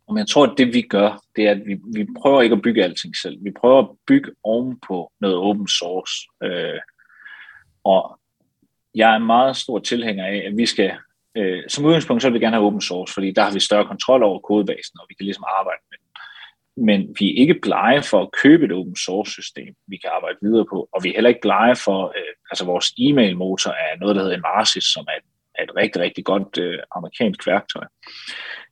Men 0.09 0.19
jeg 0.19 0.29
tror, 0.29 0.47
at 0.47 0.55
det 0.59 0.75
vi 0.75 0.83
gør, 0.83 1.23
det 1.37 1.47
er, 1.47 1.51
at 1.51 1.63
vi, 1.67 1.79
vi 1.95 2.07
prøver 2.21 2.43
ikke 2.43 2.57
at 2.57 2.63
bygge 2.63 2.85
alting 2.85 3.17
selv. 3.17 3.45
Vi 3.45 3.51
prøver 3.61 3.79
at 3.79 3.89
bygge 4.07 4.31
ovenpå 4.45 5.13
noget 5.21 5.37
open 5.37 5.69
source. 5.69 6.15
Øh, 6.43 6.81
og 7.85 8.21
jeg 8.95 9.13
er 9.13 9.17
en 9.17 9.27
meget 9.27 9.57
stor 9.57 9.79
tilhænger 9.79 10.27
af, 10.27 10.45
at 10.47 10.57
vi 10.57 10.67
skal, 10.67 10.93
øh, 11.37 11.63
som 11.69 11.85
udgangspunkt, 11.85 12.23
så 12.23 12.29
vil 12.29 12.35
vi 12.35 12.45
gerne 12.45 12.57
have 12.57 12.67
open 12.67 12.81
source, 12.81 13.15
fordi 13.15 13.31
der 13.31 13.43
har 13.43 13.53
vi 13.53 13.61
større 13.61 13.87
kontrol 13.87 14.23
over 14.23 14.39
kodebasen, 14.39 15.01
og 15.01 15.07
vi 15.09 15.15
kan 15.15 15.25
ligesom 15.25 15.45
arbejde 15.59 15.83
med 15.91 15.99
den. 15.99 16.07
Men 16.87 17.17
vi 17.19 17.31
er 17.31 17.41
ikke 17.41 17.61
blege 17.63 18.03
for 18.03 18.23
at 18.23 18.33
købe 18.43 18.65
et 18.65 18.73
open 18.73 18.97
source 18.97 19.33
system, 19.33 19.75
vi 19.89 19.97
kan 19.97 20.11
arbejde 20.17 20.39
videre 20.43 20.67
på, 20.73 20.89
og 20.93 21.05
vi 21.05 21.09
er 21.09 21.15
heller 21.15 21.29
ikke 21.29 21.47
blege 21.49 21.77
for, 21.77 22.01
øh, 22.07 22.35
altså 22.51 22.65
vores 22.65 22.93
e-mail 22.99 23.37
motor 23.37 23.71
er 23.71 23.99
noget, 24.01 24.17
der 24.17 24.23
hedder 24.23 24.37
Emarsys, 24.37 24.85
som 24.85 25.05
er 25.09 25.17
et, 25.17 25.27
er 25.59 25.63
et 25.63 25.77
rigtig, 25.77 26.03
rigtig 26.03 26.25
godt 26.25 26.59
øh, 26.59 26.79
amerikansk 26.97 27.47
værktøj. 27.47 27.87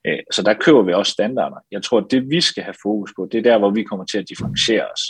Øh, 0.06 0.18
så 0.32 0.42
der 0.42 0.54
køber 0.54 0.82
vi 0.82 0.92
også 0.92 1.12
standarder. 1.12 1.56
Jeg 1.70 1.82
tror, 1.82 1.98
at 1.98 2.10
det 2.10 2.30
vi 2.30 2.40
skal 2.40 2.62
have 2.62 2.74
fokus 2.82 3.12
på, 3.16 3.28
det 3.32 3.38
er 3.38 3.42
der, 3.42 3.58
hvor 3.58 3.70
vi 3.70 3.82
kommer 3.82 4.04
til 4.06 4.18
at 4.18 4.28
differentiere 4.28 4.86
os. 4.94 5.02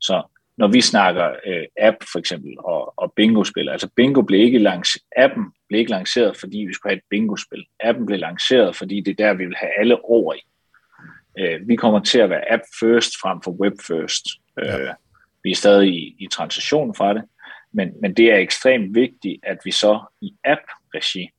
Så 0.00 0.22
når 0.56 0.68
vi 0.68 0.80
snakker 0.80 1.26
øh, 1.46 1.66
app 1.78 1.96
for 2.12 2.18
eksempel 2.18 2.52
og, 2.58 2.94
og 2.96 3.12
bingo-spil, 3.16 3.68
altså 3.68 3.88
bingo 3.96 4.22
blev 4.22 4.40
ikke 4.40 4.58
langs 4.58 4.90
appen 5.16 5.44
blev 5.70 5.78
ikke 5.78 5.90
lanceret, 5.90 6.36
fordi 6.36 6.58
vi 6.58 6.72
skulle 6.72 6.90
have 6.90 6.98
et 6.98 7.04
bingo-spil. 7.10 7.64
Appen 7.80 8.06
blev 8.06 8.18
lanceret, 8.18 8.76
fordi 8.76 9.00
det 9.00 9.10
er 9.10 9.24
der, 9.24 9.34
vi 9.34 9.46
vil 9.46 9.56
have 9.56 9.72
alle 9.78 10.04
over 10.04 10.34
i. 10.34 10.40
Øh, 11.38 11.68
vi 11.68 11.76
kommer 11.76 12.00
til 12.00 12.18
at 12.18 12.30
være 12.30 12.52
app 12.52 12.62
first 12.80 13.12
frem 13.22 13.42
for 13.44 13.50
web 13.50 13.72
first. 13.86 14.24
Øh, 14.58 14.66
ja. 14.66 14.92
Vi 15.44 15.50
er 15.50 15.54
stadig 15.54 15.88
i, 15.88 16.16
i 16.18 16.26
transition 16.26 16.94
fra 16.94 17.14
det, 17.14 17.22
men, 17.72 17.92
men 18.02 18.14
det 18.14 18.32
er 18.32 18.36
ekstremt 18.36 18.94
vigtigt, 18.94 19.40
at 19.42 19.58
vi 19.64 19.70
så 19.70 20.00
i 20.20 20.34
app-regi 20.44 21.30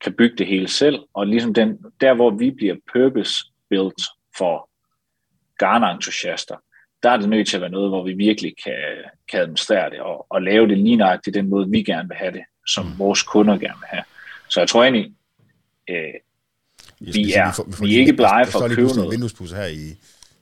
kan 0.00 0.12
bygge 0.12 0.36
det 0.36 0.46
hele 0.46 0.68
selv, 0.68 0.98
og 1.14 1.26
ligesom 1.26 1.54
den, 1.54 1.78
der 2.00 2.14
hvor 2.14 2.30
vi 2.30 2.50
bliver 2.50 2.74
purpose-built 2.92 4.02
for 4.36 4.70
Garner-entusiaster, 5.58 6.56
der 7.02 7.10
er 7.10 7.16
det 7.16 7.28
nødt 7.28 7.48
til 7.48 7.56
at 7.56 7.60
være 7.60 7.70
noget, 7.70 7.90
hvor 7.90 8.04
vi 8.04 8.12
virkelig 8.12 8.54
kan, 8.64 8.74
kan 9.30 9.40
administrere 9.40 9.90
det 9.90 10.00
og, 10.00 10.26
og 10.30 10.42
lave 10.42 10.68
det 10.68 10.78
lige 10.78 10.96
nøjagtigt 10.96 11.34
den 11.34 11.48
måde, 11.48 11.70
vi 11.70 11.82
gerne 11.82 12.08
vil 12.08 12.16
have 12.16 12.32
det, 12.32 12.44
som 12.66 12.86
mm. 12.86 12.98
vores 12.98 13.22
kunder 13.22 13.52
gerne 13.52 13.78
vil 13.80 13.88
have. 13.88 14.02
Så 14.48 14.60
jeg 14.60 14.68
tror 14.68 14.82
egentlig, 14.82 15.12
øh, 15.90 15.96
vi, 17.00 17.32
er, 17.32 17.46
vi, 17.46 17.54
får, 17.54 17.64
vi, 17.64 17.72
får 17.72 17.84
vi 17.84 17.94
er 17.94 18.00
ikke 18.00 18.12
blege 18.12 18.46
for 18.46 18.60
at 18.60 18.70
købe 18.70 18.94
noget. 18.94 19.10
vinduespusser 19.10 19.56
her 19.56 19.66
i 19.66 19.96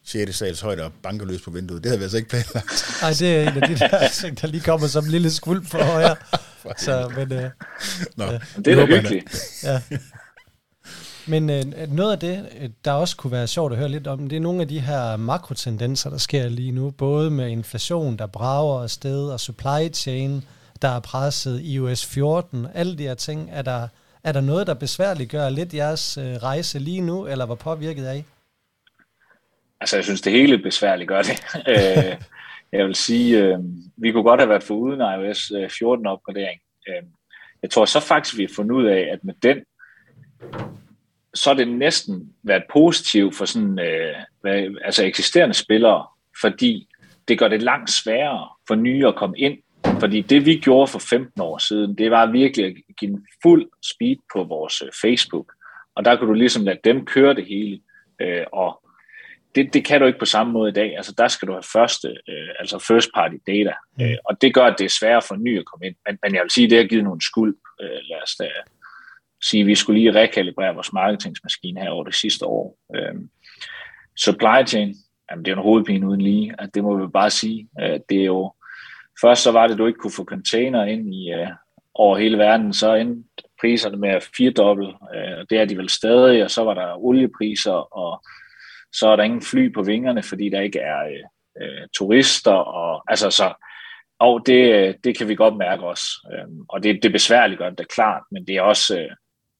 6. 0.04 0.36
sals 0.36 0.60
højde 0.60 0.84
og 0.84 0.92
banker 1.02 1.26
løs 1.26 1.42
på 1.42 1.50
vinduet. 1.50 1.82
Det 1.82 1.90
havde 1.90 1.98
vi 1.98 2.02
altså 2.02 2.16
ikke 2.16 2.28
planlagt. 2.28 2.98
Nej, 3.02 3.10
det 3.18 3.36
er 3.36 3.50
en 3.50 3.62
af 3.62 3.68
de 3.68 3.78
der 3.78 4.08
ting, 4.20 4.40
der 4.40 4.46
lige 4.46 4.60
kommer 4.60 4.86
som 4.86 5.04
en 5.04 5.10
lille 5.10 5.30
skvulp 5.30 5.66
for 5.66 5.82
højre. 5.82 6.16
Så, 6.76 7.12
men, 7.16 7.32
øh, 7.32 7.50
Nå, 8.16 8.24
øh, 8.24 8.40
det 8.56 8.66
er 8.66 8.74
da 8.74 8.86
hyggeligt. 8.86 9.62
Ja. 9.64 9.80
Men 11.26 11.50
øh, 11.50 11.64
noget 11.88 12.12
af 12.12 12.18
det, 12.18 12.48
øh, 12.60 12.70
der 12.84 12.92
også 12.92 13.16
kunne 13.16 13.30
være 13.30 13.46
sjovt 13.46 13.72
at 13.72 13.78
høre 13.78 13.88
lidt 13.88 14.06
om, 14.06 14.28
det 14.28 14.36
er 14.36 14.40
nogle 14.40 14.60
af 14.60 14.68
de 14.68 14.80
her 14.80 15.16
makrotendenser, 15.16 16.10
der 16.10 16.18
sker 16.18 16.48
lige 16.48 16.72
nu, 16.72 16.90
både 16.90 17.30
med 17.30 17.48
inflation, 17.48 18.16
der 18.16 18.26
brager 18.26 18.82
afsted, 18.82 19.28
og 19.28 19.40
supply 19.40 19.92
chain, 19.92 20.44
der 20.82 20.88
er 20.88 21.00
presset, 21.00 21.60
iOS 21.60 22.06
14, 22.06 22.66
alle 22.74 22.98
de 22.98 23.02
her 23.02 23.14
ting. 23.14 23.50
Er 23.52 23.62
der, 23.62 23.88
er 24.24 24.32
der 24.32 24.40
noget, 24.40 24.66
der 24.66 24.74
besværligt 24.74 25.30
gør 25.30 25.48
lidt 25.48 25.74
jeres 25.74 26.18
øh, 26.18 26.24
rejse 26.24 26.78
lige 26.78 27.00
nu, 27.00 27.26
eller 27.26 27.46
var 27.46 27.54
påvirket 27.54 28.04
af? 28.04 28.24
Altså, 29.80 29.96
jeg 29.96 30.04
synes, 30.04 30.20
det 30.20 30.32
hele 30.32 30.58
besværligt 30.58 31.08
gør 31.08 31.22
det. 31.22 31.44
Øh, 31.68 32.16
jeg 32.72 32.86
vil 32.86 32.94
sige, 32.94 33.38
øh, 33.38 33.58
vi 33.96 34.12
kunne 34.12 34.22
godt 34.22 34.40
have 34.40 34.48
været 34.48 34.62
for 34.62 34.74
uden 34.74 35.00
iOS 35.00 35.52
14-opgradering. 35.52 36.60
Øh, 36.88 36.96
øh, 36.96 37.02
jeg 37.62 37.70
tror 37.70 37.84
så 37.84 38.00
faktisk, 38.00 38.38
vi 38.38 38.42
har 38.42 38.54
fundet 38.56 38.74
ud 38.74 38.84
af, 38.84 39.08
at 39.12 39.24
med 39.24 39.34
den 39.42 39.58
så 41.34 41.50
er 41.50 41.54
det 41.54 41.68
næsten 41.68 42.32
været 42.42 42.62
positivt 42.72 43.36
for 43.36 43.44
sådan, 43.44 43.78
øh, 43.78 44.14
hvad, 44.40 44.68
altså 44.84 45.04
eksisterende 45.04 45.54
spillere, 45.54 46.06
fordi 46.40 46.88
det 47.28 47.38
gør 47.38 47.48
det 47.48 47.62
langt 47.62 47.90
sværere 47.90 48.48
for 48.68 48.74
nye 48.74 49.06
at 49.08 49.16
komme 49.16 49.38
ind. 49.38 49.58
Fordi 50.00 50.20
det 50.20 50.46
vi 50.46 50.56
gjorde 50.56 50.86
for 50.86 50.98
15 50.98 51.40
år 51.40 51.58
siden, 51.58 51.98
det 51.98 52.10
var 52.10 52.32
virkelig 52.32 52.66
at 52.66 52.74
give 52.98 53.10
en 53.10 53.26
fuld 53.42 53.70
speed 53.82 54.16
på 54.34 54.44
vores 54.44 54.82
øh, 54.82 54.88
Facebook. 55.02 55.52
Og 55.94 56.04
der 56.04 56.16
kunne 56.16 56.28
du 56.28 56.34
ligesom 56.34 56.64
lade 56.64 56.78
dem 56.84 57.06
køre 57.06 57.34
det 57.34 57.46
hele. 57.46 57.80
Øh, 58.20 58.44
og 58.52 58.82
det, 59.54 59.74
det 59.74 59.84
kan 59.84 60.00
du 60.00 60.06
ikke 60.06 60.18
på 60.18 60.24
samme 60.24 60.52
måde 60.52 60.70
i 60.70 60.72
dag. 60.72 60.96
Altså 60.96 61.14
der 61.18 61.28
skal 61.28 61.48
du 61.48 61.52
have 61.52 61.62
første, 61.72 62.08
øh, 62.08 62.48
altså 62.58 62.78
first 62.78 63.08
party 63.14 63.36
data. 63.46 63.72
Mm. 63.98 64.04
Øh, 64.04 64.16
og 64.24 64.42
det 64.42 64.54
gør, 64.54 64.64
at 64.64 64.74
det 64.78 64.84
er 64.84 64.96
sværere 65.00 65.22
for 65.28 65.36
nye 65.36 65.58
at 65.58 65.64
komme 65.64 65.86
ind. 65.86 65.96
Men, 66.06 66.18
men 66.22 66.34
jeg 66.34 66.42
vil 66.42 66.50
sige, 66.50 66.70
det 66.70 66.78
har 66.78 66.84
givet 66.84 67.04
nogle 67.04 67.20
skuld. 67.20 67.56
Øh, 67.80 68.00
lad 68.10 68.22
os 68.22 68.34
da 68.40 68.48
sige, 69.42 69.60
at 69.60 69.66
vi 69.66 69.74
skulle 69.74 70.00
lige 70.00 70.14
rekalibrere 70.14 70.74
vores 70.74 70.92
marketingsmaskine 70.92 71.80
her 71.80 71.90
over 71.90 72.04
det 72.04 72.14
sidste 72.14 72.46
år. 72.46 72.78
Øh, 72.96 73.14
supply 74.18 74.66
chain, 74.66 74.94
jamen 75.30 75.44
det 75.44 75.52
er 75.52 75.56
en 75.56 75.62
hovedpine 75.62 76.08
uden 76.08 76.20
lige, 76.20 76.54
at 76.58 76.74
det 76.74 76.82
må 76.82 76.96
vi 76.96 77.06
bare 77.06 77.30
sige. 77.30 77.68
Øh, 77.80 78.00
det 78.08 78.20
er 78.20 78.24
jo, 78.24 78.52
først 79.20 79.42
så 79.42 79.52
var 79.52 79.66
det, 79.66 79.74
at 79.74 79.78
du 79.78 79.86
ikke 79.86 79.98
kunne 79.98 80.12
få 80.16 80.24
container 80.24 80.84
ind 80.84 81.14
i, 81.14 81.32
øh, 81.32 81.48
over 81.94 82.18
hele 82.18 82.38
verden, 82.38 82.72
så 82.72 82.94
endte 82.94 83.42
priserne 83.60 83.96
med 83.96 84.08
at 84.08 84.28
firedobbelt, 84.36 84.96
øh, 85.14 85.46
det 85.50 85.58
er 85.58 85.64
de 85.64 85.76
vel 85.76 85.88
stadig, 85.88 86.44
og 86.44 86.50
så 86.50 86.64
var 86.64 86.74
der 86.74 87.04
oliepriser, 87.04 87.96
og 87.96 88.24
så 88.92 89.08
er 89.08 89.16
der 89.16 89.22
ingen 89.22 89.42
fly 89.42 89.74
på 89.74 89.82
vingerne, 89.82 90.22
fordi 90.22 90.48
der 90.48 90.60
ikke 90.60 90.78
er 90.78 91.04
øh, 91.04 91.24
øh 91.62 91.88
turister, 91.96 92.52
og 92.52 93.02
altså 93.08 93.30
så, 93.30 93.54
og 94.18 94.42
det, 94.46 94.74
øh, 94.74 94.94
det 95.04 95.18
kan 95.18 95.28
vi 95.28 95.34
godt 95.34 95.56
mærke 95.56 95.82
også, 95.82 96.06
øh, 96.32 96.48
og 96.68 96.82
det, 96.82 97.02
det 97.02 97.12
besværligt 97.12 97.58
gør 97.58 97.70
det 97.70 97.80
er 97.80 97.94
klart, 97.94 98.22
men 98.30 98.46
det 98.46 98.56
er 98.56 98.62
også, 98.62 98.94
øh, 98.94 99.10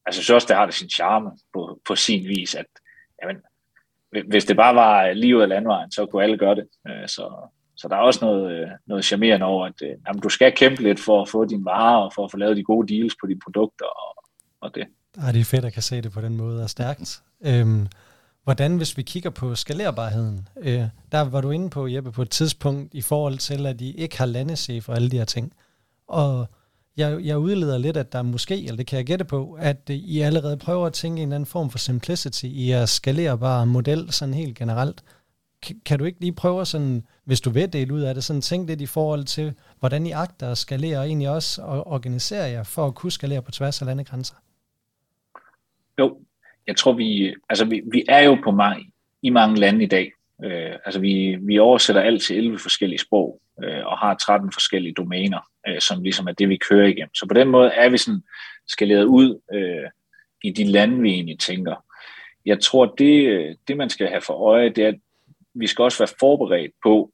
altså 0.07 0.20
jeg 0.20 0.24
synes 0.24 0.30
også, 0.30 0.46
det 0.48 0.57
har 0.57 0.66
det 0.66 0.74
sin 0.74 0.90
charme 0.90 1.30
på, 1.55 1.80
på 1.88 1.94
sin 1.94 2.28
vis, 2.28 2.55
at 2.55 2.66
jamen, 3.22 3.36
hvis 4.28 4.44
det 4.44 4.57
bare 4.57 4.74
var 4.74 5.12
lige 5.12 5.36
ud 5.36 5.42
af 5.42 5.48
landvejen, 5.48 5.92
så 5.92 6.07
kunne 6.07 6.22
alle 6.22 6.38
gøre 6.38 6.55
det, 6.55 6.68
øh, 6.88 7.09
så, 7.09 7.50
så 7.83 7.89
der 7.89 7.97
er 7.97 8.01
også 8.01 8.24
noget, 8.24 8.53
øh, 8.53 8.68
noget 8.87 9.05
charmerende 9.05 9.47
over, 9.47 9.66
at 9.66 9.83
øh, 9.83 9.89
jamen, 10.07 10.22
du 10.22 10.28
skal 10.28 10.53
kæmpe 10.53 10.83
lidt 10.83 11.01
for 11.01 11.22
at 11.22 11.28
få 11.28 11.45
dine 11.45 11.64
varer, 11.64 11.97
og 11.97 12.12
for 12.14 12.24
at 12.24 12.30
få 12.30 12.37
lavet 12.37 12.57
de 12.57 12.62
gode 12.62 12.95
deals 12.95 13.14
på 13.20 13.26
dine 13.26 13.41
produkter, 13.45 13.87
og, 13.87 14.24
og 14.61 14.74
det. 14.74 14.87
Ja, 15.16 15.33
det 15.33 15.41
er 15.41 15.45
fedt 15.45 15.64
at 15.64 15.72
kan 15.72 15.83
se 15.83 16.01
det 16.01 16.12
på 16.12 16.20
den 16.20 16.37
måde, 16.37 16.62
er 16.62 16.66
stærkt. 16.66 17.22
Øhm, 17.47 17.87
hvordan, 18.45 18.76
hvis 18.76 18.97
vi 18.97 19.03
kigger 19.03 19.30
på 19.30 19.55
skalerbarheden, 19.55 20.49
øh, 20.61 20.85
der 21.12 21.20
var 21.20 21.41
du 21.41 21.51
inde 21.51 21.70
på, 21.70 21.87
Jeppe, 21.87 22.12
på 22.12 22.22
et 22.22 22.30
tidspunkt 22.30 22.95
i 22.95 23.01
forhold 23.01 23.39
til, 23.39 23.66
at 23.66 23.80
I 23.80 23.93
ikke 23.93 24.18
har 24.18 24.26
landesef 24.26 24.89
og 24.89 24.97
alle 24.97 25.11
de 25.11 25.18
her 25.18 25.24
ting. 25.24 25.53
Og 26.09 26.47
jeg, 26.97 27.20
jeg 27.24 27.39
udleder 27.39 27.78
lidt, 27.78 27.97
at 27.97 28.12
der 28.12 28.22
måske, 28.22 28.64
eller 28.64 28.76
det 28.76 28.87
kan 28.87 28.97
jeg 28.97 29.07
gætte 29.07 29.24
på, 29.24 29.57
at 29.61 29.91
øh, 29.91 29.97
I 29.97 30.20
allerede 30.20 30.57
prøver 30.57 30.87
at 30.87 30.93
tænke 30.93 31.22
en 31.22 31.33
anden 31.33 31.47
form 31.47 31.70
for 31.70 31.78
simplicity 31.78 32.45
i 32.45 32.70
jeres 32.70 32.91
skalerbare 32.91 33.66
model, 33.66 34.12
sådan 34.12 34.35
helt 34.35 34.59
generelt. 34.59 35.03
Kan, 35.86 35.98
du 35.98 36.04
ikke 36.04 36.20
lige 36.20 36.32
prøve 36.32 36.66
sådan, 36.66 37.06
hvis 37.24 37.40
du 37.40 37.50
vil 37.50 37.72
dele 37.72 37.94
ud 37.94 38.00
af 38.00 38.14
det, 38.14 38.24
sådan 38.24 38.42
tænke 38.42 38.66
lidt 38.66 38.80
i 38.80 38.86
forhold 38.86 39.24
til, 39.24 39.54
hvordan 39.80 40.06
I 40.06 40.10
agter 40.10 40.50
at 40.50 40.58
skalere, 40.58 40.98
og 40.98 41.06
egentlig 41.06 41.28
også 41.28 41.62
og 41.62 41.86
organisere 41.86 42.44
jer 42.44 42.62
for 42.62 42.86
at 42.86 42.94
kunne 42.94 43.12
skalere 43.12 43.42
på 43.42 43.50
tværs 43.50 43.82
af 43.82 43.86
landegrænser? 43.86 44.34
Jo, 45.98 46.18
jeg 46.66 46.76
tror 46.76 46.92
vi, 46.92 47.34
altså 47.48 47.64
vi, 47.64 47.82
vi 47.92 48.04
er 48.08 48.20
jo 48.20 48.38
på 48.44 48.50
mange, 48.50 48.92
i 49.22 49.30
mange 49.30 49.60
lande 49.60 49.84
i 49.84 49.88
dag. 49.88 50.12
Øh, 50.44 50.72
altså 50.84 51.00
vi, 51.00 51.36
vi 51.40 51.58
oversætter 51.58 52.02
alt 52.02 52.22
til 52.22 52.36
11 52.36 52.58
forskellige 52.58 52.98
sprog, 52.98 53.40
øh, 53.64 53.86
og 53.86 53.98
har 53.98 54.14
13 54.14 54.52
forskellige 54.52 54.94
domæner, 54.94 55.40
øh, 55.68 55.80
som 55.80 56.02
ligesom 56.02 56.26
er 56.26 56.32
det, 56.32 56.48
vi 56.48 56.56
kører 56.56 56.86
igennem. 56.86 57.14
Så 57.14 57.26
på 57.28 57.34
den 57.34 57.48
måde 57.48 57.68
er 57.68 57.88
vi 57.88 57.98
sådan 57.98 58.22
skaleret 58.66 59.04
ud 59.04 59.40
øh, 59.52 59.90
i 60.44 60.50
de 60.50 60.64
lande, 60.64 61.02
vi 61.02 61.10
egentlig 61.10 61.38
tænker. 61.38 61.84
Jeg 62.46 62.60
tror, 62.60 62.86
det, 62.86 63.56
det 63.68 63.76
man 63.76 63.90
skal 63.90 64.08
have 64.08 64.20
for 64.20 64.34
øje, 64.34 64.68
det 64.68 64.84
er, 64.84 64.88
at 64.88 64.98
vi 65.55 65.66
skal 65.66 65.82
også 65.82 65.98
være 65.98 66.16
forberedt 66.20 66.72
på, 66.82 67.12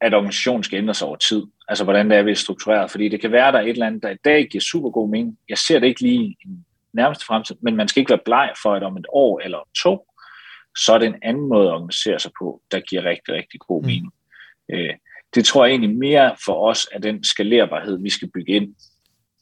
at 0.00 0.14
organisationen 0.14 0.64
skal 0.64 0.78
ændre 0.78 0.94
sig 0.94 1.08
over 1.08 1.16
tid. 1.16 1.42
Altså, 1.68 1.84
hvordan 1.84 2.10
det 2.10 2.18
er, 2.18 2.22
vi 2.22 2.30
er 2.30 2.34
struktureret. 2.34 2.90
Fordi 2.90 3.08
det 3.08 3.20
kan 3.20 3.32
være, 3.32 3.52
der 3.52 3.58
er 3.58 3.62
et 3.62 3.68
eller 3.68 3.86
andet, 3.86 4.02
der 4.02 4.10
i 4.10 4.16
dag 4.24 4.48
giver 4.48 4.62
super 4.62 4.90
god 4.90 5.08
mening. 5.08 5.38
Jeg 5.48 5.58
ser 5.58 5.78
det 5.78 5.86
ikke 5.86 6.00
lige 6.00 6.24
i 6.24 6.36
den 6.44 6.66
nærmeste 6.92 7.24
fremtid, 7.24 7.56
men 7.62 7.76
man 7.76 7.88
skal 7.88 8.00
ikke 8.00 8.10
være 8.10 8.24
bleg 8.24 8.52
for, 8.62 8.74
at 8.74 8.82
om 8.82 8.96
et 8.96 9.06
år 9.08 9.40
eller 9.40 9.68
to, 9.82 10.06
så 10.78 10.92
er 10.94 10.98
det 10.98 11.06
en 11.06 11.22
anden 11.22 11.48
måde 11.48 11.68
at 11.68 11.74
organisere 11.74 12.18
sig 12.18 12.30
på, 12.38 12.62
der 12.70 12.80
giver 12.80 13.04
rigtig, 13.04 13.34
rigtig 13.34 13.60
god 13.60 13.82
mm. 13.82 13.86
mening. 13.86 14.12
Mm. 14.68 14.74
Øh, 14.74 14.94
det 15.34 15.44
tror 15.44 15.64
jeg 15.64 15.70
egentlig 15.70 15.96
mere 15.98 16.36
for 16.44 16.68
os 16.68 16.88
er 16.92 16.98
den 16.98 17.24
skalerbarhed, 17.24 18.02
vi 18.02 18.10
skal 18.10 18.30
bygge 18.34 18.52
ind. 18.52 18.74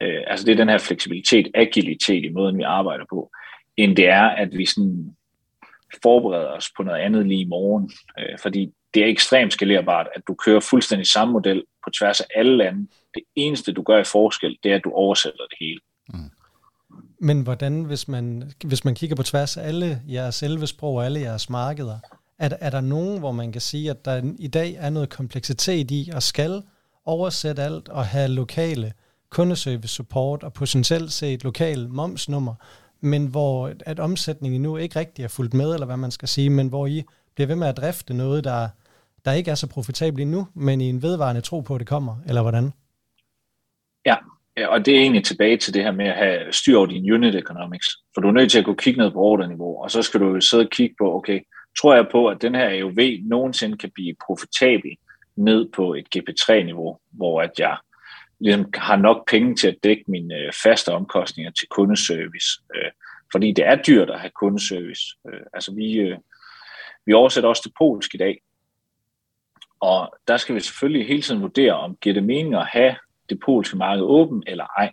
Øh, 0.03 0.22
altså 0.26 0.47
det 0.47 0.53
er 0.53 0.57
den 0.57 0.68
her 0.68 0.78
fleksibilitet, 0.78 1.49
agilitet 1.55 2.24
i 2.24 2.28
måden, 2.28 2.59
vi 2.59 2.62
arbejder 2.62 3.05
på, 3.11 3.30
end 3.76 3.97
det 3.97 4.09
er, 4.09 4.22
at 4.22 4.59
vi 4.59 4.66
sådan 4.66 5.16
forbereder 6.03 6.49
os 6.49 6.70
på 6.76 6.82
noget 6.82 7.01
andet 7.01 7.26
lige 7.26 7.41
i 7.41 7.49
morgen. 7.49 7.91
Øh, 8.18 8.39
fordi 8.43 8.72
det 8.95 9.03
er 9.03 9.07
ekstremt 9.07 9.53
skalerbart, 9.53 10.07
at 10.14 10.22
du 10.28 10.34
kører 10.34 10.61
fuldstændig 10.61 11.07
samme 11.07 11.32
model 11.32 11.62
på 11.84 11.91
tværs 11.99 12.20
af 12.20 12.26
alle 12.34 12.57
lande. 12.57 12.89
Det 13.14 13.22
eneste, 13.34 13.72
du 13.72 13.82
gør 13.82 13.99
i 13.99 14.05
forskel, 14.05 14.59
det 14.62 14.72
er, 14.72 14.76
at 14.76 14.84
du 14.84 14.91
oversætter 14.91 15.47
det 15.51 15.59
hele. 15.61 15.80
Mm. 16.09 16.30
Men 17.20 17.41
hvordan, 17.41 17.82
hvis 17.82 18.09
man, 18.09 18.53
hvis 18.64 18.84
man 18.84 18.95
kigger 18.95 19.16
på 19.16 19.22
tværs 19.22 19.57
af 19.57 19.66
alle 19.66 20.03
jeres 20.09 20.43
11 20.43 20.66
sprog 20.66 20.95
og 20.95 21.05
alle 21.05 21.20
jeres 21.20 21.51
markeder, 21.51 21.99
er, 22.39 22.49
er 22.61 22.70
der 22.70 22.80
nogen, 22.80 23.18
hvor 23.18 23.32
man 23.32 23.53
kan 23.53 23.61
sige, 23.61 23.91
at 23.91 24.05
der 24.05 24.34
i 24.39 24.49
dag 24.49 24.76
er 24.78 24.91
noget 24.91 25.09
kompleksitet 25.09 25.91
i 25.91 26.11
at 26.14 26.22
skal 26.22 26.62
oversætte 27.05 27.62
alt 27.62 27.89
og 27.89 28.07
have 28.07 28.28
lokale 28.28 28.93
kundeservice 29.30 29.95
support 29.95 30.43
og 30.43 30.53
potentielt 30.53 31.12
set 31.12 31.45
lokal 31.45 31.89
momsnummer, 31.89 32.55
men 33.01 33.26
hvor 33.26 33.72
at 33.86 34.01
omsætningen 34.01 34.62
nu 34.62 34.76
ikke 34.76 34.99
rigtig 34.99 35.22
er 35.22 35.28
fulgt 35.28 35.55
med, 35.55 35.74
eller 35.74 35.86
hvad 35.86 35.96
man 35.96 36.11
skal 36.11 36.28
sige, 36.28 36.51
men 36.51 36.68
hvor 36.68 36.86
I 36.86 37.05
bliver 37.34 37.49
ved 37.49 37.57
med 37.57 37.68
at 37.68 37.76
drifte 37.76 38.14
noget, 38.14 38.44
der, 38.44 38.68
der 39.24 39.32
ikke 39.32 39.51
er 39.51 39.55
så 39.55 39.68
profitabelt 39.68 40.20
endnu, 40.20 40.46
men 40.55 40.80
i 40.80 40.88
en 40.88 41.03
vedvarende 41.03 41.40
tro 41.40 41.61
på, 41.61 41.74
at 41.74 41.78
det 41.78 41.88
kommer, 41.88 42.16
eller 42.28 42.42
hvordan? 42.42 42.72
Ja, 44.07 44.16
og 44.68 44.86
det 44.86 44.96
er 44.96 45.01
egentlig 45.01 45.24
tilbage 45.24 45.57
til 45.57 45.74
det 45.74 45.82
her 45.82 45.92
med 45.92 46.07
at 46.07 46.16
have 46.16 46.53
styr 46.53 46.76
over 46.76 46.86
din 46.86 47.12
unit 47.12 47.34
economics. 47.34 47.86
For 48.14 48.20
du 48.20 48.28
er 48.28 48.32
nødt 48.32 48.51
til 48.51 48.59
at 48.59 48.64
kunne 48.64 48.76
kigge 48.76 49.01
ned 49.01 49.11
på 49.11 49.18
orderniveau, 49.18 49.82
og 49.82 49.90
så 49.90 50.03
skal 50.03 50.20
du 50.20 50.34
jo 50.34 50.40
sidde 50.40 50.64
og 50.64 50.70
kigge 50.70 50.94
på, 51.01 51.16
okay, 51.16 51.40
tror 51.80 51.94
jeg 51.94 52.07
på, 52.12 52.26
at 52.26 52.42
den 52.42 52.55
her 52.55 52.68
AOV 52.68 53.01
nogensinde 53.22 53.76
kan 53.76 53.90
blive 53.94 54.14
profitabel 54.26 54.90
ned 55.36 55.68
på 55.76 55.94
et 55.94 56.07
GP3-niveau, 56.16 56.99
hvor 57.12 57.42
at 57.42 57.51
jeg 57.59 57.76
ligesom 58.41 58.72
har 58.74 58.97
nok 58.97 59.30
penge 59.30 59.55
til 59.55 59.68
at 59.68 59.76
dække 59.82 60.05
mine 60.09 60.34
øh, 60.34 60.53
faste 60.62 60.93
omkostninger 60.93 61.51
til 61.51 61.68
kundeservice. 61.68 62.62
Øh, 62.74 62.91
fordi 63.32 63.53
det 63.53 63.66
er 63.66 63.76
dyrt 63.76 64.11
at 64.11 64.20
have 64.20 64.30
kundeservice. 64.30 65.03
Øh, 65.28 65.41
altså 65.53 65.74
vi, 65.74 65.93
øh, 65.93 66.18
vi 67.07 67.12
oversætter 67.12 67.49
også 67.49 67.62
til 67.62 67.72
polsk 67.78 68.14
i 68.14 68.18
dag, 68.18 68.41
og 69.80 70.14
der 70.28 70.36
skal 70.36 70.55
vi 70.55 70.61
selvfølgelig 70.61 71.07
hele 71.07 71.22
tiden 71.22 71.43
vurdere, 71.43 71.72
om 71.72 71.97
giver 71.97 72.14
det 72.14 72.24
mening 72.24 72.55
at 72.55 72.66
have 72.66 72.97
det 73.28 73.41
polske 73.41 73.76
marked 73.76 74.03
åben 74.03 74.43
eller 74.47 74.64
ej. 74.64 74.93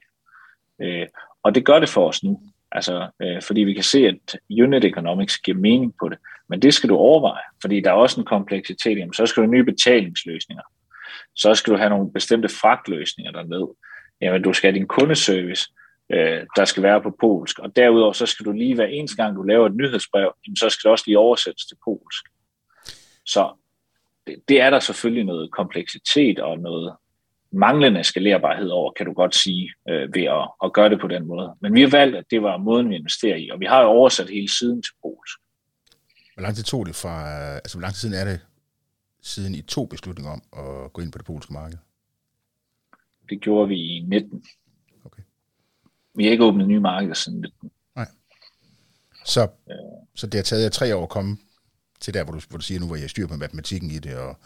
Øh, 0.82 1.08
og 1.44 1.56
det 1.56 1.66
gør 1.66 1.80
det 1.80 1.90
for 1.90 2.08
os 2.08 2.24
nu. 2.24 2.42
Altså, 2.72 3.10
øh, 3.22 3.42
fordi 3.42 3.62
vi 3.62 3.74
kan 3.74 3.84
se, 3.84 4.08
at 4.08 4.40
unit 4.64 4.86
economics 4.86 5.38
giver 5.38 5.58
mening 5.58 5.94
på 6.00 6.10
det. 6.10 6.18
Men 6.50 6.62
det 6.62 6.74
skal 6.74 6.90
du 6.90 6.96
overveje, 6.96 7.44
fordi 7.62 7.80
der 7.80 7.90
er 7.90 7.94
også 7.96 8.20
en 8.22 8.26
kompleksitet. 8.26 8.98
Jamen, 8.98 9.14
så 9.14 9.26
skal 9.26 9.44
du 9.44 9.48
have 9.48 9.52
nye 9.52 9.64
betalingsløsninger. 9.64 10.64
Så 11.36 11.56
skal 11.56 11.74
du 11.74 11.78
have 11.78 11.90
nogle 11.90 12.14
bestemte 12.14 12.50
fragtløsninger 12.50 13.32
derned. 13.32 13.68
Jamen, 14.22 14.42
du 14.42 14.54
skal 14.54 14.72
have 14.72 14.80
din 14.80 14.88
kundeservice, 14.88 15.72
øh, 16.12 16.46
der 16.56 16.66
skal 16.66 16.84
være 16.84 17.02
på 17.02 17.18
polsk. 17.20 17.60
Og 17.60 17.76
derudover, 17.76 18.14
så 18.14 18.26
skal 18.26 18.46
du 18.46 18.52
lige 18.52 18.76
hver 18.76 18.86
eneste 18.86 19.16
gang, 19.24 19.36
du 19.36 19.44
laver 19.44 19.66
et 19.66 19.76
nyhedsbrev, 19.76 20.34
jamen, 20.48 20.58
så 20.58 20.70
skal 20.70 20.88
det 20.88 20.92
også 20.92 21.04
lige 21.08 21.20
oversættes 21.20 21.66
til 21.66 21.78
polsk. 21.86 22.26
Så 23.26 23.54
det, 24.28 24.36
det 24.48 24.62
er 24.62 24.70
der 24.70 24.80
selvfølgelig 24.80 25.24
noget 25.24 25.52
kompleksitet 25.52 26.40
og 26.40 26.60
noget 26.60 26.96
manglende 27.52 28.04
skalerbarhed 28.04 28.70
over, 28.70 28.92
kan 28.92 29.06
du 29.06 29.14
godt 29.14 29.36
sige, 29.36 29.74
øh, 29.90 30.16
ved 30.16 30.24
at, 30.24 30.50
at 30.64 30.74
gøre 30.74 30.90
det 30.90 31.00
på 31.00 31.08
den 31.08 31.28
måde. 31.28 31.56
Men 31.62 31.74
vi 31.74 31.82
har 31.82 31.90
valgt, 31.90 32.16
at 32.16 32.26
det 32.32 32.42
var 32.42 32.58
måden, 32.58 32.90
vi 32.90 32.96
investerer 32.96 33.36
i, 33.36 33.50
og 33.50 33.60
vi 33.60 33.66
har 33.66 33.82
jo 33.82 33.88
oversat 33.88 34.30
hele 34.30 34.50
siden 34.60 34.82
til 34.82 34.94
polsk. 35.02 35.38
Hvor 36.34 36.42
lang 36.42 36.56
tid 36.56 36.64
tog 36.64 36.86
det 36.86 36.96
fra, 36.96 37.16
øh, 37.22 37.56
altså 37.56 37.78
hvor 37.78 37.82
lang 37.82 37.94
tid 37.94 38.00
siden 38.00 38.16
er 38.16 38.26
det, 38.32 38.40
siden 39.26 39.56
I 39.56 39.62
to 39.62 39.86
beslutninger 39.86 40.32
om 40.32 40.42
at 40.54 40.94
gå 40.94 41.02
ind 41.02 41.12
på 41.12 41.18
det 41.18 41.26
polske 41.26 41.54
marked? 41.54 41.78
Det 43.30 43.42
gjorde 43.42 43.68
vi 43.70 43.76
i 43.76 44.06
19. 44.08 44.44
Okay. 45.06 45.24
Vi 46.16 46.24
har 46.24 46.32
ikke 46.32 46.44
åbnet 46.44 46.68
nye 46.68 46.80
markeder 46.80 47.14
siden 47.14 47.42
19. 47.42 47.72
Nej. 47.96 48.08
Så, 49.26 49.42
øh. 49.44 49.76
så 50.16 50.28
det 50.28 50.34
har 50.34 50.44
taget 50.44 50.64
jer 50.64 50.70
tre 50.70 50.96
år 50.96 51.04
at 51.04 51.10
komme 51.10 51.38
til 52.00 52.14
der, 52.14 52.24
hvor 52.24 52.34
du, 52.34 52.42
hvor 52.50 52.58
du 52.58 52.64
siger 52.64 52.80
nu, 52.80 52.88
hvor 52.88 52.96
jeg 52.96 53.10
styr 53.10 53.28
på 53.28 53.36
matematikken 53.36 53.92
i 53.92 54.00
det, 54.00 54.18
og 54.18 54.38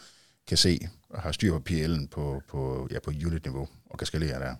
kan 0.48 0.56
se 0.56 0.78
og 1.10 1.22
har 1.22 1.32
styr 1.32 1.52
på 1.52 1.62
PL'en 1.70 2.08
på, 2.08 2.42
på, 2.48 2.88
ja, 2.90 3.00
på 3.00 3.10
unit-niveau 3.26 3.68
og 3.90 3.98
kan 3.98 4.06
skalere 4.06 4.40
der? 4.40 4.54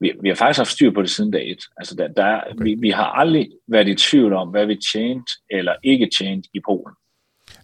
Vi, 0.00 0.12
vi 0.22 0.28
har 0.28 0.36
faktisk 0.36 0.58
haft 0.58 0.70
styr 0.70 0.90
på 0.94 1.02
det 1.02 1.10
siden 1.10 1.30
dag 1.30 1.50
et. 1.50 1.62
Altså 1.76 1.94
der, 1.94 2.08
der, 2.08 2.40
okay. 2.50 2.64
vi, 2.64 2.74
vi 2.74 2.90
har 2.90 3.04
aldrig 3.04 3.50
været 3.68 3.88
i 3.88 3.94
tvivl 3.94 4.32
om, 4.32 4.48
hvad 4.48 4.66
vi 4.66 4.76
tjente 4.92 5.32
eller 5.50 5.74
ikke 5.82 6.10
tjente 6.18 6.48
i 6.54 6.60
Polen. 6.66 6.94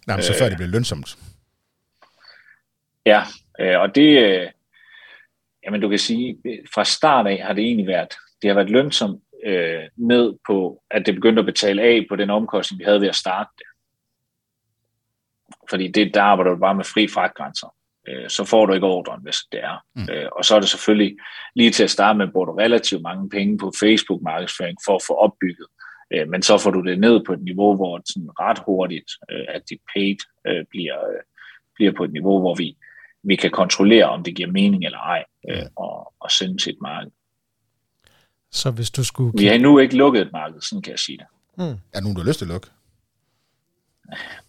Nej, 0.07 0.17
men 0.17 0.23
så 0.23 0.33
før 0.39 0.45
øh, 0.45 0.49
det 0.49 0.57
blev 0.57 0.69
lønsomt. 0.69 1.17
Ja, 3.07 3.21
øh, 3.59 3.79
og 3.79 3.95
det, 3.95 4.23
øh, 4.23 4.47
jamen 5.65 5.81
du 5.81 5.89
kan 5.89 5.99
sige, 5.99 6.37
fra 6.73 6.83
start 6.83 7.27
af 7.27 7.37
har 7.43 7.53
det 7.53 7.63
egentlig 7.63 7.87
været, 7.87 8.13
det 8.41 8.49
har 8.49 8.55
været 8.55 8.69
lønsomt 8.69 9.23
øh, 9.45 9.83
ned 9.95 10.33
på, 10.47 10.83
at 10.91 11.05
det 11.05 11.15
begyndte 11.15 11.39
at 11.39 11.45
betale 11.45 11.81
af 11.81 12.05
på 12.09 12.15
den 12.15 12.29
omkostning, 12.29 12.79
vi 12.79 12.83
havde 12.83 13.01
ved 13.01 13.07
at 13.07 13.15
starte 13.15 13.49
det. 13.57 13.65
Fordi 15.69 15.87
det, 15.87 16.13
der 16.13 16.21
arbejder 16.21 16.51
du 16.51 16.57
bare 16.57 16.75
med 16.75 16.83
fri 16.83 17.07
fragtgrænser. 17.07 17.75
Øh, 18.07 18.29
så 18.29 18.45
får 18.45 18.65
du 18.65 18.73
ikke 18.73 18.87
ordren, 18.87 19.21
hvis 19.23 19.37
det 19.51 19.59
er. 19.63 19.85
Mm. 19.95 20.07
Øh, 20.11 20.29
og 20.31 20.45
så 20.45 20.55
er 20.55 20.59
det 20.59 20.69
selvfølgelig 20.69 21.17
lige 21.55 21.71
til 21.71 21.83
at 21.83 21.89
starte 21.89 22.17
med, 22.17 22.27
bruger 22.27 22.45
du 22.45 22.53
relativt 22.53 23.01
mange 23.01 23.29
penge 23.29 23.57
på 23.57 23.71
Facebook-markedsføring 23.79 24.77
for 24.85 24.95
at 24.95 25.05
få 25.07 25.13
opbygget. 25.13 25.67
Øh, 26.13 26.29
men 26.29 26.41
så 26.41 26.57
får 26.57 26.71
du 26.71 26.81
det 26.81 26.99
ned 26.99 27.25
på 27.25 27.33
et 27.33 27.41
niveau, 27.41 27.75
hvor 27.75 27.97
det 27.97 28.07
sådan 28.07 28.39
ret 28.39 28.59
hurtigt, 28.65 29.11
øh, 29.31 29.45
at 29.49 29.61
dit 29.69 29.81
paid 29.95 30.17
øh, 30.47 30.65
bliver, 30.69 30.99
øh, 31.09 31.21
bliver 31.75 31.91
på 31.91 32.03
et 32.03 32.11
niveau, 32.11 32.39
hvor 32.39 32.55
vi, 32.55 32.77
vi 33.27 33.35
kan 33.35 33.51
kontrollere, 33.51 34.05
om 34.05 34.23
det 34.23 34.35
giver 34.35 34.51
mening 34.51 34.85
eller 34.85 34.97
ej, 34.97 35.23
øh, 35.49 35.63
og, 35.75 36.13
og 36.19 36.31
sende 36.31 36.57
til 36.57 36.69
et 36.69 36.77
marked. 36.81 37.11
Så 38.51 38.71
hvis 38.71 38.91
du 38.91 39.03
skulle... 39.03 39.31
Vi 39.37 39.45
har 39.45 39.53
endnu 39.53 39.79
ikke 39.79 39.95
lukket 39.97 40.21
et 40.21 40.31
marked, 40.33 40.61
sådan 40.61 40.81
kan 40.81 40.91
jeg 40.91 40.99
sige 40.99 41.17
det. 41.17 41.25
Mm. 41.57 41.63
Er 41.63 41.77
der 41.93 42.01
nogen, 42.01 42.15
du 42.15 42.21
har 42.21 42.27
lyst 42.27 42.39
til 42.39 42.45
at 42.45 42.49
lukke? 42.49 42.67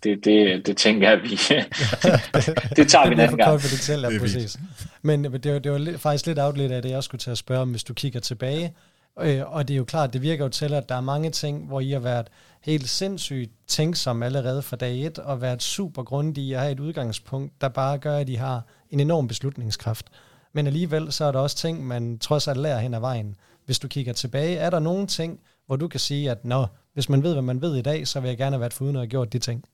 Det, 0.03 0.25
det, 0.25 0.67
det 0.67 0.77
tænker 0.77 1.11
jeg, 1.11 1.23
vi... 1.23 1.29
det 2.77 2.89
tager 2.89 3.09
vi 3.09 3.15
en 3.15 3.21
anden 3.21 3.37
gang. 3.37 3.63
Det 3.63 3.87
det 3.87 4.15
er 4.15 4.21
præcis. 4.21 4.59
Men 5.03 5.25
det 5.25 5.53
var, 5.53 5.59
det 5.59 5.73
var 5.73 5.99
faktisk 5.99 6.27
lidt 6.27 6.39
outlet 6.39 6.71
af 6.71 6.83
det, 6.83 6.91
jeg 6.91 7.05
skulle 7.05 7.19
til 7.19 7.31
at 7.31 7.39
spørge 7.39 7.63
om, 7.63 7.71
hvis 7.71 7.85
du 7.85 7.95
kigger 7.95 8.21
tilbage. 8.21 8.75
Øh, 9.21 9.53
og 9.53 9.69
det 9.69 9.75
er 9.75 9.79
jo 9.79 9.85
klart, 9.85 10.13
det 10.13 10.23
virker 10.23 10.45
jo 10.45 10.51
til, 10.51 10.75
at 10.75 10.89
der 10.89 10.95
er 10.95 11.01
mange 11.01 11.31
ting, 11.31 11.67
hvor 11.67 11.81
I 11.81 11.91
har 11.91 12.01
været 12.01 12.29
helt 12.61 12.89
sindssygt 12.89 13.51
tænksomme 13.67 14.27
allerede 14.27 14.63
fra 14.63 14.77
dag 14.77 15.07
et, 15.07 15.19
og 15.19 15.41
været 15.41 15.63
super 15.63 16.03
grundige 16.03 16.55
at 16.55 16.61
have 16.61 16.73
et 16.73 16.81
udgangspunkt, 16.81 17.61
der 17.61 17.69
bare 17.69 17.99
gør, 17.99 18.17
at 18.17 18.29
I 18.29 18.35
har 18.35 18.63
en 18.91 19.01
enorm 19.01 19.29
beslutningskraft. 19.29 20.07
Men 20.53 20.67
alligevel 20.67 21.13
så 21.13 21.25
er 21.25 21.33
der 21.33 21.39
også 21.39 21.57
ting, 21.57 21.87
man 21.87 22.19
trods 22.19 22.49
alt 22.49 22.61
lærer 22.61 22.79
hen 22.79 22.95
ad 22.95 23.01
vejen. 23.01 23.37
Hvis 23.65 23.79
du 23.79 23.89
kigger 23.89 24.13
tilbage, 24.13 24.57
er 24.57 24.71
der 24.71 24.79
nogle 24.79 25.07
ting, 25.07 25.41
hvor 25.67 25.77
du 25.77 25.89
kan 25.89 26.01
sige, 26.01 26.31
at 26.31 26.45
Nå, 26.45 26.67
hvis 26.93 27.09
man 27.09 27.23
ved, 27.23 27.33
hvad 27.33 27.43
man 27.43 27.63
ved 27.63 27.77
i 27.77 27.83
dag, 27.83 28.07
så 28.07 28.21
vil 28.21 28.29
jeg 28.29 28.39
gerne 28.39 28.55
have 28.55 28.61
været 28.61 28.73
foruden 28.73 28.97
og 28.97 29.07
gjort 29.07 29.33
de 29.33 29.39
ting? 29.39 29.65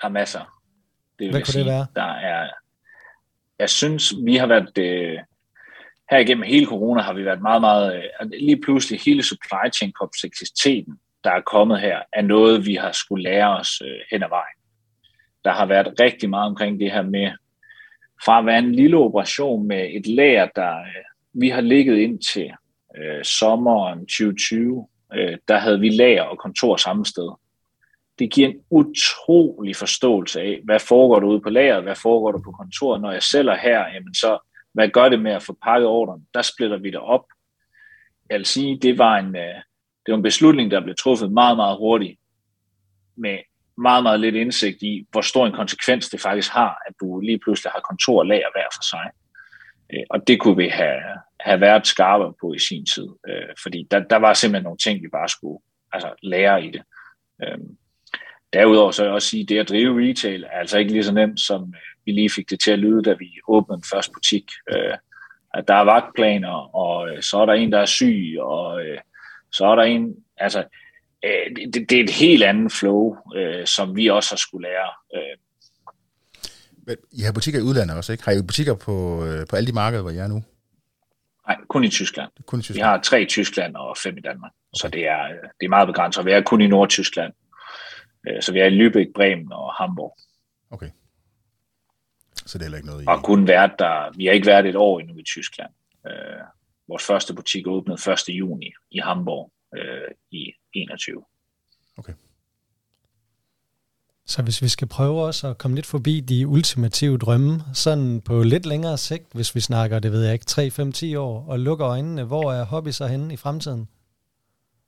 Der 0.00 0.06
er 0.06 0.12
masser. 0.12 0.60
Det 1.18 1.30
hvad 1.30 1.40
kunne 1.40 1.52
sige. 1.52 1.64
det 1.64 1.72
være? 1.72 1.86
Der 1.94 2.12
er, 2.12 2.48
jeg 3.58 3.70
synes, 3.70 4.14
vi 4.24 4.36
har 4.36 4.46
været, 4.46 4.78
øh, 4.78 5.18
her 6.10 6.18
igennem 6.18 6.42
hele 6.42 6.66
corona 6.66 7.02
har 7.02 7.12
vi 7.12 7.24
været 7.24 7.42
meget, 7.42 7.60
meget, 7.60 7.96
øh, 7.96 8.30
lige 8.40 8.60
pludselig 8.60 9.00
hele 9.00 9.22
supply 9.22 9.72
chain 9.74 9.92
kompleksiteten, 9.92 10.98
der 11.24 11.30
er 11.30 11.40
kommet 11.40 11.80
her, 11.80 12.02
er 12.12 12.22
noget, 12.22 12.66
vi 12.66 12.74
har 12.74 12.92
skulle 12.92 13.24
lære 13.24 13.58
os 13.58 13.82
øh, 13.84 14.00
hen 14.10 14.22
ad 14.22 14.28
vejen. 14.28 14.58
Der 15.44 15.52
har 15.52 15.66
været 15.66 16.00
rigtig 16.00 16.30
meget 16.30 16.50
omkring 16.50 16.80
det 16.80 16.92
her 16.92 17.02
med, 17.02 17.30
fra 18.24 18.38
at 18.38 18.46
være 18.46 18.58
en 18.58 18.74
lille 18.74 18.96
operation 18.96 19.68
med 19.68 19.88
et 19.94 20.06
lager, 20.06 20.48
der 20.56 20.78
øh, 20.78 21.04
vi 21.32 21.48
har 21.48 21.60
ligget 21.60 21.98
ind 21.98 22.18
til 22.32 22.50
øh, 22.98 23.24
sommeren 23.24 23.98
2020, 23.98 24.88
øh, 25.14 25.38
der 25.48 25.58
havde 25.58 25.80
vi 25.80 25.88
lager 25.88 26.22
og 26.22 26.38
kontor 26.38 26.76
samme 26.76 27.06
sted. 27.06 27.30
Det 28.18 28.32
giver 28.32 28.48
en 28.48 28.60
utrolig 28.70 29.76
forståelse 29.76 30.40
af, 30.40 30.60
hvad 30.64 30.80
foregår 30.80 31.20
der 31.20 31.26
ude 31.26 31.40
på 31.40 31.50
lageret, 31.50 31.82
hvad 31.82 31.96
foregår 31.96 32.32
der 32.32 32.38
på 32.44 32.52
kontoret. 32.52 33.02
Når 33.02 33.12
jeg 33.12 33.22
sælger 33.22 33.56
her, 33.56 33.78
jamen 33.94 34.14
så 34.14 34.38
hvad 34.74 34.88
gør 34.88 35.08
det 35.08 35.22
med 35.22 35.32
at 35.32 35.42
få 35.42 35.56
pakket 35.62 35.88
ordren? 35.88 36.26
Der 36.34 36.42
splitter 36.42 36.76
vi 36.76 36.90
det 36.90 37.00
op. 37.00 37.24
Jeg 38.30 38.38
vil 38.38 38.46
sige, 38.46 38.78
det 38.78 38.98
var 38.98 39.16
en, 39.16 39.36
øh, 39.36 39.54
det 40.06 40.12
var 40.12 40.16
en 40.16 40.22
beslutning, 40.22 40.70
der 40.70 40.80
blev 40.80 40.94
truffet 40.96 41.32
meget, 41.32 41.56
meget 41.56 41.78
hurtigt, 41.78 42.20
med 43.16 43.38
meget, 43.78 44.02
meget 44.02 44.20
lidt 44.20 44.34
indsigt 44.34 44.82
i, 44.82 45.06
hvor 45.10 45.20
stor 45.20 45.46
en 45.46 45.52
konsekvens 45.52 46.08
det 46.08 46.20
faktisk 46.20 46.50
har, 46.50 46.78
at 46.86 46.94
du 47.00 47.20
lige 47.20 47.38
pludselig 47.38 47.72
har 47.72 47.80
kontor 47.80 48.18
og 48.18 48.26
lager 48.26 48.48
hver 48.54 48.68
for 48.74 48.82
sig. 48.82 49.10
Øh, 49.92 50.04
og 50.10 50.28
det 50.28 50.40
kunne 50.40 50.56
vi 50.56 50.68
have, 50.68 51.00
have 51.40 51.60
været 51.60 51.86
skarpere 51.86 52.34
på 52.40 52.52
i 52.52 52.58
sin 52.58 52.86
tid, 52.86 53.08
øh, 53.28 53.54
fordi 53.62 53.86
der, 53.90 53.98
der 53.98 54.16
var 54.16 54.34
simpelthen 54.34 54.64
nogle 54.64 54.78
ting, 54.78 55.02
vi 55.02 55.08
bare 55.08 55.28
skulle 55.28 55.58
altså, 55.92 56.14
lære 56.22 56.64
i 56.64 56.70
det. 56.70 56.82
Derudover 58.52 58.90
så 58.90 59.02
vil 59.02 59.06
jeg 59.06 59.14
også 59.14 59.28
sige, 59.28 59.42
at 59.42 59.48
det 59.48 59.58
at 59.58 59.68
drive 59.68 60.08
retail 60.08 60.44
er 60.44 60.58
altså 60.58 60.78
ikke 60.78 60.92
lige 60.92 61.04
så 61.04 61.12
nemt, 61.12 61.40
som 61.40 61.74
vi 62.06 62.12
lige 62.12 62.30
fik 62.30 62.50
det 62.50 62.60
til 62.60 62.70
at 62.70 62.78
lyde, 62.78 63.02
da 63.02 63.12
vi 63.12 63.30
åbnede 63.48 63.76
den 63.76 63.84
første 63.92 64.12
butik. 64.14 64.44
At 65.54 65.68
der 65.68 65.74
er 65.74 65.84
vagtplaner, 65.84 66.76
og 66.76 67.24
så 67.24 67.38
er 67.38 67.46
der 67.46 67.52
en, 67.52 67.72
der 67.72 67.78
er 67.78 67.86
syg, 67.86 68.36
og 68.40 68.80
så 69.52 69.66
er 69.66 69.74
der 69.74 69.82
en, 69.82 70.14
altså, 70.36 70.64
øh, 71.24 71.72
det, 71.72 71.90
det 71.90 72.00
er 72.00 72.04
et 72.04 72.10
helt 72.10 72.42
andet 72.42 72.72
flow, 72.72 73.16
øh, 73.36 73.66
som 73.66 73.96
vi 73.96 74.08
også 74.08 74.30
har 74.30 74.36
skulle 74.36 74.68
lære. 74.68 74.90
Øh. 75.14 75.36
Men 76.86 76.96
I 77.12 77.22
har 77.22 77.32
butikker 77.32 77.60
i 77.60 77.62
udlandet 77.62 77.96
også, 77.96 78.12
ikke? 78.12 78.24
Har 78.24 78.32
I 78.32 78.42
butikker 78.42 78.74
på, 78.74 79.26
øh, 79.26 79.46
på 79.46 79.56
alle 79.56 79.66
de 79.66 79.72
markeder, 79.72 80.02
hvor 80.02 80.10
I 80.10 80.16
er 80.16 80.28
nu? 80.28 80.42
Nej, 81.48 81.56
kun 81.68 81.84
i 81.84 81.88
Tyskland. 81.88 82.30
Kun 82.46 82.58
i 82.58 82.62
Tyskland. 82.62 82.78
Vi 82.78 82.82
har 82.82 83.00
tre 83.00 83.22
i 83.22 83.26
Tyskland 83.26 83.76
og 83.76 83.96
fem 84.02 84.18
i 84.18 84.20
Danmark. 84.20 84.52
Okay. 84.52 84.80
Så 84.80 84.88
det 84.88 85.06
er, 85.06 85.22
det 85.60 85.64
er 85.64 85.68
meget 85.68 85.86
begrænset. 85.86 86.26
Vi 86.26 86.32
er 86.32 86.40
kun 86.42 86.60
i 86.60 86.66
Nordtyskland. 86.66 87.32
Øh, 88.28 88.42
så 88.42 88.52
vi 88.52 88.58
er 88.58 88.66
i 88.66 88.78
Lübeck, 88.80 89.12
Bremen 89.14 89.52
og 89.52 89.74
Hamburg. 89.74 90.16
Okay. 90.70 90.90
Så 92.46 92.58
det 92.58 92.62
er 92.62 92.66
heller 92.66 92.78
ikke 92.78 92.88
noget 92.88 93.02
i... 93.02 93.06
Og 93.08 93.22
kun 93.22 93.48
været 93.48 93.72
der... 93.78 94.16
Vi 94.16 94.26
har 94.26 94.32
ikke 94.32 94.46
været 94.46 94.66
et 94.66 94.76
år 94.76 95.00
endnu 95.00 95.18
i 95.18 95.22
Tyskland. 95.22 95.70
Øh, 96.06 96.12
Vores 96.88 97.06
første 97.06 97.34
butik 97.34 97.66
åbnede 97.66 98.12
1. 98.12 98.28
juni 98.28 98.72
i 98.90 98.98
Hamburg 98.98 99.52
øh, 99.76 100.10
i 100.30 100.52
21. 100.72 101.24
Okay. 101.98 102.12
Så 104.26 104.42
hvis 104.42 104.62
vi 104.62 104.68
skal 104.68 104.88
prøve 104.88 105.22
også 105.22 105.48
at 105.48 105.58
komme 105.58 105.74
lidt 105.74 105.86
forbi 105.86 106.20
de 106.20 106.46
ultimative 106.48 107.18
drømme, 107.18 107.60
sådan 107.74 108.20
på 108.20 108.42
lidt 108.42 108.66
længere 108.66 108.98
sigt, 108.98 109.32
hvis 109.34 109.54
vi 109.54 109.60
snakker, 109.60 109.98
det 109.98 110.12
ved 110.12 110.24
jeg 110.24 110.32
ikke, 110.32 110.44
3, 110.44 110.70
5, 110.70 110.92
10 110.92 111.16
år, 111.16 111.46
og 111.48 111.58
lukker 111.58 111.88
øjnene, 111.88 112.24
hvor 112.24 112.52
er 112.52 112.64
hobby 112.64 112.88
så 112.88 113.06
henne 113.06 113.34
i 113.34 113.36
fremtiden? 113.36 113.88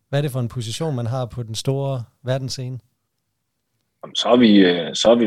Hvad 0.09 0.21
er 0.21 0.23
det 0.23 0.31
for 0.31 0.41
en 0.41 0.49
position, 0.49 0.97
man 0.97 1.07
har 1.07 1.27
på 1.27 1.43
den 1.43 1.55
store 1.55 2.05
verdensscene? 2.23 2.79
Så 4.15 4.29
er 4.29 4.37
vi, 4.37 4.59
øh, 4.59 4.95
så 4.95 5.11
er 5.11 5.15
vi 5.15 5.25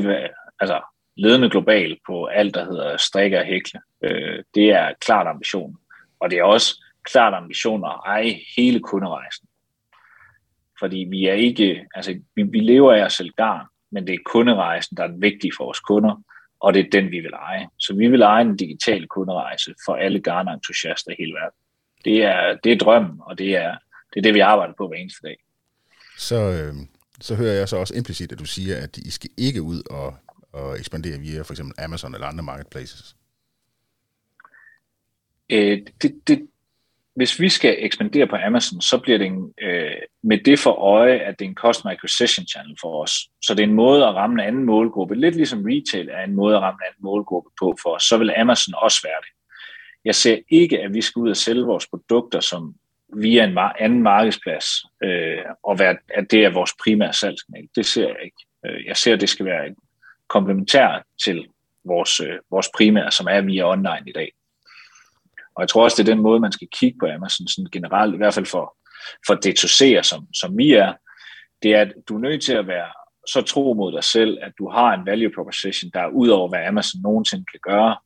altså, 0.59 0.81
ledende 1.19 1.49
global 1.49 1.97
på 2.07 2.25
alt, 2.25 2.53
der 2.55 2.65
hedder 2.65 2.97
strikke 2.97 3.39
og 3.39 3.45
hækle. 3.45 3.79
Øh, 4.03 4.43
det 4.55 4.69
er 4.69 4.93
klart 5.01 5.27
ambitionen. 5.27 5.77
Og 6.19 6.31
det 6.31 6.39
er 6.39 6.43
også 6.43 6.83
klart 7.03 7.33
ambition 7.33 7.85
at 7.85 7.99
eje 8.05 8.39
hele 8.57 8.79
kunderejsen. 8.79 9.47
Fordi 10.79 11.07
vi 11.09 11.25
er 11.25 11.33
ikke, 11.33 11.85
altså 11.95 12.19
vi, 12.35 12.43
vi 12.43 12.59
lever 12.59 12.93
af 12.93 13.05
at 13.05 13.11
sælge 13.11 13.31
garn, 13.37 13.65
men 13.91 14.07
det 14.07 14.13
er 14.13 14.19
kunderejsen, 14.25 14.97
der 14.97 15.03
er 15.03 15.17
vigtig 15.17 15.51
for 15.57 15.63
vores 15.63 15.79
kunder, 15.79 16.23
og 16.59 16.73
det 16.73 16.85
er 16.85 16.89
den, 16.89 17.11
vi 17.11 17.19
vil 17.19 17.33
eje. 17.33 17.67
Så 17.77 17.95
vi 17.95 18.07
vil 18.07 18.21
eje 18.21 18.41
en 18.41 18.57
digital 18.57 19.07
kunderejse 19.07 19.73
for 19.85 19.95
alle 19.95 20.19
garnentusiaster 20.19 21.11
i 21.11 21.15
hele 21.19 21.33
verden. 21.33 21.57
Det 22.05 22.23
er, 22.23 22.57
det 22.63 22.71
er 22.71 22.77
drømmen, 22.77 23.19
og 23.21 23.37
det 23.37 23.55
er, 23.55 23.77
det 24.13 24.17
er 24.17 24.21
det, 24.21 24.33
vi 24.33 24.39
arbejder 24.39 24.73
på 24.77 24.87
hver 24.87 24.97
eneste 24.97 25.27
dag. 25.27 25.37
Så, 26.17 26.35
øh, 26.35 26.73
så 27.21 27.35
hører 27.35 27.53
jeg 27.53 27.69
så 27.69 27.77
også 27.77 27.93
implicit, 27.97 28.31
at 28.31 28.39
du 28.39 28.45
siger, 28.45 28.77
at 28.77 28.97
I 28.97 29.11
skal 29.11 29.29
ikke 29.37 29.61
ud 29.61 29.83
og, 29.89 30.17
og 30.51 30.79
ekspandere 30.79 31.19
via 31.19 31.41
for 31.41 31.53
eksempel 31.53 31.83
Amazon 31.83 32.13
eller 32.13 32.27
andre 32.27 32.43
marketplaces. 32.43 33.15
Øh, 35.49 35.81
det, 36.01 36.27
det, 36.27 36.47
hvis 37.15 37.39
vi 37.39 37.49
skal 37.49 37.75
ekspandere 37.79 38.27
på 38.27 38.35
Amazon, 38.35 38.81
så 38.81 38.97
bliver 38.97 39.17
det 39.17 39.27
en, 39.27 39.53
øh, 39.61 39.91
med 40.23 40.37
det 40.45 40.59
for 40.59 40.71
øje, 40.71 41.17
at 41.17 41.39
det 41.39 41.45
er 41.45 41.49
en 41.49 41.55
customer 41.55 41.93
acquisition 41.93 42.45
channel 42.47 42.77
for 42.81 43.03
os. 43.03 43.11
Så 43.41 43.53
det 43.53 43.63
er 43.63 43.67
en 43.67 43.73
måde 43.73 44.05
at 44.05 44.15
ramme 44.15 44.33
en 44.33 44.47
anden 44.47 44.63
målgruppe. 44.63 45.15
Lidt 45.15 45.35
ligesom 45.35 45.65
retail 45.65 46.09
er 46.09 46.23
en 46.23 46.35
måde 46.35 46.55
at 46.55 46.61
ramme 46.61 46.77
en 46.81 46.87
anden 46.87 47.03
målgruppe 47.03 47.49
på 47.59 47.77
for 47.81 47.95
os. 47.95 48.03
Så 48.03 48.17
vil 48.17 48.33
Amazon 48.37 48.73
også 48.77 48.99
være 49.03 49.21
det. 49.21 49.31
Jeg 50.05 50.15
ser 50.15 50.37
ikke, 50.49 50.79
at 50.79 50.93
vi 50.93 51.01
skal 51.01 51.19
ud 51.19 51.29
og 51.29 51.37
sælge 51.37 51.65
vores 51.65 51.87
produkter 51.87 52.39
som 52.39 52.75
via 53.17 53.43
en 53.43 53.57
anden 53.79 54.03
markedsplads, 54.03 54.65
øh, 55.03 55.37
og 55.63 55.79
være, 55.79 55.97
at 56.09 56.31
det 56.31 56.45
er 56.45 56.49
vores 56.49 56.71
primære 56.83 57.13
salgskanal. 57.13 57.67
Det 57.75 57.85
ser 57.85 58.07
jeg 58.07 58.17
ikke. 58.23 58.45
Øh, 58.65 58.85
jeg 58.85 58.97
ser, 58.97 59.13
at 59.13 59.21
det 59.21 59.29
skal 59.29 59.45
være 59.45 59.67
en 59.67 59.75
komplementær 60.29 61.03
til 61.23 61.47
vores, 61.85 62.19
øh, 62.19 62.39
vores 62.51 62.69
primære, 62.77 63.11
som 63.11 63.27
er 63.29 63.41
via 63.41 63.71
online 63.71 64.03
i 64.07 64.11
dag. 64.11 64.31
Og 65.55 65.61
jeg 65.61 65.69
tror 65.69 65.83
også, 65.83 66.03
det 66.03 66.09
er 66.09 66.13
den 66.13 66.23
måde, 66.23 66.39
man 66.39 66.51
skal 66.51 66.67
kigge 66.71 66.97
på 66.99 67.05
Amazon 67.05 67.47
sådan 67.47 67.69
generelt, 67.71 68.13
i 68.13 68.17
hvert 68.17 68.33
fald 68.33 68.45
for, 68.45 68.77
for 69.27 69.35
D2C'er, 69.45 70.01
som, 70.01 70.27
som 70.33 70.57
vi 70.57 70.71
er, 70.71 70.93
det 71.63 71.75
er, 71.75 71.81
at 71.81 71.93
du 72.09 72.15
er 72.15 72.19
nødt 72.19 72.43
til 72.43 72.53
at 72.53 72.67
være 72.67 72.91
så 73.27 73.41
tro 73.41 73.73
mod 73.73 73.91
dig 73.91 74.03
selv, 74.03 74.37
at 74.41 74.53
du 74.59 74.69
har 74.69 74.93
en 74.93 75.05
value 75.05 75.31
proposition, 75.35 75.91
der 75.93 75.99
er 75.99 76.07
ud 76.07 76.27
over, 76.27 76.49
hvad 76.49 76.59
Amazon 76.59 77.01
nogensinde 77.01 77.45
kan 77.51 77.59
gøre. 77.63 77.97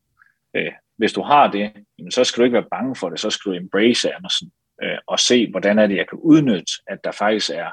Øh, 0.56 0.72
hvis 0.96 1.12
du 1.12 1.22
har 1.22 1.50
det, 1.50 1.72
så 2.10 2.24
skal 2.24 2.40
du 2.40 2.44
ikke 2.44 2.54
være 2.54 2.70
bange 2.70 2.96
for 2.96 3.10
det, 3.10 3.20
så 3.20 3.30
skal 3.30 3.52
du 3.52 3.56
embrace 3.56 4.14
Amazon 4.14 4.50
øh, 4.82 4.98
og 5.06 5.20
se, 5.20 5.50
hvordan 5.50 5.78
er 5.78 5.86
det, 5.86 5.96
jeg 5.96 6.08
kan 6.08 6.18
udnytte, 6.18 6.72
at 6.86 6.98
der 7.04 7.12
faktisk 7.12 7.50
er 7.50 7.70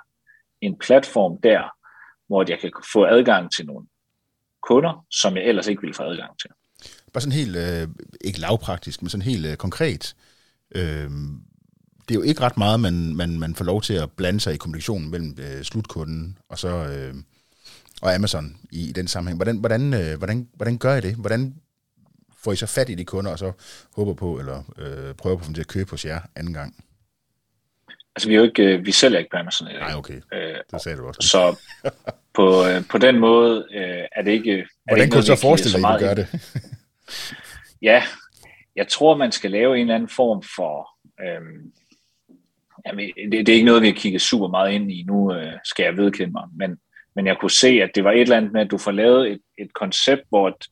en 0.62 0.78
platform 0.80 1.42
der, 1.42 1.62
hvor 2.28 2.46
jeg 2.50 2.60
kan 2.60 2.72
få 2.94 3.06
adgang 3.06 3.52
til 3.52 3.66
nogle 3.66 3.88
kunder, 4.68 5.06
som 5.12 5.38
jeg 5.38 5.44
ellers 5.44 5.68
ikke 5.68 5.82
ville 5.82 5.94
få 5.94 6.04
adgang 6.04 6.40
til. 6.40 6.50
Bare 7.14 7.22
sådan 7.22 7.38
helt, 7.38 7.56
øh, 7.56 7.88
ikke 8.22 8.40
lavpraktisk, 8.40 9.02
men 9.02 9.10
sådan 9.10 9.22
helt 9.22 9.46
øh, 9.46 9.56
konkret. 9.56 10.16
Øh, 10.76 11.10
det 12.08 12.16
er 12.16 12.20
jo 12.20 12.22
ikke 12.22 12.42
ret 12.42 12.58
meget, 12.58 12.80
man, 12.80 13.16
man, 13.16 13.40
man 13.40 13.56
får 13.56 13.66
lov 13.66 13.82
til 13.82 13.94
at 13.94 14.12
blande 14.12 14.40
sig 14.40 14.54
i 14.54 14.58
kommunikationen 14.58 15.12
mellem 15.12 15.38
øh, 15.40 15.64
slutkunden 15.64 16.38
og 16.50 16.60
så 16.60 16.68
øh, 16.68 17.16
og 18.02 18.16
Amazon 18.16 18.58
i, 18.72 18.90
i 18.90 18.92
den 18.92 19.08
sammenhæng. 19.08 19.38
Hvordan, 19.38 19.58
hvordan, 19.58 19.94
øh, 19.94 20.18
hvordan, 20.18 20.48
hvordan 20.54 20.78
gør 20.78 20.96
I 20.96 21.02
det? 21.02 21.16
Hvordan 21.16 21.56
får 22.38 22.52
I 22.52 22.56
så 22.56 22.66
fat 22.66 22.90
i 22.90 22.96
de 22.96 23.06
kunder, 23.06 23.32
og 23.32 23.40
så 23.40 23.52
håber 23.96 24.14
på, 24.14 24.40
eller 24.40 24.64
øh, 24.78 25.16
prøver 25.16 25.36
på 25.36 25.40
at 25.40 25.46
få 25.46 25.48
dem 25.48 25.54
til 25.54 25.62
at 25.62 25.68
købe 25.68 25.92
hos 25.92 26.06
jer 26.06 26.22
anden 26.36 26.54
gang? 26.54 26.84
Altså, 28.16 28.30
vi, 28.30 28.36
er 28.36 28.38
jo 28.38 28.44
ikke, 28.44 28.64
øh, 28.64 28.86
vi 28.86 28.92
sælger 28.92 29.20
ikke 29.20 29.32
på 29.32 29.38
Amazon 29.38 29.68
i 29.68 29.72
dag. 29.72 29.80
Nej, 29.80 29.96
okay. 29.96 30.22
Øh, 30.34 30.56
det 30.72 30.82
sagde 30.82 30.98
du 30.98 31.08
også. 31.08 31.22
Så 31.22 31.60
på, 32.34 32.68
øh, 32.68 32.84
på 32.90 32.98
den 32.98 33.20
måde 33.20 33.68
øh, 33.74 34.06
er 34.12 34.22
det 34.22 34.32
ikke... 34.32 34.68
Hvordan 34.86 35.10
kunne 35.10 35.22
du 35.22 35.26
så 35.26 35.36
forestille 35.42 35.80
dig, 35.80 35.90
at 35.90 36.02
I 36.02 36.04
gør 36.04 36.14
det? 36.14 36.28
ja, 37.90 38.04
jeg 38.76 38.88
tror, 38.88 39.18
man 39.18 39.32
skal 39.32 39.52
lave 39.52 39.76
en 39.76 39.82
eller 39.82 39.96
anden 39.96 40.10
form 40.10 40.44
for... 40.56 40.90
Øhm, 41.26 41.72
jamen, 42.86 43.12
det, 43.32 43.46
det 43.46 43.50
er 43.50 43.54
ikke 43.54 43.66
noget, 43.66 43.82
vi 43.82 43.88
har 43.88 43.94
kigget 43.94 44.22
super 44.22 44.48
meget 44.48 44.72
ind 44.72 44.92
i. 44.92 45.04
Nu 45.04 45.34
øh, 45.34 45.54
skal 45.64 45.84
jeg 45.84 45.98
vedkende 45.98 46.32
mig. 46.32 46.44
Men, 46.56 46.78
men 47.16 47.28
jeg 47.28 47.38
kunne 47.40 47.52
se, 47.52 47.68
at 47.68 47.92
det 47.96 48.04
var 48.04 48.12
et 48.12 48.22
eller 48.22 48.38
andet 48.38 48.52
med, 48.52 48.62
at 48.62 48.72
du 48.72 48.78
får 48.78 48.92
lavet 48.92 49.32
et, 49.32 49.42
et 49.58 49.74
koncept, 49.74 50.22
hvor 50.30 50.48
et, 50.48 50.66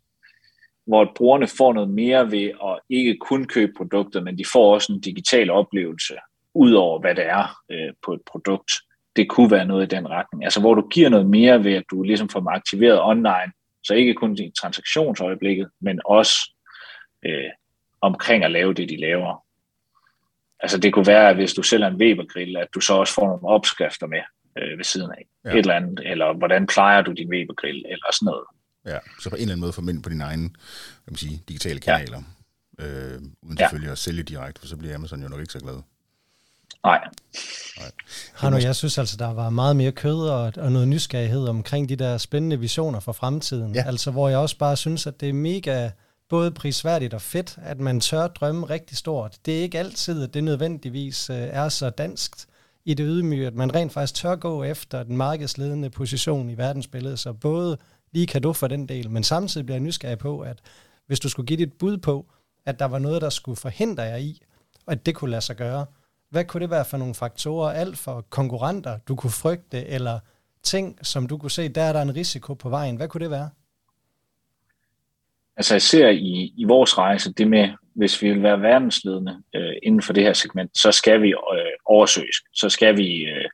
hvor 0.88 1.12
brugerne 1.16 1.48
får 1.48 1.74
noget 1.74 1.90
mere 1.90 2.32
ved 2.32 2.52
at 2.64 2.80
ikke 2.90 3.18
kun 3.18 3.46
købe 3.46 3.72
produkter, 3.78 4.22
men 4.22 4.38
de 4.38 4.46
får 4.54 4.74
også 4.74 4.94
en 4.94 5.02
digital 5.02 5.50
oplevelse, 5.50 6.14
ud 6.60 6.74
over 6.74 6.99
hvad 6.99 7.16
det 7.16 7.26
er 7.26 7.45
øh, 7.72 7.93
på 8.05 8.14
et 8.14 8.22
produkt. 8.32 8.72
Det 9.16 9.30
kunne 9.30 9.51
være 9.51 9.66
noget 9.66 9.84
i 9.84 9.95
den 9.95 10.10
retning. 10.10 10.43
Altså 10.43 10.60
hvor 10.60 10.74
du 10.74 10.88
giver 10.88 11.10
noget 11.10 11.26
mere 11.26 11.64
ved, 11.64 11.74
at 11.74 11.84
du 11.91 12.03
ligesom 12.03 12.30
får 12.30 12.39
dem 12.39 12.47
aktiveret 12.47 13.01
online, 13.01 13.51
så 13.84 13.93
ikke 13.93 14.14
kun 14.14 14.38
i 14.38 14.51
transaktionsøjeblikket, 14.62 15.70
men 15.82 15.99
også 16.05 16.36
øh, 17.26 17.51
omkring 18.01 18.43
at 18.43 18.51
lave 18.51 18.74
det, 18.74 18.89
de 18.89 18.99
laver. 18.99 19.45
Altså 20.60 20.78
det 20.78 20.93
kunne 20.93 21.07
være, 21.07 21.30
at 21.30 21.36
hvis 21.36 21.53
du 21.53 21.64
sælger 21.64 21.88
en 21.88 22.01
Weber-grill, 22.01 22.57
at 22.57 22.68
du 22.76 22.80
så 22.80 22.93
også 22.93 23.14
får 23.14 23.28
nogle 23.28 23.47
opskrifter 23.47 24.07
med 24.07 24.22
øh, 24.57 24.78
ved 24.78 24.84
siden 24.84 25.12
af. 25.12 25.26
Ja. 25.45 25.49
Et 25.49 25.57
eller 25.57 25.74
andet, 25.74 26.12
eller 26.12 26.34
hvordan 26.34 26.68
plejer 26.68 27.01
du 27.01 27.12
din 27.12 27.30
Weber-grill, 27.34 27.86
eller 27.86 28.14
sådan 28.14 28.26
noget. 28.26 28.45
Ja, 28.86 28.99
så 29.20 29.30
på 29.30 29.36
en 29.36 29.41
eller 29.41 29.51
anden 29.53 29.62
måde 29.62 29.74
formidle 29.74 30.01
på 30.01 30.10
dine 30.10 30.24
egne 30.24 30.49
kan 30.49 31.12
man 31.12 31.16
sige, 31.16 31.41
digitale 31.47 31.80
kanaler, 31.80 32.22
ja. 32.80 32.86
øh, 32.86 33.22
uden 33.41 33.57
ja. 33.60 33.64
selvfølgelig 33.64 33.91
at 33.91 33.97
sælge 33.97 34.24
direkte, 34.24 34.62
for 34.62 34.68
så 34.68 34.78
bliver 34.78 34.95
Amazon 34.95 35.22
jo 35.22 35.30
nok 35.30 35.39
ikke 35.39 35.53
så 35.53 35.60
glad. 35.60 35.82
Nej. 36.84 36.99
Nej. 37.80 37.91
Hanno, 38.34 38.57
jeg 38.57 38.76
synes 38.76 38.97
altså, 38.97 39.17
der 39.17 39.34
var 39.34 39.49
meget 39.49 39.76
mere 39.76 39.91
kød 39.91 40.30
og, 40.30 40.53
og 40.57 40.72
noget 40.72 40.88
nysgerrighed 40.88 41.47
omkring 41.47 41.89
de 41.89 41.95
der 41.95 42.17
spændende 42.17 42.59
visioner 42.59 42.99
for 42.99 43.11
fremtiden. 43.11 43.76
Ja. 43.76 43.84
Altså, 43.88 44.11
hvor 44.11 44.30
jeg 44.30 44.38
også 44.38 44.57
bare 44.57 44.78
synes, 44.78 45.07
at 45.07 45.22
det 45.22 45.30
er 45.30 45.34
mega 45.34 45.89
både 46.30 46.51
prisværdigt 46.51 47.13
og 47.13 47.22
fedt, 47.22 47.57
at 47.61 47.80
man 47.80 47.99
tør 47.99 48.28
drømme 48.28 48.65
rigtig 48.65 48.97
stort. 48.97 49.38
Det 49.45 49.57
er 49.57 49.61
ikke 49.61 49.80
altid, 49.80 50.24
at 50.24 50.34
det 50.34 50.43
nødvendigvis 50.43 51.30
øh, 51.30 51.38
er 51.38 51.70
så 51.70 51.89
danskt 51.89 52.47
i 52.86 52.93
det 52.93 53.05
ydmyge, 53.09 53.47
at 53.47 53.55
man 53.55 53.76
rent 53.76 53.93
faktisk 53.93 54.22
tør 54.22 54.36
gå 54.36 54.63
efter 54.63 55.03
den 55.03 55.17
markedsledende 55.17 55.89
position 55.89 56.49
i 56.49 56.57
verdensbilledet. 56.57 57.20
Så 57.20 57.34
både 57.34 57.78
lige 58.11 58.28
kan 58.28 58.41
du 58.41 58.53
for 58.53 58.67
den 58.67 58.88
del, 58.88 59.09
men 59.09 59.24
samtidig 59.24 59.65
bliver 59.65 59.76
jeg 59.76 59.84
nysgerrig 59.84 60.17
på, 60.17 60.39
at 60.39 60.57
hvis 61.07 61.20
du 61.20 61.30
skulle 61.30 61.47
give 61.47 61.57
dit 61.57 61.74
bud 61.74 61.97
på, 61.97 62.26
at 62.65 62.80
der 62.80 62.86
var 62.86 62.99
noget, 62.99 63.22
der 63.22 63.30
skulle 63.30 63.55
forhindre 63.55 64.03
jer 64.03 64.17
i, 64.17 64.41
og 64.86 64.91
at 64.91 65.05
det 65.05 65.15
kunne 65.15 65.32
lade 65.32 65.41
sig 65.41 65.55
gøre, 65.55 65.86
hvad 66.30 66.46
kunne 66.46 66.62
det 66.62 66.70
være 66.70 66.86
for 66.86 66.98
nogle 66.98 67.16
faktorer, 67.16 67.74
alt 67.74 67.98
for 67.98 68.26
konkurrenter, 68.30 68.98
du 69.08 69.16
kunne 69.16 69.32
frygte, 69.32 69.86
eller 69.86 70.20
ting, 70.64 71.06
som 71.06 71.28
du 71.28 71.38
kunne 71.38 71.52
se, 71.52 71.70
der 71.70 71.82
er 71.82 71.94
der 71.94 72.02
en 72.02 72.16
risiko 72.16 72.54
på 72.54 72.70
vejen. 72.70 72.96
Hvad 72.96 73.08
kunne 73.08 73.24
det 73.24 73.32
være? 73.32 73.50
Altså 75.58 75.74
jeg 75.74 75.82
ser 75.82 76.10
i, 76.10 76.54
i 76.58 76.64
vores 76.64 76.98
rejse, 76.98 77.34
det 77.34 77.48
med, 77.48 77.70
hvis 77.96 78.22
vi 78.22 78.34
vil 78.34 78.44
være 78.44 78.62
verdensledende 78.62 79.44
øh, 79.56 79.74
inden 79.84 80.02
for 80.02 80.14
det 80.14 80.24
her 80.24 80.34
segment, 80.34 80.78
så 80.78 80.92
skal 80.92 81.22
vi 81.22 81.30
øh, 81.30 81.74
oversøges. 81.86 82.36
Så 82.54 82.70
skal 82.70 82.98
vi 82.98 83.26
øh, 83.26 83.50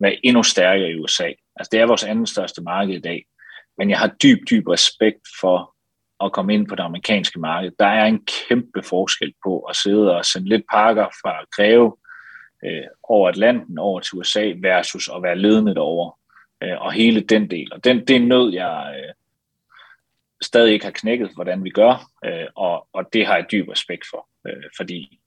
være 0.00 0.26
endnu 0.26 0.42
stærkere 0.42 0.90
i 0.90 0.98
USA. 1.00 1.28
Altså 1.56 1.68
det 1.72 1.80
er 1.80 1.86
vores 1.86 2.04
anden 2.04 2.26
største 2.26 2.62
marked 2.62 2.94
i 2.94 3.00
dag. 3.00 3.24
Men 3.78 3.90
jeg 3.90 3.98
har 3.98 4.10
dyb, 4.22 4.38
dyb 4.50 4.68
respekt 4.68 5.20
for 5.40 5.74
at 6.24 6.32
komme 6.32 6.54
ind 6.54 6.66
på 6.66 6.74
det 6.74 6.82
amerikanske 6.82 7.40
marked. 7.40 7.70
Der 7.78 7.86
er 7.86 8.04
en 8.04 8.26
kæmpe 8.26 8.82
forskel 8.82 9.32
på 9.44 9.58
at 9.58 9.76
sidde 9.76 10.16
og 10.16 10.24
sende 10.24 10.48
lidt 10.48 10.62
pakker 10.72 11.06
fra 11.22 11.44
Greve 11.56 11.96
øh, 12.64 12.84
over 13.02 13.28
Atlanten 13.28 13.78
over 13.78 14.00
til 14.00 14.18
USA 14.18 14.52
versus 14.56 15.08
at 15.16 15.22
være 15.22 15.38
ledende 15.38 15.74
derovre. 15.74 16.12
Øh, 16.62 16.80
og 16.80 16.92
hele 16.92 17.20
den 17.20 17.50
del. 17.50 17.72
Og 17.72 17.84
den, 17.84 18.06
det 18.06 18.16
er 18.16 18.20
nød, 18.20 18.52
jeg 18.52 18.94
øh, 18.98 19.14
stadig 20.42 20.72
ikke 20.72 20.84
har 20.84 20.92
knækket, 20.92 21.30
hvordan 21.34 21.64
vi 21.64 21.70
gør. 21.70 22.10
Øh, 22.24 22.46
og, 22.54 22.88
og 22.92 23.12
det 23.12 23.26
har 23.26 23.36
jeg 23.36 23.46
dyb 23.52 23.68
respekt 23.68 24.04
for. 24.10 24.28
Øh, 24.46 24.64
fordi 24.76 25.18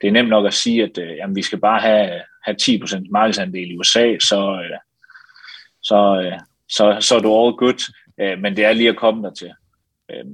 det 0.00 0.08
er 0.08 0.12
nemt 0.12 0.28
nok 0.28 0.46
at 0.46 0.54
sige, 0.54 0.82
at 0.82 0.98
øh, 0.98 1.16
jamen, 1.16 1.36
vi 1.36 1.42
skal 1.42 1.60
bare 1.60 1.80
have, 1.80 2.22
have 2.44 2.56
10% 2.62 3.06
markedsandel 3.10 3.70
i 3.70 3.76
USA, 3.76 4.18
så, 4.18 4.62
øh, 4.64 4.78
så, 5.82 6.22
øh, 6.24 6.40
så, 6.68 6.96
så 7.00 7.16
er 7.16 7.20
du 7.20 7.46
all 7.46 7.56
good. 7.56 7.92
Øh, 8.20 8.38
men 8.38 8.56
det 8.56 8.64
er 8.64 8.72
lige 8.72 8.88
at 8.88 8.96
komme 8.96 9.22
dertil. 9.22 9.52
Øh, 10.10 10.24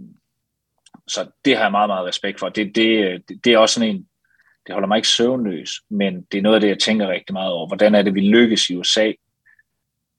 så 1.08 1.30
det 1.44 1.56
har 1.56 1.62
jeg 1.62 1.70
meget, 1.70 1.88
meget 1.88 2.06
respekt 2.06 2.38
for. 2.38 2.48
Det, 2.48 2.76
det, 2.76 3.04
øh, 3.04 3.20
det 3.44 3.52
er 3.52 3.58
også 3.58 3.74
sådan 3.74 3.94
en, 3.94 4.06
det 4.70 4.74
holder 4.74 4.88
mig 4.88 4.96
ikke 4.96 5.08
søvnløs, 5.08 5.70
men 5.88 6.22
det 6.32 6.38
er 6.38 6.42
noget 6.42 6.54
af 6.54 6.60
det, 6.60 6.68
jeg 6.68 6.78
tænker 6.78 7.08
rigtig 7.08 7.32
meget 7.32 7.52
over. 7.52 7.66
Hvordan 7.66 7.94
er 7.94 8.02
det, 8.02 8.14
vi 8.14 8.20
lykkes 8.20 8.70
i 8.70 8.76
USA 8.76 9.12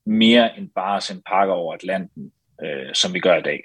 mere 0.05 0.57
end 0.57 0.69
bare 0.75 0.97
at 0.97 1.03
sende 1.03 1.21
pakker 1.25 1.53
over 1.53 1.73
Atlanten, 1.73 2.31
øh, 2.63 2.93
som 2.93 3.13
vi 3.13 3.19
gør 3.19 3.35
i 3.37 3.41
dag. 3.41 3.63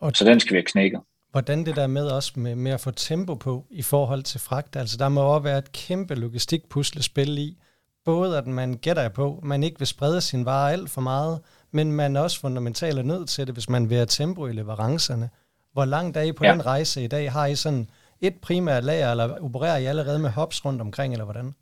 Og 0.00 0.12
så 0.14 0.24
den 0.24 0.40
skal 0.40 0.52
vi 0.52 0.56
have 0.56 0.64
knækket. 0.64 1.00
Hvordan 1.30 1.66
det 1.66 1.76
der 1.76 1.86
med 1.86 2.06
også 2.06 2.32
med, 2.36 2.54
med 2.54 2.72
at 2.72 2.80
få 2.80 2.90
tempo 2.90 3.34
på 3.34 3.66
i 3.70 3.82
forhold 3.82 4.22
til 4.22 4.40
fragt, 4.40 4.76
altså 4.76 4.96
der 4.96 5.08
må 5.08 5.20
også 5.20 5.42
være 5.42 5.58
et 5.58 5.72
kæmpe 5.72 6.14
logistikpuslespil 6.14 7.38
i, 7.38 7.56
både 8.04 8.38
at 8.38 8.46
man 8.46 8.74
gætter 8.74 9.08
på, 9.08 9.40
man 9.42 9.62
ikke 9.62 9.78
vil 9.78 9.86
sprede 9.86 10.20
sin 10.20 10.44
varer 10.44 10.72
alt 10.72 10.90
for 10.90 11.00
meget, 11.00 11.40
men 11.70 11.92
man 11.92 12.16
også 12.16 12.40
fundamentalt 12.40 12.98
er 12.98 13.02
nødt 13.02 13.28
til 13.28 13.46
det, 13.46 13.54
hvis 13.54 13.68
man 13.68 13.90
vil 13.90 13.96
have 13.96 14.06
tempo 14.06 14.46
i 14.46 14.52
leverancerne. 14.52 15.30
Hvor 15.72 15.84
langt 15.84 16.16
er 16.16 16.22
I 16.22 16.32
på 16.32 16.44
ja. 16.44 16.52
den 16.52 16.66
rejse 16.66 17.04
i 17.04 17.06
dag? 17.06 17.32
Har 17.32 17.46
I 17.46 17.54
sådan 17.54 17.88
et 18.26 18.40
primært 18.42 18.84
lager, 18.84 19.10
eller 19.10 19.44
opererer 19.44 19.76
I 19.76 19.84
allerede 19.84 20.18
med 20.18 20.30
hops 20.30 20.64
rundt 20.64 20.80
omkring, 20.80 21.12
eller 21.12 21.24
hvordan? 21.24 21.54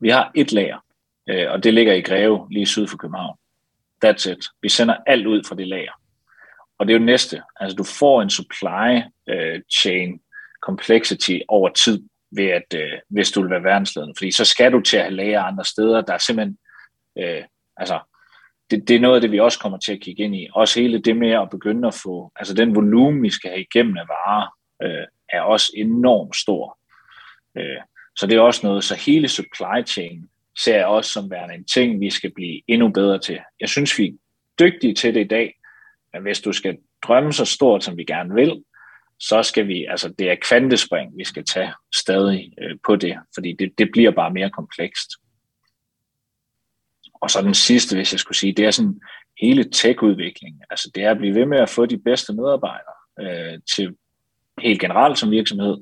Vi 0.00 0.08
har 0.08 0.30
et 0.34 0.52
lager, 0.52 0.78
øh, 1.28 1.50
og 1.50 1.64
det 1.64 1.74
ligger 1.74 1.92
i 1.92 2.00
Greve, 2.00 2.46
lige 2.50 2.66
syd 2.66 2.86
for 2.86 2.96
København. 2.96 3.36
That's 4.04 4.30
it. 4.30 4.44
Vi 4.62 4.68
sender 4.68 4.96
alt 5.06 5.26
ud 5.26 5.44
fra 5.48 5.54
det 5.54 5.68
lager. 5.68 5.92
Og 6.78 6.86
det 6.86 6.94
er 6.94 6.98
jo 6.98 7.04
næste. 7.04 7.42
Altså 7.60 7.76
du 7.76 7.84
får 7.84 8.22
en 8.22 8.30
supply 8.30 9.02
øh, 9.28 9.62
chain 9.80 10.20
complexity 10.62 11.38
over 11.48 11.68
tid, 11.68 12.02
ved 12.30 12.46
at, 12.46 12.74
øh, 12.74 12.98
hvis 13.08 13.30
du 13.30 13.40
vil 13.42 13.50
være 13.50 13.62
verdensledende. 13.62 14.14
Fordi 14.16 14.30
så 14.30 14.44
skal 14.44 14.72
du 14.72 14.80
til 14.80 14.96
at 14.96 15.02
have 15.02 15.14
lager 15.14 15.42
andre 15.42 15.64
steder. 15.64 16.00
Der 16.00 16.12
er 16.12 16.18
simpelthen, 16.18 16.58
øh, 17.18 17.44
altså 17.76 18.00
det, 18.70 18.88
det 18.88 18.96
er 18.96 19.00
noget 19.00 19.14
af 19.14 19.20
det, 19.20 19.32
vi 19.32 19.40
også 19.40 19.58
kommer 19.58 19.78
til 19.78 19.92
at 19.92 20.00
kigge 20.00 20.22
ind 20.22 20.36
i. 20.36 20.48
Også 20.54 20.80
hele 20.80 20.98
det 20.98 21.16
med 21.16 21.30
at 21.30 21.50
begynde 21.50 21.88
at 21.88 21.94
få, 21.94 22.32
altså 22.36 22.54
den 22.54 22.74
volumen, 22.74 23.22
vi 23.22 23.30
skal 23.30 23.50
have 23.50 23.60
igennem 23.60 23.96
af 23.96 24.08
varer, 24.08 24.48
øh, 24.82 25.06
er 25.28 25.40
også 25.40 25.72
enormt 25.76 26.36
stor. 26.36 26.78
Uh, 27.54 27.82
så 28.16 28.26
det 28.26 28.36
er 28.36 28.40
også 28.40 28.66
noget, 28.66 28.84
så 28.84 28.94
hele 28.94 29.28
supply 29.28 29.86
chain 29.86 30.28
ser 30.58 30.76
jeg 30.76 30.86
også 30.86 31.12
som 31.12 31.30
værende 31.30 31.54
en 31.54 31.64
ting, 31.64 32.00
vi 32.00 32.10
skal 32.10 32.32
blive 32.34 32.62
endnu 32.68 32.88
bedre 32.88 33.18
til. 33.18 33.38
Jeg 33.60 33.68
synes, 33.68 33.98
vi 33.98 34.06
er 34.06 34.12
dygtige 34.60 34.94
til 34.94 35.14
det 35.14 35.20
i 35.20 35.28
dag, 35.28 35.54
men 36.12 36.22
hvis 36.22 36.40
du 36.40 36.52
skal 36.52 36.78
drømme 37.02 37.32
så 37.32 37.44
stort, 37.44 37.84
som 37.84 37.96
vi 37.96 38.04
gerne 38.04 38.34
vil, 38.34 38.64
så 39.18 39.42
skal 39.42 39.68
vi, 39.68 39.84
altså 39.84 40.08
det 40.18 40.30
er 40.30 40.36
kvantespring, 40.42 41.18
vi 41.18 41.24
skal 41.24 41.44
tage 41.44 41.72
stadig 41.94 42.52
øh, 42.62 42.76
på 42.86 42.96
det, 42.96 43.18
fordi 43.34 43.52
det, 43.52 43.78
det 43.78 43.88
bliver 43.92 44.10
bare 44.10 44.30
mere 44.30 44.50
komplekst. 44.50 45.10
Og 47.14 47.30
så 47.30 47.42
den 47.42 47.54
sidste, 47.54 47.96
hvis 47.96 48.12
jeg 48.12 48.20
skulle 48.20 48.38
sige, 48.38 48.52
det 48.52 48.64
er 48.64 48.70
sådan 48.70 49.00
hele 49.40 49.64
tech-udvikling. 49.64 50.60
Altså 50.70 50.90
det 50.94 51.04
er 51.04 51.10
at 51.10 51.18
blive 51.18 51.34
ved 51.34 51.46
med 51.46 51.58
at 51.58 51.70
få 51.70 51.86
de 51.86 51.98
bedste 51.98 52.32
medarbejdere 52.32 52.94
øh, 53.20 53.58
til 53.76 53.96
helt 54.62 54.80
generelt 54.80 55.18
som 55.18 55.30
virksomhed, 55.30 55.76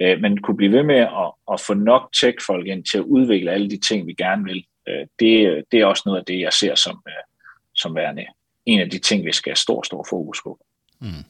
øh, 0.00 0.20
men 0.20 0.42
kunne 0.42 0.56
blive 0.56 0.72
ved 0.72 0.82
med 0.82 0.98
at, 0.98 1.32
at 1.52 1.60
få 1.60 1.74
nok 1.74 2.12
tech-folk 2.20 2.66
ind 2.66 2.84
til 2.84 2.98
at 2.98 3.04
udvikle 3.04 3.50
alle 3.50 3.70
de 3.70 3.80
ting, 3.88 4.06
vi 4.06 4.14
gerne 4.14 4.44
vil. 4.44 4.64
Øh, 4.88 5.06
det, 5.18 5.64
det 5.72 5.80
er 5.80 5.86
også 5.86 6.02
noget 6.06 6.18
af 6.18 6.24
det, 6.24 6.40
jeg 6.40 6.52
ser 6.52 6.74
som, 6.74 7.02
øh, 7.08 7.24
som 7.74 7.94
værende 7.94 8.26
en 8.66 8.80
af 8.80 8.90
de 8.90 8.98
ting, 8.98 9.24
vi 9.24 9.32
skal 9.32 9.50
have 9.50 9.56
stor, 9.56 9.82
stor 9.82 10.06
fokus 10.10 10.38
på. 10.44 10.66
Mm. 11.00 11.24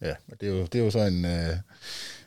Ja, 0.00 0.14
det 0.40 0.48
er, 0.48 0.52
jo, 0.52 0.62
det 0.62 0.74
er 0.74 0.84
jo 0.84 0.90
så 0.90 0.98
en, 0.98 1.24
øh, 1.24 1.56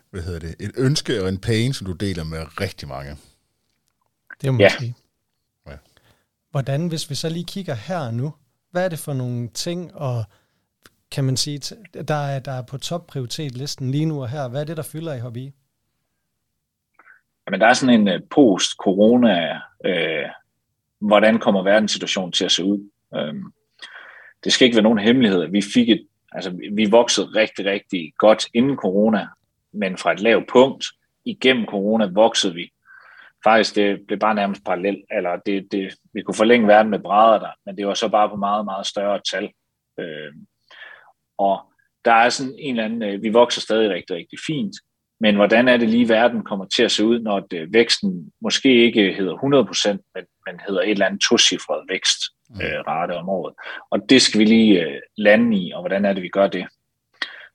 hvad 0.10 0.22
hedder 0.22 0.40
det, 0.40 0.56
et 0.60 0.72
ønske 0.78 1.24
og 1.24 1.30
en 1.30 1.38
pain, 1.38 1.74
som 1.74 1.88
du 1.88 1.94
deler 1.94 2.24
med 2.24 2.62
rigtig 2.62 2.88
mange. 2.88 3.18
Det 4.42 4.52
må 4.52 4.52
man 4.52 4.62
ja. 4.62 4.70
sige. 4.80 4.96
Ja. 5.68 5.78
Hvordan, 6.52 6.88
hvis 6.88 7.10
vi 7.10 7.16
så 7.16 7.30
lige 7.30 7.46
kigger 7.46 7.76
her 7.76 8.12
nu, 8.12 8.34
hvad 8.72 8.86
er 8.86 8.90
det 8.90 9.00
for 9.00 9.14
nogle 9.14 9.50
ting, 9.50 9.96
og 9.96 10.24
kan 11.12 11.24
man 11.24 11.38
sige, 11.38 11.76
der 12.08 12.16
er, 12.16 12.40
der 12.40 12.52
er 12.52 12.62
på 12.62 12.78
topprioritet-listen 12.78 13.92
lige 13.92 14.06
nu 14.06 14.22
og 14.22 14.30
her? 14.30 14.50
Hvad 14.50 14.62
er 14.62 14.66
det, 14.66 14.78
der 14.78 14.84
fylder 14.84 15.14
i 15.14 15.20
hobby? 15.20 15.52
Jamen, 17.48 17.60
der 17.60 17.68
er 17.68 17.74
sådan 17.74 18.08
en 18.08 18.08
uh, 18.08 18.30
post-corona, 18.30 19.60
øh, 19.86 20.26
hvordan 21.00 21.40
kommer 21.40 21.64
verdenssituationen 21.64 22.32
til 22.32 22.46
at 22.46 22.52
se 22.52 22.64
ud? 22.64 22.90
Um, 23.12 23.54
det 24.44 24.54
skal 24.54 24.66
ikke 24.66 24.76
være 24.76 24.84
nogen 24.84 25.00
hemmelighed. 25.00 25.48
Vi 25.48 25.62
fik 25.62 25.90
et, 25.90 26.08
altså, 26.32 26.60
vi 26.74 26.86
voksede 26.86 27.28
rigtig, 27.28 27.66
rigtig 27.66 28.14
godt 28.18 28.48
inden 28.54 28.76
corona, 28.76 29.28
men 29.72 29.98
fra 29.98 30.12
et 30.12 30.20
lavt 30.20 30.48
punkt 30.50 30.86
igennem 31.26 31.66
corona 31.66 32.06
voksede 32.06 32.54
vi. 32.54 32.72
Faktisk, 33.44 33.76
det 33.76 34.00
blev 34.08 34.20
bare 34.20 34.36
nærmest 34.36 34.66
parallelt, 34.66 35.06
eller 35.12 35.36
det, 35.46 35.72
det, 35.72 35.94
vi 36.14 36.22
kunne 36.22 36.36
forlænge 36.36 36.68
verden 36.68 36.92
med 36.92 37.00
brædder 37.00 37.40
der, 37.40 37.52
men 37.66 37.78
det 37.78 37.88
var 37.88 37.94
så 37.94 38.10
bare 38.10 38.30
på 38.30 38.36
meget, 38.36 38.66
meget 38.66 38.88
større 38.88 39.22
tal. 39.32 39.50
Øh, 40.00 40.34
og 41.38 41.60
der 42.06 42.14
er 42.14 42.30
sådan 42.30 42.56
en 42.60 42.76
eller 42.76 42.86
anden, 42.86 43.04
øh, 43.04 43.24
vi 43.24 43.30
vokser 43.30 43.62
stadig 43.62 43.90
rigtig, 43.90 44.16
rigtig 44.16 44.40
fint, 44.48 44.76
men 45.20 45.36
hvordan 45.36 45.68
er 45.68 45.78
det 45.78 45.90
lige, 45.90 46.10
verden 46.10 46.44
kommer 46.44 46.66
til 46.66 46.84
at 46.84 46.92
se 46.92 47.06
ud, 47.06 47.20
når 47.20 47.40
det, 47.40 47.74
væksten 47.74 48.32
måske 48.42 48.86
ikke 48.86 49.14
hedder 49.14 49.36
100%, 49.36 49.90
men, 50.16 50.26
men 50.46 50.60
hedder 50.68 50.82
et 50.82 50.90
eller 50.90 51.06
andet 51.06 51.22
tocifret 51.22 51.84
vækstrate 51.90 53.14
øh, 53.14 53.20
om 53.20 53.30
året. 53.30 53.54
Og 53.90 54.10
det 54.10 54.22
skal 54.22 54.40
vi 54.40 54.46
lige 54.46 54.84
øh, 54.84 55.00
lande 55.18 55.58
i, 55.58 55.72
og 55.72 55.82
hvordan 55.82 56.06
er 56.06 56.14
det, 56.14 56.24
vi 56.24 56.30
gør 56.30 56.48
det. 56.48 56.68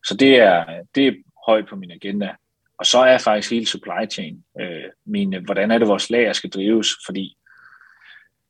Så 0.05 0.17
det 0.17 0.37
er, 0.37 0.65
det 0.95 1.07
er 1.07 1.13
højt 1.47 1.69
på 1.69 1.77
min 1.77 1.91
agenda. 1.91 2.35
Og 2.79 2.87
så 2.87 2.99
er 2.99 3.19
faktisk 3.19 3.51
hele 3.51 3.67
supply 3.67 4.11
chain. 4.11 4.45
Øh, 4.61 4.85
mine, 5.07 5.39
hvordan 5.39 5.71
er 5.71 5.79
det, 5.79 5.89
vores 5.89 6.11
lager 6.11 6.33
skal 6.33 6.51
drives? 6.51 6.89
Fordi 7.07 7.37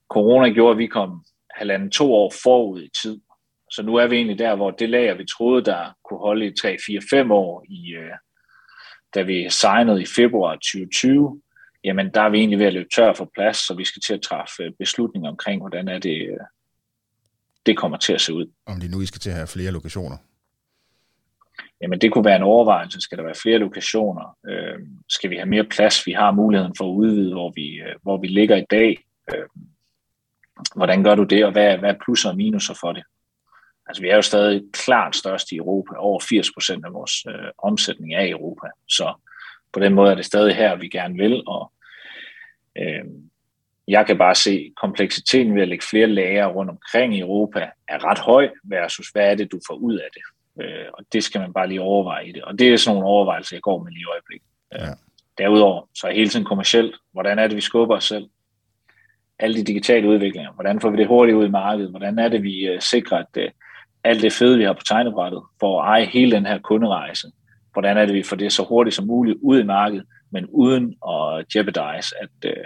corona 0.09 0.49
gjorde, 0.49 0.73
at 0.73 0.79
vi 0.79 0.87
kom 0.87 1.25
halvanden 1.51 1.91
to 1.91 2.15
år 2.15 2.33
forud 2.43 2.83
i 2.83 2.91
tid 3.03 3.21
så 3.75 3.83
nu 3.83 3.95
er 3.95 4.07
vi 4.07 4.17
egentlig 4.17 4.39
der, 4.39 4.57
hvor 4.57 4.71
det 4.71 4.91
lager, 4.91 5.15
vi 5.15 5.25
troede, 5.25 5.65
der 5.65 5.97
kunne 6.05 6.19
holde 6.19 6.47
i 6.47 6.55
3, 6.61 6.77
4, 6.87 7.01
5 7.11 7.31
år, 7.31 7.65
i, 7.69 7.95
øh, 7.95 8.13
da 9.15 9.23
vi 9.23 9.51
signede 9.51 10.03
i 10.03 10.07
februar 10.07 10.55
2020, 10.55 11.43
jamen 11.85 12.11
der 12.15 12.21
er 12.21 12.31
vi 12.31 12.39
egentlig 12.39 12.59
ved 12.59 12.67
at 12.67 12.73
løbe 12.73 12.89
tør 12.97 13.13
for 13.13 13.31
plads, 13.35 13.57
så 13.57 13.75
vi 13.75 13.85
skal 13.85 14.03
til 14.03 14.15
at 14.15 14.23
træffe 14.23 14.63
øh, 14.63 14.73
beslutninger 14.79 15.31
omkring, 15.31 15.61
hvordan 15.61 15.89
er 15.89 15.99
det, 15.99 16.29
øh, 16.29 16.41
det 17.67 17.77
kommer 17.77 17.99
til 17.99 18.13
at 18.13 18.21
se 18.21 18.35
ud. 18.35 18.47
Om 18.67 18.81
de 18.81 18.91
nu 18.91 19.01
I 19.01 19.07
skal 19.07 19.21
til 19.21 19.31
at 19.31 19.37
have 19.37 19.47
flere 19.47 19.71
lokationer? 19.71 20.17
Jamen 21.81 22.01
det 22.01 22.13
kunne 22.13 22.25
være 22.25 22.37
en 22.37 22.43
overvejelse. 22.43 23.01
Skal 23.01 23.19
der 23.19 23.25
være 23.25 23.35
flere 23.43 23.59
lokationer? 23.59 24.37
Øh, 24.49 24.79
skal 25.09 25.31
vi 25.31 25.37
have 25.37 25.49
mere 25.49 25.65
plads? 25.65 26.07
Vi 26.07 26.13
har 26.13 26.33
muligheden 26.33 26.75
for 26.79 26.85
at 26.85 26.95
udvide, 26.95 27.33
hvor 27.33 27.53
vi, 27.55 27.81
øh, 27.81 27.95
hvor 28.03 28.17
vi 28.21 28.27
ligger 28.27 28.57
i 28.57 28.65
dag. 28.71 28.99
Øh, 29.35 29.47
hvordan 30.75 31.05
gør 31.05 31.15
du 31.15 31.25
det, 31.25 31.45
og 31.45 31.53
hvad, 31.53 31.79
hvad 31.79 31.91
er 31.91 31.99
plusser 32.05 32.31
og 32.31 32.37
minuser 32.37 32.75
for 32.81 32.93
det? 32.93 33.03
Altså 33.87 34.03
vi 34.03 34.09
er 34.09 34.17
jo 34.17 34.23
stadig 34.23 34.63
klart 34.73 35.17
størst 35.17 35.53
i 35.53 35.57
Europa. 35.57 35.95
Over 35.97 36.21
80 36.29 36.53
procent 36.53 36.85
af 36.85 36.93
vores 36.93 37.27
øh, 37.29 37.51
omsætning 37.59 38.15
er 38.15 38.21
i 38.21 38.31
Europa. 38.31 38.67
Så 38.89 39.15
på 39.73 39.81
den 39.81 39.95
måde 39.95 40.11
er 40.11 40.15
det 40.15 40.25
stadig 40.25 40.57
her, 40.57 40.77
vi 40.77 40.89
gerne 40.89 41.17
vil. 41.17 41.43
Og 41.47 41.73
øh, 42.79 43.05
jeg 43.89 44.07
kan 44.07 44.19
bare 44.19 44.35
se, 44.35 44.73
kompleksiteten 44.77 45.55
ved 45.55 45.63
at 45.63 45.69
lægge 45.69 45.87
flere 45.91 46.07
lager 46.07 46.47
rundt 46.47 46.71
omkring 46.71 47.17
i 47.17 47.21
Europa 47.21 47.71
er 47.89 48.05
ret 48.05 48.19
høj 48.19 48.51
versus 48.65 49.09
hvad 49.09 49.31
er 49.31 49.35
det, 49.35 49.53
du 49.53 49.61
får 49.69 49.75
ud 49.75 49.95
af 49.95 50.09
det. 50.15 50.23
Øh, 50.65 50.87
og 50.95 51.05
det 51.13 51.25
skal 51.25 51.41
man 51.41 51.53
bare 51.53 51.69
lige 51.69 51.81
overveje 51.81 52.29
i 52.29 52.33
det. 52.33 52.43
Og 52.43 52.59
det 52.59 52.73
er 52.73 52.77
sådan 52.77 52.95
nogle 52.95 53.09
overvejelser, 53.09 53.57
jeg 53.57 53.63
går 53.63 53.83
med 53.83 53.93
lige 53.93 54.01
i 54.01 54.13
øjeblikket. 54.13 54.49
Øh, 54.75 54.81
ja. 54.81 54.95
Derudover, 55.39 55.89
så 55.95 56.07
er 56.07 56.13
hele 56.13 56.29
tiden 56.29 56.45
kommercielt. 56.45 56.95
Hvordan 57.13 57.39
er 57.39 57.47
det, 57.47 57.57
vi 57.57 57.61
skubber 57.61 57.97
os 57.97 58.05
selv? 58.05 58.29
Alle 59.39 59.57
de 59.57 59.65
digitale 59.65 60.09
udviklinger. 60.09 60.53
Hvordan 60.53 60.81
får 60.81 60.91
vi 60.91 60.97
det 60.97 61.07
hurtigt 61.07 61.37
ud 61.37 61.47
i 61.47 61.51
markedet? 61.51 61.91
Hvordan 61.91 62.19
er 62.19 62.29
det, 62.29 62.43
vi 62.43 62.75
uh, 62.75 62.81
sikrer, 62.81 63.19
at 63.19 63.37
uh, 63.37 63.51
alt 64.05 64.23
det 64.23 64.33
fede, 64.33 64.59
vi 64.59 64.65
har 64.65 64.73
på 64.73 64.85
tegnebrættet, 64.89 65.43
for 65.61 65.83
at 65.83 65.89
eje 65.89 66.07
hele 66.07 66.33
den 66.33 66.47
her 66.47 66.59
kunderejse? 66.59 67.29
Hvordan 67.73 67.97
er 67.97 68.07
det, 68.07 68.15
vi 68.15 68.23
får 68.23 68.37
det 68.37 68.53
så 68.53 68.65
hurtigt 68.69 68.97
som 68.97 69.07
muligt 69.07 69.39
ud 69.43 69.61
i 69.61 69.65
markedet, 69.65 70.05
men 70.31 70.47
uden 70.47 70.95
at 71.09 71.55
jeopardize, 71.55 72.15
at, 72.23 72.51
øh, 72.51 72.65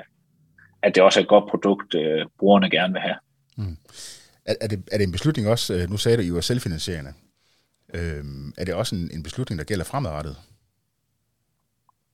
at 0.82 0.94
det 0.94 1.02
også 1.02 1.20
er 1.20 1.22
et 1.22 1.28
godt 1.28 1.50
produkt, 1.50 1.94
uh, 1.94 2.02
brugerne 2.38 2.70
gerne 2.70 2.92
vil 2.92 3.02
have. 3.02 3.16
Mm. 3.56 3.76
Er, 4.44 4.54
er, 4.60 4.66
det, 4.66 4.82
er 4.92 4.96
det 4.98 5.04
en 5.04 5.12
beslutning 5.12 5.48
også, 5.48 5.74
øh, 5.74 5.90
nu 5.90 5.96
sagde 5.96 6.16
du, 6.16 6.20
at 6.20 6.26
I 6.26 6.32
var 6.32 6.40
selvfinansierende, 6.40 7.12
Øhm, 7.94 8.52
er 8.56 8.64
det 8.64 8.74
også 8.74 8.94
en, 8.94 9.10
en 9.12 9.22
beslutning, 9.22 9.58
der 9.58 9.64
gælder 9.64 9.84
fremadrettet? 9.84 10.36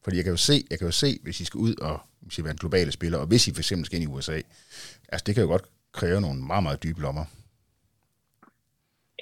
Fordi 0.05 0.17
jeg 0.17 0.25
kan 0.25 0.33
jo 0.33 0.37
se, 0.37 0.65
jeg 0.71 0.79
kan 0.79 0.89
jo 0.89 0.93
se 0.93 1.19
hvis 1.23 1.41
I 1.41 1.45
skal 1.45 1.59
ud 1.59 1.75
og 1.75 2.01
hvis 2.21 2.39
I 2.39 2.45
være 2.45 2.51
en 2.51 2.59
globale 2.59 2.93
spiller, 2.93 3.19
og 3.19 3.27
hvis 3.27 3.49
I 3.49 3.55
for 3.55 3.61
eksempel 3.61 3.87
skal 3.87 4.01
ind 4.01 4.11
i 4.11 4.15
USA, 4.15 4.41
altså 5.09 5.25
det 5.27 5.35
kan 5.35 5.43
jo 5.43 5.49
godt 5.49 5.65
kræve 5.93 6.21
nogle 6.21 6.43
meget, 6.43 6.63
meget 6.63 6.83
dybe 6.83 7.01
lommer. 7.01 7.25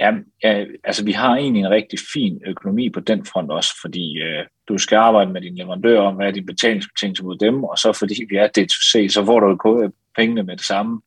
Ja, 0.01 0.13
ja, 0.45 0.65
altså 0.85 1.05
vi 1.05 1.13
har 1.13 1.37
egentlig 1.37 1.61
en 1.61 1.71
rigtig 1.71 1.99
fin 2.13 2.43
økonomi 2.47 2.91
på 2.91 3.01
den 3.01 3.27
front 3.27 3.51
også, 3.51 3.71
fordi 3.81 4.19
øh, 4.19 4.45
du 4.69 4.79
skal 4.79 4.97
arbejde 4.97 5.33
med 5.33 5.41
din 5.41 5.57
leverandør 5.57 6.01
om, 6.01 6.15
hvad 6.15 6.27
er 6.27 6.31
din 6.31 6.47
betalingsbetingelser 6.47 7.25
mod 7.25 7.39
dem, 7.39 7.65
og 7.65 7.79
så 7.79 7.93
fordi 7.93 8.15
vi 8.29 8.37
er 8.37 8.49
D2C, 8.59 9.09
så 9.09 9.25
får 9.25 9.41
du 9.41 9.59
jo 9.65 9.83
øh, 9.83 9.91
pengene 10.17 10.43
med 10.43 10.57
det 10.57 10.67
samme. 10.67 11.01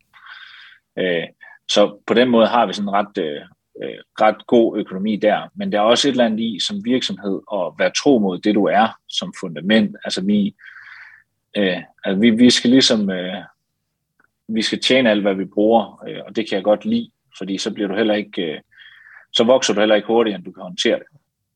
Øh, 1.00 1.24
så 1.72 1.98
på 2.08 2.14
den 2.14 2.30
måde 2.30 2.48
har 2.48 2.66
vi 2.66 2.74
sådan 2.74 2.88
en 2.88 2.94
ret, 2.94 3.18
øh, 3.18 3.42
øh, 3.84 4.00
ret 4.22 4.48
god 4.48 4.78
økonomi 4.78 5.16
der. 5.16 5.50
Men 5.56 5.72
der 5.72 5.78
er 5.78 5.84
også 5.84 6.08
et 6.08 6.12
eller 6.12 6.26
andet 6.26 6.40
i 6.40 6.60
som 6.68 6.86
virksomhed 6.86 7.40
at 7.54 7.72
være 7.80 7.92
tro 7.98 8.20
mod 8.20 8.40
det, 8.40 8.56
du 8.56 8.66
er 8.66 8.88
som 9.10 9.34
fundament. 9.40 9.96
Altså 10.06 10.26
vi, 10.26 10.56
øh, 11.58 11.78
altså 12.04 12.20
vi, 12.20 12.30
vi 12.30 12.50
skal 12.50 12.70
ligesom, 12.70 13.10
øh, 13.10 13.44
vi 14.48 14.62
skal 14.62 14.80
tjene 14.80 15.10
alt, 15.10 15.22
hvad 15.22 15.36
vi 15.36 15.46
bruger, 15.46 16.04
øh, 16.08 16.20
og 16.28 16.36
det 16.36 16.50
kan 16.50 16.56
jeg 16.56 16.64
godt 16.64 16.86
lide, 16.86 17.12
fordi 17.38 17.58
så 17.58 17.74
bliver 17.74 17.88
du 17.88 17.96
heller 17.96 18.14
ikke, 18.14 18.42
øh, 18.42 18.60
så 19.34 19.44
vokser 19.44 19.74
du 19.74 19.80
heller 19.80 19.96
ikke 19.96 20.08
hurtigere, 20.08 20.38
end 20.38 20.46
du 20.46 20.52
kan 20.52 20.64
håndtere 20.64 21.00
det. 21.00 21.08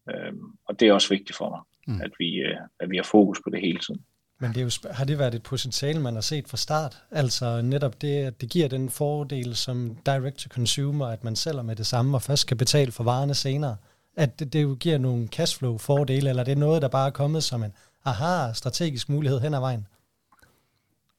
Øh, 0.10 0.34
og 0.68 0.80
det 0.80 0.88
er 0.88 0.94
også 0.94 1.10
vigtigt 1.10 1.38
for 1.38 1.50
mig, 1.50 1.62
mm. 1.88 2.02
at, 2.02 2.12
vi, 2.20 2.36
øh, 2.36 2.58
at 2.80 2.90
vi 2.90 2.96
har 2.96 3.04
fokus 3.04 3.42
på 3.44 3.50
det 3.50 3.62
hele 3.62 3.80
tiden. 3.80 4.02
Men 4.40 4.50
det 4.54 4.58
er 4.58 4.62
jo, 4.62 4.94
har 4.94 5.06
det 5.06 5.20
været 5.20 5.36
et 5.36 5.44
potentiale, 5.44 6.02
man 6.02 6.14
har 6.14 6.22
set 6.22 6.48
fra 6.48 6.58
start? 6.58 6.98
Altså 7.12 7.62
netop 7.62 8.02
det, 8.02 8.26
at 8.26 8.42
det 8.42 8.50
giver 8.50 8.68
den 8.68 8.90
fordel 8.90 9.56
som 9.56 9.98
direct-to-consumer, 10.06 11.06
at 11.06 11.24
man 11.24 11.36
sælger 11.36 11.62
med 11.62 11.76
det 11.76 11.86
samme 11.86 12.18
og 12.18 12.22
først 12.22 12.42
skal 12.42 12.58
betale 12.58 12.92
for 12.92 13.04
varerne 13.04 13.34
senere. 13.34 13.78
At 14.18 14.40
det, 14.40 14.54
det 14.54 14.64
jo 14.64 14.78
giver 14.80 14.98
nogle 14.98 15.28
cashflow-fordele, 15.28 16.30
eller 16.30 16.44
det 16.44 16.52
er 16.52 16.56
noget, 16.56 16.82
der 16.82 16.88
bare 16.88 17.08
er 17.08 17.12
kommet 17.12 17.44
som 17.44 17.64
en 17.64 17.74
aha, 18.06 18.54
strategisk 18.54 19.10
mulighed 19.10 19.40
hen 19.40 19.54
ad 19.54 19.60
vejen? 19.60 19.88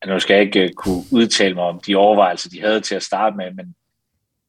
Nu 0.06 0.18
skal 0.18 0.34
jeg 0.34 0.42
ikke 0.42 0.64
øh, 0.64 0.70
kunne 0.72 1.04
udtale 1.12 1.54
mig 1.54 1.64
om 1.64 1.80
de 1.86 1.96
overvejelser, 1.96 2.50
de 2.50 2.60
havde 2.60 2.80
til 2.80 2.94
at 2.94 3.02
starte 3.02 3.36
med, 3.36 3.54
men 3.54 3.74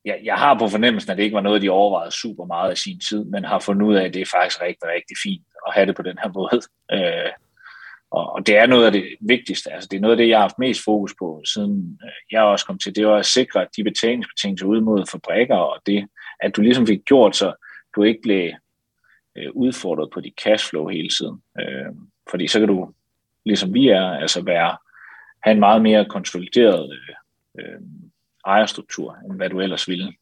jeg, 0.05 0.19
jeg 0.23 0.35
har 0.35 0.59
på 0.59 0.67
fornemmelsen, 0.67 1.11
at 1.11 1.17
det 1.17 1.23
ikke 1.23 1.35
var 1.35 1.41
noget, 1.41 1.61
de 1.61 1.69
overvejede 1.69 2.11
super 2.11 2.45
meget 2.45 2.69
af 2.69 2.77
sin 2.77 2.99
tid, 2.99 3.23
men 3.23 3.45
har 3.45 3.59
fundet 3.59 3.87
ud 3.87 3.95
af, 3.95 4.05
at 4.05 4.13
det 4.13 4.21
er 4.21 4.37
faktisk 4.37 4.61
rigtig, 4.61 4.89
rigtig 4.89 5.17
fint 5.23 5.43
at 5.67 5.73
have 5.73 5.85
det 5.85 5.95
på 5.95 6.01
den 6.01 6.17
her 6.23 6.29
måde. 6.33 6.61
Øh, 6.91 7.31
og, 8.11 8.33
og 8.33 8.47
det 8.47 8.57
er 8.57 8.65
noget 8.65 8.85
af 8.85 8.91
det 8.91 9.05
vigtigste. 9.21 9.71
Altså, 9.71 9.87
det 9.91 9.97
er 9.97 10.01
noget 10.01 10.13
af 10.13 10.17
det, 10.17 10.29
jeg 10.29 10.37
har 10.37 10.41
haft 10.41 10.59
mest 10.59 10.83
fokus 10.83 11.15
på, 11.19 11.41
siden 11.53 11.99
øh, 12.03 12.11
jeg 12.31 12.41
også 12.41 12.65
kom 12.65 12.79
til. 12.79 12.95
Det 12.95 13.07
var 13.07 13.17
at 13.17 13.25
sikre, 13.25 13.61
at 13.61 13.67
de 13.75 13.83
betalingsbetingelser 13.83 14.67
ud 14.67 14.81
mod 14.81 15.05
fabrikker, 15.11 15.55
og 15.55 15.81
det, 15.85 16.07
at 16.39 16.55
du 16.55 16.61
ligesom 16.61 16.87
fik 16.87 16.99
gjort, 17.05 17.35
så 17.35 17.53
du 17.95 18.03
ikke 18.03 18.19
blev 18.23 18.51
øh, 19.37 19.51
udfordret 19.53 20.09
på 20.13 20.21
dit 20.21 20.33
cashflow 20.43 20.87
hele 20.87 21.09
tiden. 21.19 21.41
Øh, 21.59 21.91
fordi 22.29 22.47
så 22.47 22.59
kan 22.59 22.67
du, 22.67 22.93
ligesom 23.45 23.73
vi 23.73 23.87
er, 23.87 24.03
altså 24.03 24.41
være, 24.43 24.77
have 25.43 25.51
en 25.51 25.59
meget 25.59 25.81
mere 25.81 26.05
konsolideret 26.05 26.91
øh, 26.93 27.15
øh, 27.59 27.81
ejerstruktur, 28.49 29.17
end 29.25 29.35
hvad 29.35 29.49
du 29.49 29.59
ellers 29.59 29.87
ville. 29.87 30.13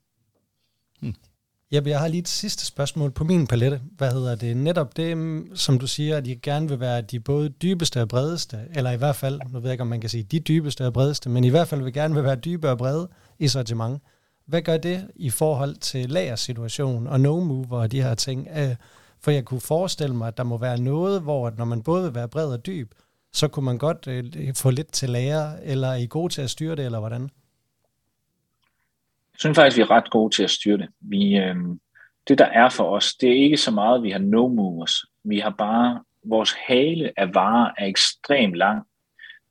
Hmm. 1.02 1.16
Jeppe, 1.74 1.90
jeg 1.90 2.00
har 2.00 2.08
lige 2.08 2.22
et 2.22 2.28
sidste 2.28 2.66
spørgsmål 2.66 3.12
på 3.12 3.24
min 3.24 3.48
palette. 3.48 3.82
Hvad 3.98 4.12
hedder 4.12 4.36
det? 4.36 4.58
Netop 4.58 4.98
det, 4.98 5.18
mm, 5.18 5.56
som 5.56 5.80
du 5.80 5.88
siger, 5.88 6.18
at 6.18 6.28
I 6.28 6.36
gerne 6.36 6.70
vil 6.70 6.80
være 6.80 7.02
de 7.02 7.20
både 7.20 7.50
dybeste 7.50 8.02
og 8.02 8.08
bredeste, 8.08 8.60
eller 8.76 8.92
i 8.92 8.98
hvert 8.98 9.16
fald, 9.16 9.40
nu 9.52 9.60
ved 9.60 9.70
jeg 9.70 9.72
ikke, 9.72 9.82
om 9.82 9.88
man 9.88 10.02
kan 10.02 10.10
sige 10.10 10.24
de 10.24 10.40
dybeste 10.40 10.86
og 10.86 10.94
bredeste, 10.94 11.30
men 11.30 11.44
i 11.44 11.50
hvert 11.50 11.68
fald 11.68 11.82
vil 11.82 11.94
gerne 11.94 12.14
vil 12.14 12.24
være 12.24 12.36
dybe 12.36 12.70
og 12.70 12.78
brede 12.78 13.10
i 13.40 13.48
sortiment. 13.48 14.02
Hvad 14.46 14.62
gør 14.62 14.78
det 14.78 15.08
i 15.16 15.30
forhold 15.30 15.76
til 15.76 16.10
lagersituationen 16.10 17.08
og 17.08 17.20
no-mover 17.20 17.82
og 17.82 17.92
de 17.92 18.02
her 18.02 18.16
ting? 18.16 18.48
Øh, 18.58 18.76
for 19.20 19.32
jeg 19.32 19.46
kunne 19.46 19.62
forestille 19.62 20.16
mig, 20.16 20.28
at 20.28 20.38
der 20.38 20.44
må 20.44 20.58
være 20.58 20.80
noget, 20.80 21.22
hvor 21.22 21.54
når 21.58 21.66
man 21.66 21.84
både 21.84 22.04
vil 22.04 22.16
være 22.16 22.28
bred 22.28 22.52
og 22.52 22.66
dyb, 22.66 22.92
så 23.34 23.48
kunne 23.48 23.66
man 23.66 23.78
godt 23.78 24.08
øh, 24.08 24.56
få 24.56 24.70
lidt 24.70 24.92
til 24.92 25.10
lager, 25.10 25.54
eller 25.64 25.88
er 25.88 25.96
I 25.96 26.06
gode 26.06 26.34
til 26.34 26.42
at 26.42 26.50
styre 26.50 26.76
det, 26.76 26.86
eller 26.86 27.00
hvordan? 27.00 27.30
Jeg 29.38 29.40
synes 29.40 29.56
faktisk, 29.56 29.78
vi 29.78 29.82
er 29.82 29.92
ret 29.92 30.10
gode 30.10 30.36
til 30.36 30.44
at 30.44 30.50
styre 30.50 30.78
det. 30.78 30.88
Vi, 31.00 31.36
øh, 31.36 31.56
det, 32.28 32.38
der 32.38 32.46
er 32.46 32.70
for 32.70 32.84
os, 32.84 33.14
det 33.14 33.30
er 33.30 33.44
ikke 33.44 33.58
så 33.58 33.72
meget, 33.72 33.98
at 33.98 34.04
vi 34.04 34.10
har 34.10 34.20
no 34.20 34.48
movers. 34.48 35.06
Vi 35.24 35.40
har 35.40 35.50
bare, 35.50 36.04
vores 36.24 36.54
hale 36.68 37.12
af 37.18 37.36
varer 37.36 37.72
er 37.78 37.86
ekstremt 37.86 38.56
lang, 38.56 38.84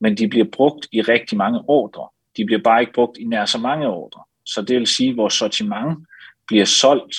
men 0.01 0.17
de 0.17 0.29
bliver 0.29 0.47
brugt 0.53 0.87
i 0.93 1.03
rigtig 1.03 1.39
mange 1.39 1.61
ordre. 1.69 2.09
De 2.37 2.45
bliver 2.45 2.63
bare 2.63 2.81
ikke 2.81 2.93
brugt 2.93 3.19
i 3.19 3.25
nær 3.25 3.45
så 3.45 3.59
mange 3.59 3.87
ordre. 3.87 4.23
Så 4.45 4.63
det 4.63 4.77
vil 4.77 4.87
sige, 4.87 5.11
at 5.11 5.17
vores 5.17 5.35
sortiment 5.35 6.07
bliver 6.47 6.65
solgt 6.65 7.17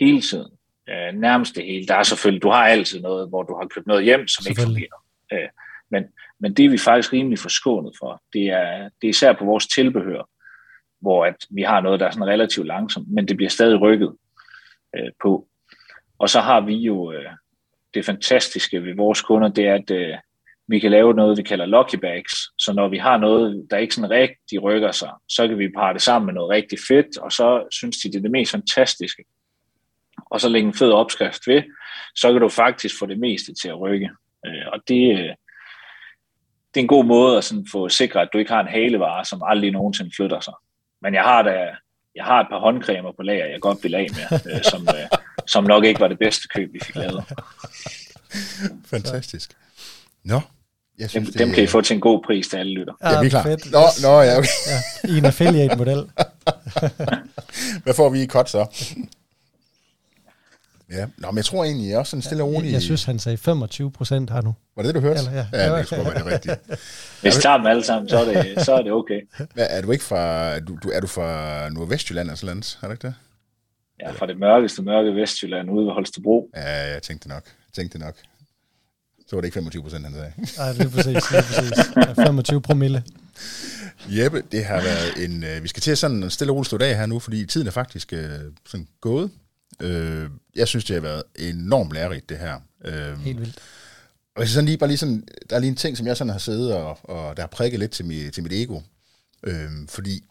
hele 0.00 0.20
tiden. 0.20 0.52
Øh, 0.88 1.20
nærmest 1.20 1.54
det 1.54 1.64
hele. 1.64 1.86
Der 1.86 1.94
er 1.94 2.02
selvfølgelig, 2.02 2.42
du 2.42 2.50
har 2.50 2.64
altid 2.64 3.00
noget, 3.00 3.28
hvor 3.28 3.42
du 3.42 3.56
har 3.60 3.68
købt 3.68 3.86
noget 3.86 4.04
hjem, 4.04 4.28
som 4.28 4.46
ikke 4.48 4.62
fungerer. 4.62 5.04
Øh, 5.32 5.48
men, 5.90 6.04
men 6.40 6.54
det 6.54 6.64
er 6.64 6.70
vi 6.70 6.78
faktisk 6.78 7.12
rimelig 7.12 7.38
forskånet 7.38 7.92
for. 7.98 8.22
Det 8.32 8.46
er, 8.46 8.82
det 8.82 9.06
er 9.06 9.08
især 9.08 9.32
på 9.32 9.44
vores 9.44 9.66
tilbehør 9.66 10.28
hvor 11.00 11.26
at 11.26 11.36
vi 11.50 11.62
har 11.62 11.80
noget, 11.80 12.00
der 12.00 12.06
er 12.06 12.10
sådan 12.10 12.28
relativt 12.28 12.66
langsomt, 12.66 13.08
men 13.10 13.28
det 13.28 13.36
bliver 13.36 13.50
stadig 13.50 13.80
rykket 13.80 14.12
øh, 14.96 15.10
på. 15.22 15.48
Og 16.18 16.28
så 16.28 16.40
har 16.40 16.60
vi 16.60 16.74
jo 16.74 17.12
øh, 17.12 17.30
det 17.94 18.04
fantastiske 18.04 18.84
ved 18.84 18.96
vores 18.96 19.22
kunder, 19.22 19.48
det 19.48 19.66
er, 19.66 19.74
at 19.74 19.90
øh, 19.90 20.14
vi 20.68 20.78
kan 20.78 20.90
lave 20.90 21.14
noget, 21.14 21.38
vi 21.38 21.42
kalder 21.42 21.66
lucky 21.66 21.96
bags. 21.96 22.32
Så 22.58 22.72
når 22.72 22.88
vi 22.88 22.98
har 22.98 23.16
noget, 23.16 23.66
der 23.70 23.76
ikke 23.76 23.94
sådan 23.94 24.10
rigtig 24.10 24.62
rykker 24.62 24.92
sig, 24.92 25.10
så 25.28 25.48
kan 25.48 25.58
vi 25.58 25.68
parre 25.76 25.94
det 25.94 26.02
sammen 26.02 26.26
med 26.26 26.34
noget 26.34 26.50
rigtig 26.50 26.78
fedt, 26.88 27.18
og 27.18 27.32
så 27.32 27.68
synes 27.70 27.98
de, 27.98 28.08
det 28.08 28.16
er 28.16 28.22
det 28.22 28.30
mest 28.30 28.50
fantastiske. 28.50 29.24
Og 30.30 30.40
så 30.40 30.48
lægge 30.48 30.68
en 30.68 30.74
fed 30.74 30.92
opskrift 30.92 31.46
ved, 31.46 31.62
så 32.14 32.32
kan 32.32 32.40
du 32.40 32.48
faktisk 32.48 32.98
få 32.98 33.06
det 33.06 33.18
meste 33.18 33.54
til 33.62 33.68
at 33.68 33.80
rykke. 33.80 34.10
Øh, 34.46 34.66
og 34.72 34.80
det, 34.88 35.18
øh, 35.18 35.34
det 36.74 36.80
er 36.80 36.80
en 36.80 36.88
god 36.96 37.04
måde 37.04 37.38
at 37.38 37.44
sådan 37.44 37.66
få 37.72 37.88
sikret, 37.88 38.22
at 38.22 38.28
du 38.32 38.38
ikke 38.38 38.52
har 38.52 38.60
en 38.60 38.68
halevare, 38.68 39.24
som 39.24 39.42
aldrig 39.44 39.70
nogensinde 39.70 40.10
flytter 40.16 40.40
sig. 40.40 40.54
Men 41.02 41.14
jeg 41.14 41.22
har 41.22 41.42
da, 41.42 41.50
jeg 42.14 42.24
har 42.24 42.40
et 42.40 42.46
par 42.50 42.58
håndcremer 42.58 43.12
på 43.16 43.22
lager, 43.22 43.46
jeg 43.46 43.60
godt 43.60 43.78
vil 43.82 43.94
af 43.94 44.06
med, 44.10 44.54
øh, 44.54 44.62
som, 44.62 44.88
øh, 44.88 45.18
som 45.46 45.64
nok 45.64 45.84
ikke 45.84 46.00
var 46.00 46.08
det 46.08 46.18
bedste 46.18 46.48
køb, 46.48 46.72
vi 46.72 46.80
fik 46.82 46.94
lavet. 46.94 47.24
Fantastisk. 48.92 49.52
Nå, 50.24 50.40
jeg 50.98 51.10
synes, 51.10 51.28
dem, 51.28 51.32
det, 51.32 51.38
dem 51.38 51.52
kan 51.52 51.64
I 51.64 51.66
få 51.66 51.80
til 51.80 51.94
en 51.94 52.00
god 52.00 52.22
pris 52.26 52.48
til 52.48 52.56
alle 52.56 52.72
lytter. 52.72 52.92
Ja, 53.02 53.10
ja 53.10 53.20
vi 53.20 53.26
er 53.26 53.30
klar. 53.30 53.42
Fedt. 53.42 53.72
Nå, 53.72 53.84
nå, 54.02 54.20
ja, 54.20 54.38
okay. 54.38 54.48
ja, 54.66 55.08
I 55.08 55.18
en 55.18 55.24
affiliate-model. 55.24 56.10
Hvad 57.84 57.94
får 57.94 58.08
vi 58.08 58.22
i 58.22 58.26
cut 58.26 58.50
så? 58.50 58.66
Ja, 60.90 61.06
Nå, 61.16 61.30
men 61.30 61.36
jeg 61.36 61.44
tror 61.44 61.64
egentlig, 61.64 61.88
jeg 61.88 61.94
er 61.94 61.98
også 61.98 62.10
sådan 62.10 62.22
stille 62.22 62.42
og 62.42 62.48
rolig. 62.48 62.66
Jeg, 62.66 62.72
jeg 62.72 62.82
synes, 62.82 63.04
han 63.04 63.18
sagde 63.18 63.36
25 63.36 63.90
procent 63.92 64.30
her 64.30 64.40
nu. 64.40 64.54
Var 64.76 64.82
det 64.82 64.94
det, 64.94 65.02
du 65.02 65.06
hørte? 65.08 65.18
Eller, 65.18 65.32
ja. 65.52 65.72
ja, 65.72 65.78
det 65.78 65.86
skulle 65.86 66.04
være 66.04 66.14
det 66.14 66.26
rigtigt. 66.26 66.56
Hvis 67.22 67.36
vi 67.36 67.42
tager 67.42 67.56
dem 67.56 67.66
alle 67.66 67.84
sammen, 67.84 68.08
så 68.08 68.18
er 68.18 68.24
det, 68.24 68.60
så 68.66 68.72
er 68.74 68.82
det 68.82 68.92
okay. 68.92 69.20
Hvad, 69.54 69.66
er 69.70 69.82
du 69.82 69.90
ikke 69.90 70.04
fra, 70.04 70.58
du, 70.60 70.78
du, 70.82 70.90
er 70.90 71.00
du 71.00 71.06
fra 71.06 71.68
Nordvestjylland 71.68 72.28
eller 72.28 72.36
sådan 72.36 72.56
noget, 72.56 72.78
er 72.82 72.86
det 72.86 72.94
ikke 72.94 73.06
det? 73.06 73.14
Ja, 74.00 74.10
fra 74.10 74.26
det 74.26 74.38
mørkeste 74.38 74.82
mørke 74.82 75.14
Vestjylland 75.14 75.70
ude 75.70 75.86
ved 75.86 75.92
Holstebro. 75.92 76.50
Ja, 76.56 76.92
jeg 76.92 77.02
tænkte 77.02 77.28
nok. 77.28 77.44
Jeg 77.46 77.72
tænkte 77.74 77.98
nok. 77.98 78.14
Så 79.28 79.36
var 79.36 79.40
det 79.40 79.46
ikke 79.46 79.54
25 79.54 79.82
procent, 79.82 80.04
han 80.04 80.14
sagde. 80.14 80.32
Nej, 80.58 80.72
det 80.72 80.80
er 80.80 80.90
præcis. 80.90 81.22
Det 81.24 81.38
er 81.38 81.42
præcis. 81.42 82.18
Ja, 82.18 82.24
25 82.24 82.62
promille. 82.62 83.02
Jeppe, 84.08 84.42
det 84.52 84.64
har 84.64 84.82
været 84.82 85.24
en... 85.24 85.44
Øh, 85.44 85.62
vi 85.62 85.68
skal 85.68 85.80
til 85.80 85.90
at 85.90 85.98
sådan 85.98 86.22
en 86.22 86.30
stille 86.30 86.52
og 86.52 86.56
roligt 86.56 86.66
stå 86.66 86.78
af 86.80 86.96
her 86.96 87.06
nu, 87.06 87.18
fordi 87.18 87.46
tiden 87.46 87.66
er 87.66 87.70
faktisk 87.70 88.12
øh, 88.12 88.28
sådan 88.66 88.86
gået. 89.00 89.30
Øh, 89.80 90.30
jeg 90.56 90.68
synes, 90.68 90.84
det 90.84 90.94
har 90.94 91.00
været 91.00 91.22
enormt 91.38 91.92
lærerigt, 91.92 92.28
det 92.28 92.38
her. 92.38 92.60
Øh, 92.84 93.18
Helt 93.18 93.40
vildt. 93.40 93.58
Og 94.34 94.42
hvis 94.42 94.48
jeg 94.48 94.54
sådan 94.54 94.66
lige, 94.66 94.78
bare 94.78 94.88
lige 94.88 94.98
sådan, 94.98 95.28
der 95.50 95.56
er 95.56 95.60
lige 95.60 95.70
en 95.70 95.76
ting, 95.76 95.96
som 95.96 96.06
jeg 96.06 96.16
sådan 96.16 96.30
har 96.30 96.38
siddet 96.38 96.74
og, 96.74 96.98
og 97.02 97.36
der 97.36 97.42
har 97.42 97.48
prikket 97.48 97.80
lidt 97.80 97.90
til, 97.90 98.04
mit, 98.04 98.34
til 98.34 98.42
mit 98.42 98.52
ego. 98.52 98.80
Øh, 99.44 99.70
fordi 99.88 100.24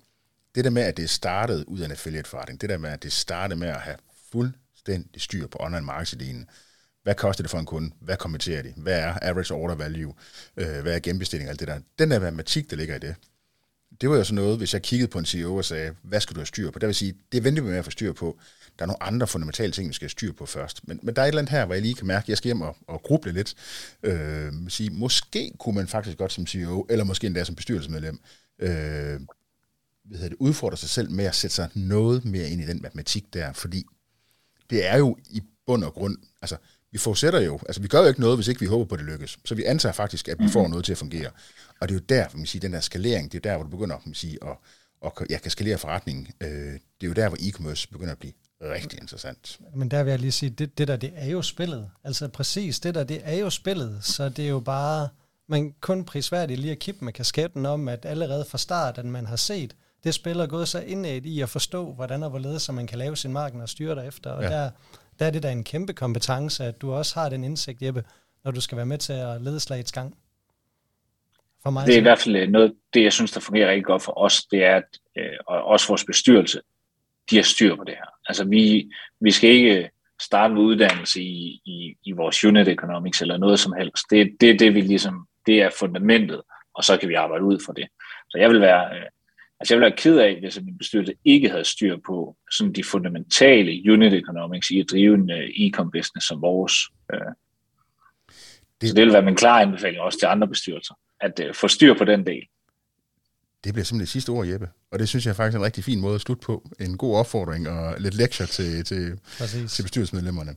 det 0.55 0.63
der 0.63 0.69
med, 0.69 0.81
at 0.81 0.97
det 0.97 1.09
startede 1.09 1.69
ud 1.69 1.79
af 1.79 1.85
en 1.85 1.91
affiliate-forretning, 1.91 2.61
det 2.61 2.69
der 2.69 2.77
med, 2.77 2.89
at 2.89 3.03
det 3.03 3.13
startede 3.13 3.59
med 3.59 3.67
at 3.67 3.81
have 3.81 3.97
fuldstændig 4.31 5.21
styr 5.21 5.47
på 5.47 5.57
online 5.61 5.81
marketing, 5.85 6.47
hvad 7.03 7.15
koster 7.15 7.43
det 7.43 7.51
for 7.51 7.59
en 7.59 7.65
kunde? 7.65 7.91
Hvad 8.01 8.17
kommenterer 8.17 8.61
de? 8.61 8.73
Hvad 8.77 8.99
er 8.99 9.13
average 9.21 9.53
order 9.53 9.75
value? 9.75 10.13
Øh, 10.57 10.81
hvad 10.81 10.95
er 10.95 10.99
genbestilling? 10.99 11.49
Alt 11.49 11.59
det 11.59 11.67
der. 11.67 11.79
Den 11.99 12.11
der 12.11 12.19
matematik, 12.19 12.69
der 12.69 12.75
ligger 12.75 12.95
i 12.95 12.99
det, 12.99 13.15
det 14.01 14.09
var 14.09 14.15
jo 14.15 14.23
sådan 14.23 14.35
noget, 14.35 14.57
hvis 14.57 14.73
jeg 14.73 14.81
kiggede 14.81 15.11
på 15.11 15.19
en 15.19 15.25
CEO 15.25 15.55
og 15.55 15.65
sagde, 15.65 15.95
hvad 16.01 16.21
skal 16.21 16.35
du 16.35 16.39
have 16.39 16.45
styr 16.45 16.71
på? 16.71 16.79
Det 16.79 16.87
vil 16.87 16.95
sige, 16.95 17.13
det 17.31 17.43
venter 17.43 17.63
vi 17.63 17.69
med 17.69 17.77
at 17.77 17.85
få 17.85 17.91
styr 17.91 18.13
på. 18.13 18.39
Der 18.79 18.83
er 18.83 18.87
nogle 18.87 19.03
andre 19.03 19.27
fundamentale 19.27 19.71
ting, 19.71 19.89
vi 19.89 19.93
skal 19.93 20.05
have 20.05 20.09
styr 20.09 20.33
på 20.33 20.45
først. 20.45 20.87
Men, 20.87 20.99
men 21.03 21.15
der 21.15 21.21
er 21.21 21.25
et 21.25 21.27
eller 21.27 21.41
andet 21.41 21.51
her, 21.51 21.65
hvor 21.65 21.73
jeg 21.73 21.81
lige 21.81 21.93
kan 21.93 22.07
mærke, 22.07 22.25
at 22.25 22.29
jeg 22.29 22.37
skal 22.37 22.47
hjem 22.47 22.61
og, 22.61 22.77
og 22.87 23.01
gruble 23.03 23.31
lidt. 23.31 23.55
Øh, 24.03 24.53
sige, 24.67 24.89
måske 24.89 25.51
kunne 25.59 25.75
man 25.75 25.87
faktisk 25.87 26.17
godt 26.17 26.33
som 26.33 26.47
CEO, 26.47 26.85
eller 26.89 27.05
måske 27.05 27.27
endda 27.27 27.43
som 27.43 27.55
bestyrelsesmedlem, 27.55 28.19
øh, 28.59 29.19
hvad 30.03 30.17
hedder 30.17 30.29
det, 30.29 30.37
udfordre 30.39 30.77
sig 30.77 30.89
selv 30.89 31.11
med 31.11 31.25
at 31.25 31.35
sætte 31.35 31.55
sig 31.55 31.69
noget 31.73 32.25
mere 32.25 32.49
ind 32.49 32.61
i 32.61 32.65
den 32.65 32.81
matematik 32.81 33.33
der, 33.33 33.53
fordi 33.53 33.85
det 34.69 34.87
er 34.87 34.97
jo 34.97 35.17
i 35.29 35.41
bund 35.65 35.83
og 35.83 35.93
grund, 35.93 36.17
altså 36.41 36.57
vi 36.91 36.97
forudsætter 36.97 37.39
jo, 37.39 37.59
altså 37.67 37.81
vi 37.81 37.87
gør 37.87 37.99
jo 37.99 38.07
ikke 38.07 38.19
noget, 38.19 38.37
hvis 38.37 38.47
ikke 38.47 38.59
vi 38.59 38.65
håber 38.65 38.85
på, 38.85 38.95
at 38.95 38.99
det 38.99 39.07
lykkes. 39.07 39.39
Så 39.45 39.55
vi 39.55 39.63
antager 39.63 39.93
faktisk, 39.93 40.27
at 40.27 40.39
vi 40.39 40.47
får 40.49 40.61
mhm. 40.61 40.69
noget 40.69 40.85
til 40.85 40.91
at 40.91 40.97
fungere. 40.97 41.31
Og 41.79 41.89
det 41.89 41.95
er 41.95 41.99
jo 41.99 42.05
der, 42.09 42.27
man 42.33 42.45
sige, 42.45 42.61
den 42.61 42.73
der 42.73 42.79
skalering, 42.79 43.31
det 43.31 43.37
er 43.37 43.49
der, 43.49 43.55
hvor 43.55 43.63
du 43.63 43.69
begynder 43.69 44.01
man 44.05 44.13
sige, 44.13 44.37
at, 44.41 44.57
at 45.05 45.11
ja, 45.29 45.37
kan 45.37 45.51
skalere 45.51 45.77
forretningen. 45.77 46.27
Øh, 46.41 46.49
det 46.73 47.03
er 47.03 47.07
jo 47.07 47.13
der, 47.13 47.27
hvor 47.27 47.37
e-commerce 47.37 47.87
begynder 47.91 48.11
at 48.11 48.17
blive 48.17 48.33
rigtig 48.61 48.99
interessant. 49.01 49.59
Men 49.75 49.91
der 49.91 50.03
vil 50.03 50.11
jeg 50.11 50.19
lige 50.19 50.31
sige, 50.31 50.49
det, 50.49 50.77
det 50.77 50.87
der, 50.87 50.95
det 50.95 51.11
er 51.15 51.29
jo 51.29 51.41
spillet. 51.41 51.89
Altså 52.03 52.27
præcis, 52.27 52.79
det 52.79 52.95
der, 52.95 53.03
det 53.03 53.21
er 53.23 53.35
jo 53.35 53.49
spillet. 53.49 54.03
Så 54.03 54.29
det 54.29 54.45
er 54.45 54.49
jo 54.49 54.59
bare, 54.59 55.09
man 55.47 55.75
kun 55.81 56.05
prisværdigt 56.05 56.59
lige 56.59 56.71
at 56.71 56.79
kippe 56.79 57.05
med 57.05 57.13
kasketten 57.13 57.65
om, 57.65 57.87
at 57.87 58.05
allerede 58.05 58.45
fra 58.45 58.57
start, 58.57 58.97
at 58.97 59.05
man 59.05 59.25
har 59.25 59.35
set, 59.35 59.75
det 60.03 60.13
spiller 60.13 60.47
gået 60.47 60.67
så 60.67 60.79
indad 60.79 61.21
i 61.25 61.41
at 61.41 61.49
forstå, 61.49 61.93
hvordan 61.93 62.23
og 62.23 62.29
hvorledes 62.29 62.61
så 62.61 62.71
man 62.71 62.87
kan 62.87 62.97
lave 62.97 63.17
sin 63.17 63.33
marken 63.33 63.61
og 63.61 63.69
styre 63.69 63.95
derefter. 63.95 64.31
Og 64.31 64.43
ja. 64.43 64.49
der, 64.49 64.69
der 65.19 65.25
er 65.25 65.31
det 65.31 65.43
da 65.43 65.51
en 65.51 65.63
kæmpe 65.63 65.93
kompetence, 65.93 66.63
at 66.63 66.81
du 66.81 66.93
også 66.93 67.19
har 67.19 67.29
den 67.29 67.43
indsigt, 67.43 67.81
Jeppe, 67.81 68.03
når 68.43 68.51
du 68.51 68.61
skal 68.61 68.75
være 68.75 68.85
med 68.85 68.97
til 68.97 69.13
at 69.13 69.41
lede 69.41 69.59
slagets 69.59 69.91
gang. 69.91 70.17
For 71.63 71.69
mig, 71.69 71.87
det 71.87 71.93
er 71.93 71.99
i 71.99 72.01
hvert 72.01 72.19
fald 72.19 72.47
noget, 72.47 72.73
det 72.93 73.03
jeg 73.03 73.13
synes, 73.13 73.31
der 73.31 73.39
fungerer 73.39 73.69
rigtig 73.69 73.85
godt 73.85 74.03
for 74.03 74.17
os, 74.17 74.43
det 74.43 74.63
er, 74.63 74.75
at 74.75 74.99
øh, 75.17 75.37
og 75.47 75.63
også 75.63 75.87
vores 75.87 76.03
bestyrelse, 76.05 76.61
de 77.29 77.35
har 77.35 77.43
styr 77.43 77.75
på 77.75 77.83
det 77.83 77.93
her. 77.93 78.09
Altså 78.27 78.45
vi, 78.45 78.91
vi 79.21 79.31
skal 79.31 79.49
ikke 79.49 79.89
starte 80.21 80.53
med 80.53 80.61
uddannelse 80.61 81.21
i, 81.21 81.61
i, 81.65 81.95
i 82.03 82.11
vores 82.11 82.45
unit 82.45 82.67
economics 82.67 83.21
eller 83.21 83.37
noget 83.37 83.59
som 83.59 83.73
helst. 83.73 84.05
Det, 84.09 84.35
det, 84.41 84.59
det, 84.59 84.75
vi 84.75 84.81
ligesom, 84.81 85.27
det 85.45 85.61
er 85.61 85.69
fundamentet, 85.79 86.41
og 86.73 86.83
så 86.83 86.97
kan 86.97 87.09
vi 87.09 87.13
arbejde 87.13 87.43
ud 87.43 87.59
fra 87.65 87.73
det. 87.73 87.87
Så 88.29 88.37
jeg 88.37 88.49
vil 88.49 88.61
være, 88.61 88.97
øh, 88.97 89.05
Altså 89.61 89.73
jeg 89.73 89.79
ville 89.79 89.89
være 89.89 89.97
ked 89.97 90.17
af, 90.17 90.39
hvis 90.39 90.61
min 90.61 90.77
bestyrelse 90.77 91.13
ikke 91.25 91.49
havde 91.49 91.63
styr 91.63 91.97
på 92.05 92.35
sådan 92.51 92.73
de 92.73 92.83
fundamentale 92.83 93.93
unit 93.93 94.13
economics 94.13 94.69
i 94.69 94.79
at 94.79 94.85
drive 94.91 95.15
en 95.15 95.31
uh, 95.31 95.37
e-com 95.37 95.91
business 95.91 96.27
som 96.27 96.41
vores. 96.41 96.73
Det, 98.81 98.89
så 98.89 98.95
det 98.95 99.05
vil 99.05 99.13
være 99.13 99.21
min 99.21 99.35
klare 99.35 99.61
anbefaling 99.61 100.01
også 100.01 100.19
til 100.19 100.25
andre 100.25 100.47
bestyrelser, 100.47 100.93
at 101.21 101.41
få 101.53 101.67
styr 101.67 101.93
på 101.93 102.05
den 102.05 102.25
del. 102.25 102.43
Det 103.63 103.73
bliver 103.73 103.85
simpelthen 103.85 103.99
det 103.99 104.09
sidste 104.09 104.29
ord, 104.29 104.47
Jeppe. 104.47 104.69
Og 104.91 104.99
det 104.99 105.09
synes 105.09 105.25
jeg 105.25 105.35
faktisk 105.35 105.55
er 105.55 105.59
en 105.59 105.65
rigtig 105.65 105.83
fin 105.83 105.99
måde 105.99 106.15
at 106.15 106.21
slutte 106.21 106.45
på. 106.45 106.69
En 106.79 106.97
god 106.97 107.17
opfordring 107.17 107.69
og 107.69 107.95
lidt 107.99 108.13
lektier 108.13 108.47
til, 108.47 108.85
til, 108.85 109.19
til 109.67 109.83
bestyrelsesmedlemmerne. 109.83 110.55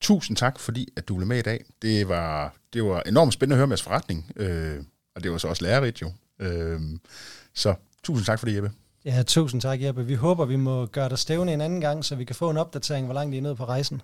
Tusind 0.00 0.36
tak, 0.36 0.58
fordi 0.58 0.88
at 0.96 1.08
du 1.08 1.16
blev 1.16 1.28
med 1.28 1.38
i 1.38 1.42
dag. 1.42 1.64
Det 1.82 2.08
var, 2.08 2.54
det 2.72 2.84
var 2.84 3.02
enormt 3.02 3.32
spændende 3.32 3.54
at 3.54 3.58
høre 3.58 3.66
med 3.66 3.76
forretning, 3.76 4.32
øh, 4.36 4.82
og 5.14 5.22
det 5.22 5.32
var 5.32 5.38
så 5.38 5.48
også 5.48 5.64
lærerigt 5.64 6.02
jo. 6.02 6.12
Øh, 6.40 6.80
så 7.54 7.74
Tusind 8.02 8.26
tak 8.26 8.38
for 8.38 8.46
det, 8.46 8.54
Jeppe. 8.54 8.70
Ja, 9.04 9.22
tusind 9.22 9.60
tak, 9.60 9.82
Jeppe. 9.82 10.06
Vi 10.06 10.14
håber, 10.14 10.44
vi 10.44 10.56
må 10.56 10.86
gøre 10.86 11.08
dig 11.08 11.18
stævne 11.18 11.52
en 11.52 11.60
anden 11.60 11.80
gang, 11.80 12.04
så 12.04 12.16
vi 12.16 12.24
kan 12.24 12.36
få 12.36 12.50
en 12.50 12.56
opdatering, 12.56 13.06
hvor 13.06 13.14
langt 13.14 13.34
I 13.34 13.38
er 13.38 13.42
nede 13.42 13.56
på 13.56 13.64
rejsen. 13.64 14.02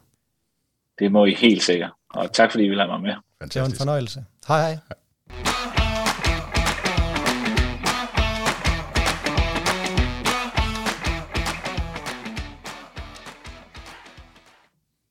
Det 0.98 1.12
må 1.12 1.24
I 1.24 1.34
helt 1.34 1.62
sikkert. 1.62 1.90
Og 2.10 2.32
tak 2.32 2.50
fordi 2.50 2.64
I 2.64 2.68
vil 2.68 2.78
have 2.78 2.88
mig 2.88 3.00
med. 3.00 3.14
Fantastisk. 3.38 3.54
Det 3.54 3.62
var 3.62 3.68
en 3.68 3.74
fornøjelse. 3.74 4.24
Hej 4.48 4.60
hej. 4.60 4.78